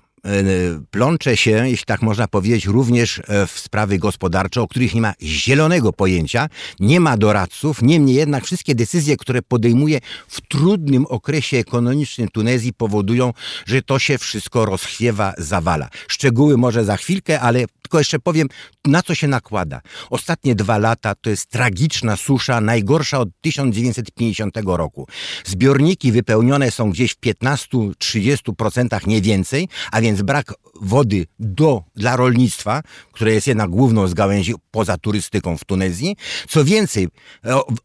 [0.91, 5.93] plącze się, jeśli tak można powiedzieć, również w sprawy gospodarcze, o których nie ma zielonego
[5.93, 6.49] pojęcia,
[6.81, 13.33] nie ma doradców, niemniej jednak wszystkie decyzje, które podejmuje w trudnym okresie ekonomicznym Tunezji powodują,
[13.67, 15.89] że to się wszystko rozchwiewa, zawala.
[16.09, 18.49] Szczegóły może za chwilkę, ale tylko jeszcze powiem,
[18.85, 19.81] na co się nakłada.
[20.11, 25.09] Ostatnie dwa lata to jest tragiczna susza, najgorsza od 1950 roku.
[25.45, 32.83] Zbiorniki wypełnione są gdzieś w 15-30% nie więcej, a więc brak wody do, dla rolnictwa,
[33.13, 36.17] które jest jednak główną z gałęzi poza turystyką w Tunezji.
[36.49, 37.09] Co więcej,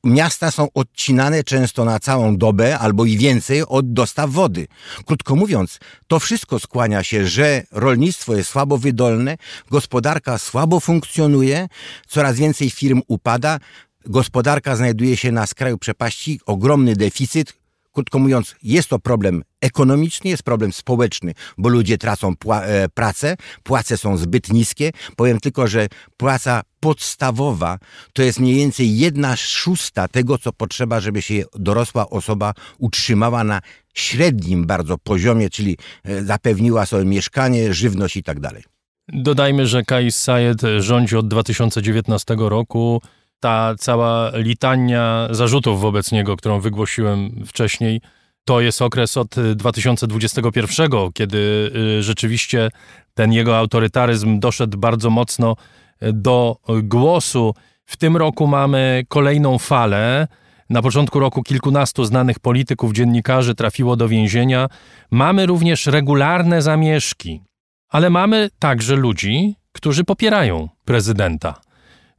[0.04, 4.68] miasta są odcinane często na całą dobę albo i więcej od dostaw wody.
[5.06, 9.38] Krótko mówiąc, to wszystko skłania się, że rolnictwo jest słabo wydolne,
[9.72, 11.68] gospodarka słabo funkcjonuje,
[12.08, 13.60] coraz więcej firm upada,
[14.06, 17.59] gospodarka znajduje się na skraju przepaści, ogromny deficyt,
[18.00, 23.36] Krótko mówiąc, jest to problem ekonomiczny, jest problem społeczny, bo ludzie tracą pła e, pracę,
[23.64, 24.92] płace są zbyt niskie.
[25.16, 27.78] Powiem tylko, że płaca podstawowa
[28.14, 33.62] to jest mniej więcej jedna szósta tego, co potrzeba, żeby się dorosła osoba utrzymała na
[33.94, 38.64] średnim bardzo poziomie, czyli e, zapewniła sobie mieszkanie, żywność i tak dalej.
[39.08, 43.02] Dodajmy, że Kais Sayed rządzi od 2019 roku
[43.40, 48.02] ta cała litania zarzutów wobec niego, którą wygłosiłem wcześniej,
[48.46, 52.70] to jest okres od 2021, kiedy y, rzeczywiście
[53.14, 55.56] ten jego autorytaryzm doszedł bardzo mocno
[56.04, 57.54] y, do głosu.
[57.86, 60.28] W tym roku mamy kolejną falę.
[60.70, 64.68] Na początku roku kilkunastu znanych polityków, dziennikarzy trafiło do więzienia.
[65.12, 67.42] Mamy również regularne zamieszki,
[67.90, 71.69] ale mamy także ludzi, którzy popierają prezydenta.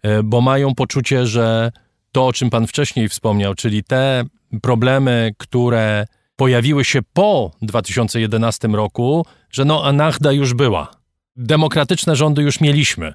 [0.03, 1.73] E, bo mają poczucie, że
[2.13, 4.25] to, o czym pan wcześniej wspomniał, czyli te
[4.63, 6.07] problemy, które
[6.37, 10.91] pojawiły się po 2011 roku, że no anachda już była.
[11.37, 13.13] Demokratyczne rządy już mieliśmy.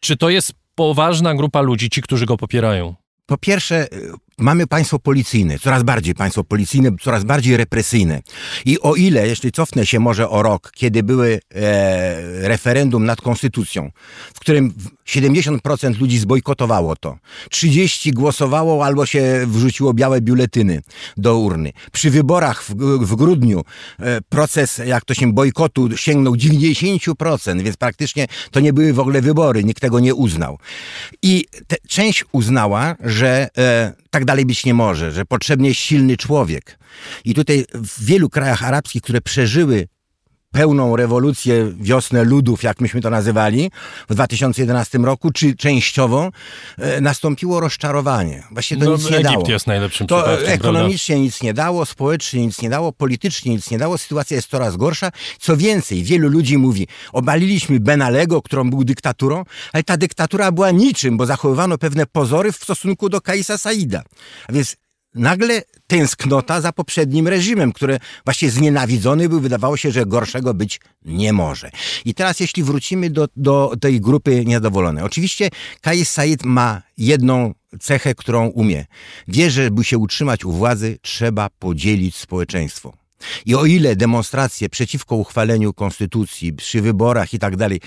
[0.00, 2.94] Czy to jest poważna grupa ludzi, ci, którzy go popierają?
[3.26, 3.86] Po pierwsze,
[4.38, 8.22] mamy państwo policyjne, coraz bardziej państwo policyjne, coraz bardziej represyjne.
[8.64, 13.90] I o ile, jeśli cofnę się może o rok, kiedy były e, referendum nad konstytucją,
[14.34, 14.74] w którym
[15.06, 17.18] 70% ludzi zbojkotowało to,
[17.50, 20.82] 30 głosowało albo się wrzuciło białe biuletyny
[21.16, 21.72] do urny.
[21.92, 22.74] Przy wyborach w,
[23.06, 23.62] w grudniu
[24.00, 29.22] e, proces, jak to się bojkotu, sięgnął 90%, więc praktycznie to nie były w ogóle
[29.22, 30.58] wybory, nikt tego nie uznał.
[31.22, 36.16] I te, część uznała, że e, tak dalej być nie może, że potrzebny jest silny
[36.16, 36.78] człowiek.
[37.24, 39.88] I tutaj w wielu krajach arabskich, które przeżyły
[40.56, 43.70] pełną rewolucję, wiosnę ludów, jak myśmy to nazywali,
[44.08, 46.30] w 2011 roku, czy częściowo,
[46.78, 48.42] e, nastąpiło rozczarowanie.
[48.50, 49.48] Właśnie to no, nic nie Egipt dało.
[49.48, 51.24] jest najlepszym To przypadkiem, ekonomicznie prawda?
[51.24, 55.10] nic nie dało, społecznie nic nie dało, politycznie nic nie dało, sytuacja jest coraz gorsza.
[55.40, 61.16] Co więcej, wielu ludzi mówi, obaliliśmy Benalego, którą był dyktaturą, ale ta dyktatura była niczym,
[61.16, 64.02] bo zachowywano pewne pozory w stosunku do Kaisa Saida.
[64.48, 64.76] A więc
[65.16, 71.32] nagle tęsknota za poprzednim reżimem, który właśnie znienawidzony był, wydawało się, że gorszego być nie
[71.32, 71.70] może.
[72.04, 75.04] I teraz jeśli wrócimy do, do tej grupy niezadowolonej.
[75.04, 78.86] Oczywiście Kais Said ma jedną cechę, którą umie.
[79.28, 82.92] Wie, że by się utrzymać u władzy, trzeba podzielić społeczeństwo.
[83.46, 87.80] I o ile demonstracje przeciwko uchwaleniu konstytucji przy wyborach i tak dalej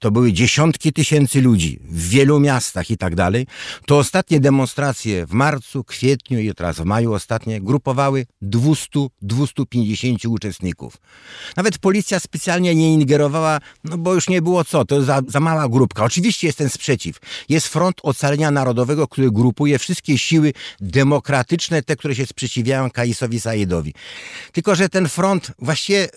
[0.00, 3.46] to były dziesiątki tysięcy ludzi w wielu miastach i tak dalej,
[3.86, 10.96] to ostatnie demonstracje w marcu, kwietniu i teraz w maju ostatnie grupowały 200-250 uczestników.
[11.56, 15.68] Nawet policja specjalnie nie ingerowała, no bo już nie było co, to za, za mała
[15.68, 16.04] grupka.
[16.04, 17.20] Oczywiście jest ten sprzeciw.
[17.48, 23.94] Jest Front Ocalenia Narodowego, który grupuje wszystkie siły demokratyczne, te, które się sprzeciwiają Kaisowi Saidowi.
[24.52, 26.08] Tylko, że ten front właściwie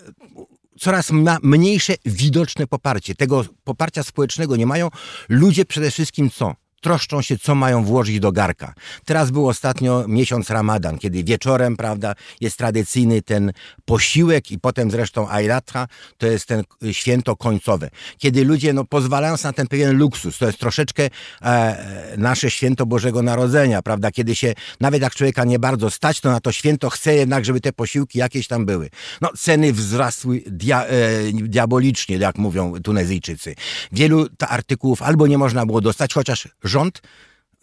[0.79, 1.11] coraz
[1.43, 3.15] mniejsze widoczne poparcie.
[3.15, 4.89] Tego poparcia społecznego nie mają
[5.29, 6.55] ludzie przede wszystkim co?
[6.83, 8.73] Troszczą się, co mają włożyć do garka.
[9.05, 13.51] Teraz był ostatnio miesiąc Ramadan, kiedy wieczorem, prawda, jest tradycyjny ten
[13.85, 15.87] posiłek i potem zresztą Ayrata,
[16.17, 17.89] to jest ten święto końcowe.
[18.17, 21.09] Kiedy ludzie, no, pozwalają na ten pewien luksus, to jest troszeczkę
[21.41, 26.31] e, nasze święto Bożego Narodzenia, prawda, kiedy się, nawet jak człowieka nie bardzo stać, to
[26.31, 28.89] na to święto chce jednak, żeby te posiłki jakieś tam były.
[29.21, 30.89] No, ceny wzrosły dia, e,
[31.31, 33.55] diabolicznie, jak mówią Tunezyjczycy.
[33.91, 37.01] Wielu artykułów albo nie można było dostać, chociaż rząd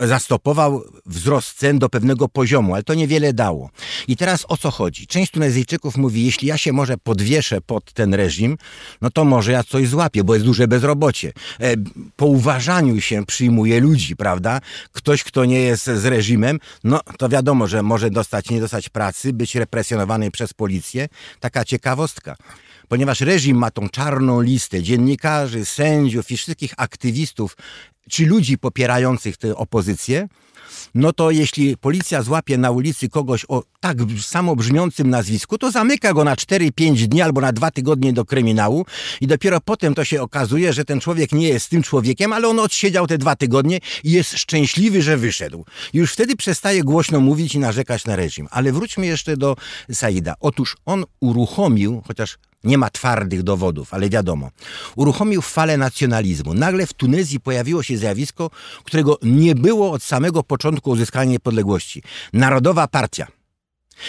[0.01, 3.71] zastopował wzrost cen do pewnego poziomu, ale to niewiele dało.
[4.09, 5.07] I teraz o co chodzi?
[5.07, 8.59] Część Tunezyjczyków mówi, jeśli ja się może podwieszę pod ten reżim,
[9.01, 11.33] no to może ja coś złapię, bo jest duże bezrobocie.
[11.61, 11.75] E,
[12.17, 14.61] po uważaniu się przyjmuje ludzi, prawda?
[14.93, 19.33] Ktoś, kto nie jest z reżimem, no to wiadomo, że może dostać, nie dostać pracy,
[19.33, 21.09] być represjonowany przez policję.
[21.41, 22.37] Taka ciekawostka
[22.91, 27.57] ponieważ reżim ma tą czarną listę dziennikarzy, sędziów i wszystkich aktywistów,
[28.11, 30.29] czy ludzi popierających tę opozycję,
[30.95, 36.13] no to jeśli policja złapie na ulicy kogoś o tak samo brzmiącym nazwisku, to zamyka
[36.13, 38.87] go na 4-5 dni albo na 2 tygodnie do kryminału
[39.21, 42.59] i dopiero potem to się okazuje, że ten człowiek nie jest tym człowiekiem, ale on
[42.59, 45.65] odsiedział te dwa tygodnie i jest szczęśliwy, że wyszedł.
[45.93, 48.49] Już wtedy przestaje głośno mówić i narzekać na reżim.
[48.51, 49.57] Ale wróćmy jeszcze do
[49.93, 50.35] Saida.
[50.41, 54.51] Otóż on uruchomił, chociaż nie ma twardych dowodów, ale wiadomo.
[54.97, 56.55] Uruchomił falę nacjonalizmu.
[56.55, 58.51] Nagle w Tunezji pojawiło się zjawisko,
[58.85, 62.03] którego nie było od samego początku uzyskania niepodległości.
[62.33, 63.27] Narodowa partia.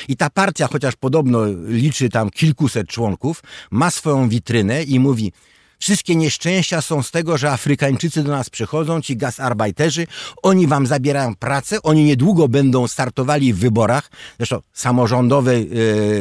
[0.08, 5.32] I ta partia, chociaż podobno liczy tam kilkuset członków, ma swoją witrynę i mówi:
[5.82, 10.08] Wszystkie nieszczęścia są z tego, że Afrykańczycy do nas przychodzą, ci gasarbajterzy,
[10.44, 14.12] oni wam zabierają pracę, oni niedługo będą startowali w wyborach.
[14.38, 15.68] Zresztą samorządowy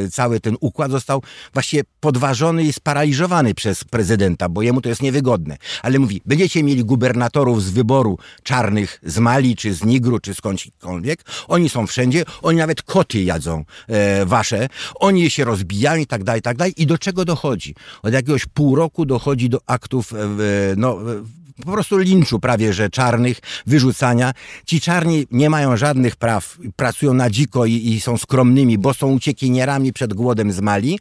[0.01, 1.23] yy, cały ten układ został
[1.53, 5.57] właściwie podważony i sparaliżowany przez prezydenta, bo jemu to jest niewygodne.
[5.81, 11.23] Ale mówi, będziecie mieli gubernatorów z wyboru czarnych z Mali, czy z Nigru, czy skądkolwiek.
[11.47, 16.39] Oni są wszędzie, oni nawet koty jadzą e, wasze, oni się rozbijają i tak dalej,
[16.39, 16.73] i tak dalej.
[16.77, 17.75] I do czego dochodzi?
[18.03, 20.17] Od jakiegoś pół roku dochodzi do aktów, e,
[20.77, 20.97] no,
[21.65, 24.33] po prostu linczu prawie, że czarnych, wyrzucania.
[24.65, 29.11] Ci czarni nie mają żadnych praw, pracują na dziko i, i są skromnymi, bo są
[29.11, 30.99] uciekinierami przed głodem z Mali.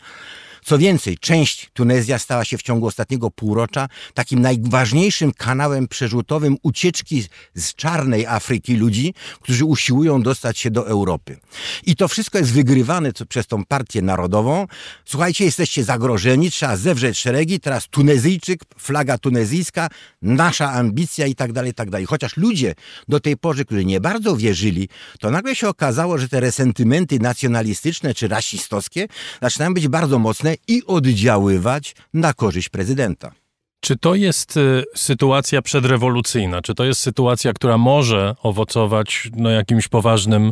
[0.65, 7.25] Co więcej, część Tunezja stała się w ciągu ostatniego półrocza takim najważniejszym kanałem przerzutowym ucieczki
[7.55, 11.41] z czarnej Afryki ludzi, którzy usiłują dostać się do Europy.
[11.87, 14.67] I to wszystko jest wygrywane przez tą partię narodową.
[15.05, 19.89] Słuchajcie, jesteście zagrożeni, trzeba zewrzeć szeregi, teraz Tunezyjczyk, flaga tunezyjska,
[20.23, 22.07] nasza ambicja i tak dalej, i tak dalej.
[22.07, 22.75] Chociaż ludzie
[23.09, 24.89] do tej pory, którzy nie bardzo wierzyli,
[25.21, 29.09] to nagle się okazało, że te resentymenty nacjonalistyczne czy rasistowskie
[29.43, 33.33] zaczynają być bardzo mocne i oddziaływać na korzyść prezydenta.
[33.81, 36.63] Czy to jest y, sytuacja przedrewolucyjna?
[36.63, 40.51] Czy to jest sytuacja, która może owocować no, jakimś poważnym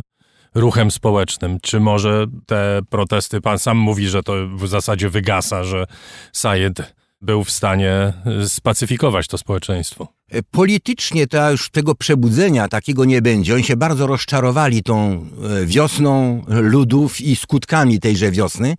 [0.55, 1.59] ruchem społecznym?
[1.61, 5.85] Czy może te protesty, pan sam mówi, że to w zasadzie wygasa, że
[6.33, 8.13] Sayed był w stanie
[8.43, 10.07] y, spacyfikować to społeczeństwo?
[10.31, 13.55] E, politycznie to już tego przebudzenia takiego nie będzie.
[13.55, 15.25] Oni się bardzo rozczarowali tą
[15.61, 18.75] e, wiosną ludów i skutkami tejże wiosny.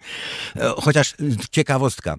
[0.56, 1.14] E, chociaż
[1.50, 2.16] ciekawostka.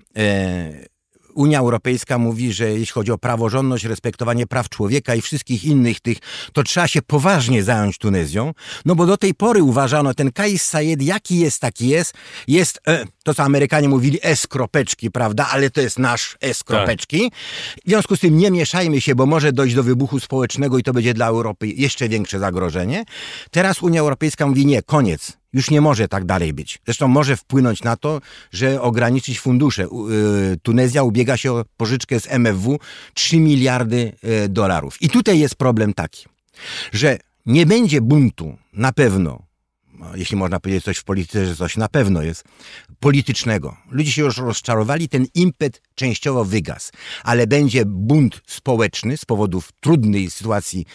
[1.33, 6.17] Unia Europejska mówi, że jeśli chodzi o praworządność, respektowanie praw człowieka i wszystkich innych tych,
[6.53, 8.53] to trzeba się poważnie zająć Tunezją,
[8.85, 12.13] no bo do tej pory uważano, ten Kais Sayed, jaki jest, taki jest,
[12.47, 17.31] jest e, to, co Amerykanie mówili, S kropeczki, prawda, ale to jest nasz S kropeczki.
[17.31, 17.39] Tak.
[17.85, 20.93] W związku z tym nie mieszajmy się, bo może dojść do wybuchu społecznego i to
[20.93, 23.03] będzie dla Europy jeszcze większe zagrożenie.
[23.51, 26.79] Teraz Unia Europejska mówi nie, koniec już nie może tak dalej być.
[26.85, 28.21] Zresztą może wpłynąć na to,
[28.51, 29.83] że ograniczyć fundusze.
[29.83, 29.87] Y,
[30.63, 32.79] Tunezja ubiega się o pożyczkę z MFW
[33.13, 34.13] 3 miliardy
[34.45, 35.01] y, dolarów.
[35.01, 36.25] I tutaj jest problem taki,
[36.93, 39.51] że nie będzie buntu na pewno
[40.15, 42.43] jeśli można powiedzieć coś w polityce, że coś na pewno jest,
[42.99, 43.77] politycznego.
[43.91, 46.91] Ludzie się już rozczarowali, ten impet częściowo wygasł,
[47.23, 50.85] ale będzie bunt społeczny z powodów trudnej sytuacji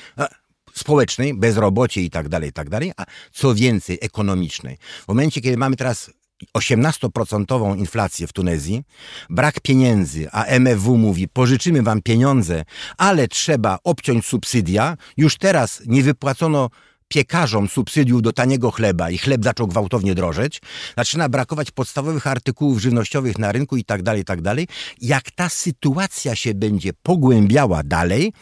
[0.78, 4.78] społecznej, bezrobocie i tak dalej, i tak dalej, a co więcej ekonomicznej.
[5.04, 6.10] W momencie, kiedy mamy teraz
[6.58, 8.82] 18% inflację w Tunezji,
[9.30, 12.64] brak pieniędzy, a MFW mówi, pożyczymy wam pieniądze,
[12.96, 16.70] ale trzeba obciąć subsydia, już teraz nie wypłacono
[17.08, 20.60] piekarzom subsydiów do taniego chleba i chleb zaczął gwałtownie drożeć,
[20.96, 24.68] zaczyna brakować podstawowych artykułów żywnościowych na rynku i tak dalej, tak dalej.
[25.00, 28.32] Jak ta sytuacja się będzie pogłębiała dalej,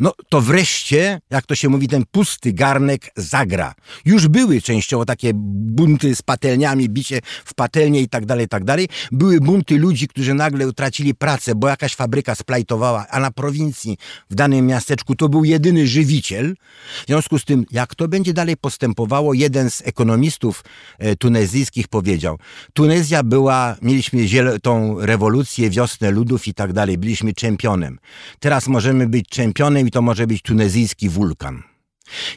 [0.00, 3.74] no to wreszcie, jak to się mówi, ten pusty garnek zagra.
[4.04, 8.88] Już były częściowo takie bunty z patelniami, bicie w patelnie i tak dalej, tak dalej.
[9.12, 13.98] Były bunty ludzi, którzy nagle utracili pracę, bo jakaś fabryka splajtowała, a na prowincji,
[14.30, 16.54] w danym miasteczku, to był jedyny żywiciel.
[17.02, 20.64] W związku z tym, jak to będzie dalej postępowało, jeden z ekonomistów
[20.98, 22.38] e, tunezyjskich powiedział,
[22.72, 24.20] Tunezja była, mieliśmy
[24.62, 27.98] tą rewolucję, wiosnę ludów i tak dalej, byliśmy czempionem.
[28.40, 31.69] Teraz możemy być czempionem i to może być tunezyjski wulkan.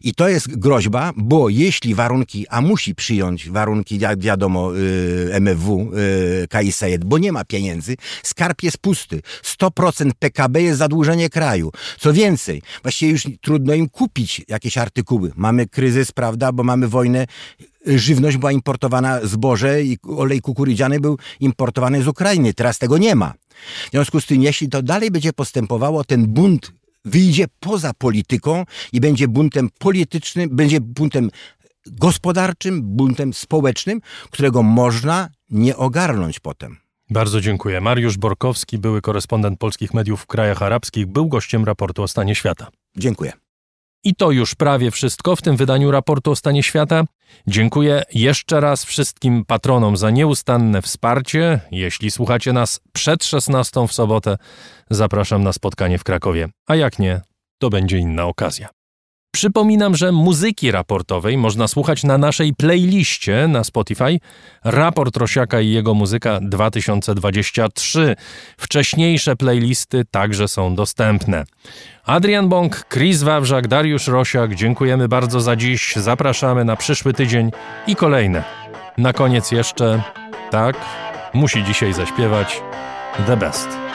[0.04, 5.92] I to jest groźba, bo jeśli warunki, a musi przyjąć warunki, jak wiadomo, y, MFW,
[6.44, 9.22] y, KISAED, bo nie ma pieniędzy, skarb jest pusty.
[9.44, 11.72] 100% PKB jest zadłużenie kraju.
[12.00, 15.32] Co więcej, właściwie już trudno im kupić jakieś artykuły.
[15.36, 17.26] Mamy kryzys, prawda, bo mamy wojnę
[17.86, 22.54] żywność była importowana, zboże i olej kukurydziany był importowany z Ukrainy.
[22.54, 23.34] Teraz tego nie ma.
[23.88, 26.72] W związku z tym, jeśli to dalej będzie postępowało, ten bunt
[27.06, 31.30] wyjdzie poza polityką i będzie buntem politycznym, będzie buntem
[31.86, 34.02] gospodarczym, buntem społecznym,
[34.32, 36.78] którego można nie ogarnąć potem.
[37.10, 37.82] Bardzo dziękuję.
[37.82, 42.68] Mariusz Borkowski, były korespondent polskich mediów w krajach arabskich, był gościem raportu o stanie świata.
[42.98, 43.43] Dziękuję.
[44.04, 47.04] I to już prawie wszystko w tym wydaniu raportu o stanie świata.
[47.48, 51.60] Dziękuję jeszcze raz wszystkim patronom za nieustanne wsparcie.
[51.72, 54.38] Jeśli słuchacie nas przed 16 w sobotę,
[54.90, 56.50] zapraszam na spotkanie w Krakowie.
[56.68, 57.22] A jak nie,
[57.60, 58.70] to będzie inna okazja.
[59.36, 64.20] Przypominam, że muzyki raportowej można słuchać na naszej playliście na Spotify
[64.64, 68.16] Raport Rosiaka i jego muzyka 2023.
[68.58, 71.46] Wcześniejsze playlisty także są dostępne.
[72.06, 75.96] Adrian Bąk, Chris Wawrzak, Dariusz Rosiak, dziękujemy bardzo za dziś.
[75.96, 77.52] Zapraszamy na przyszły tydzień
[77.88, 78.44] i kolejne.
[78.98, 80.04] Na koniec jeszcze,
[80.52, 80.76] tak,
[81.34, 82.62] musi dzisiaj zaśpiewać
[83.28, 83.93] The Best.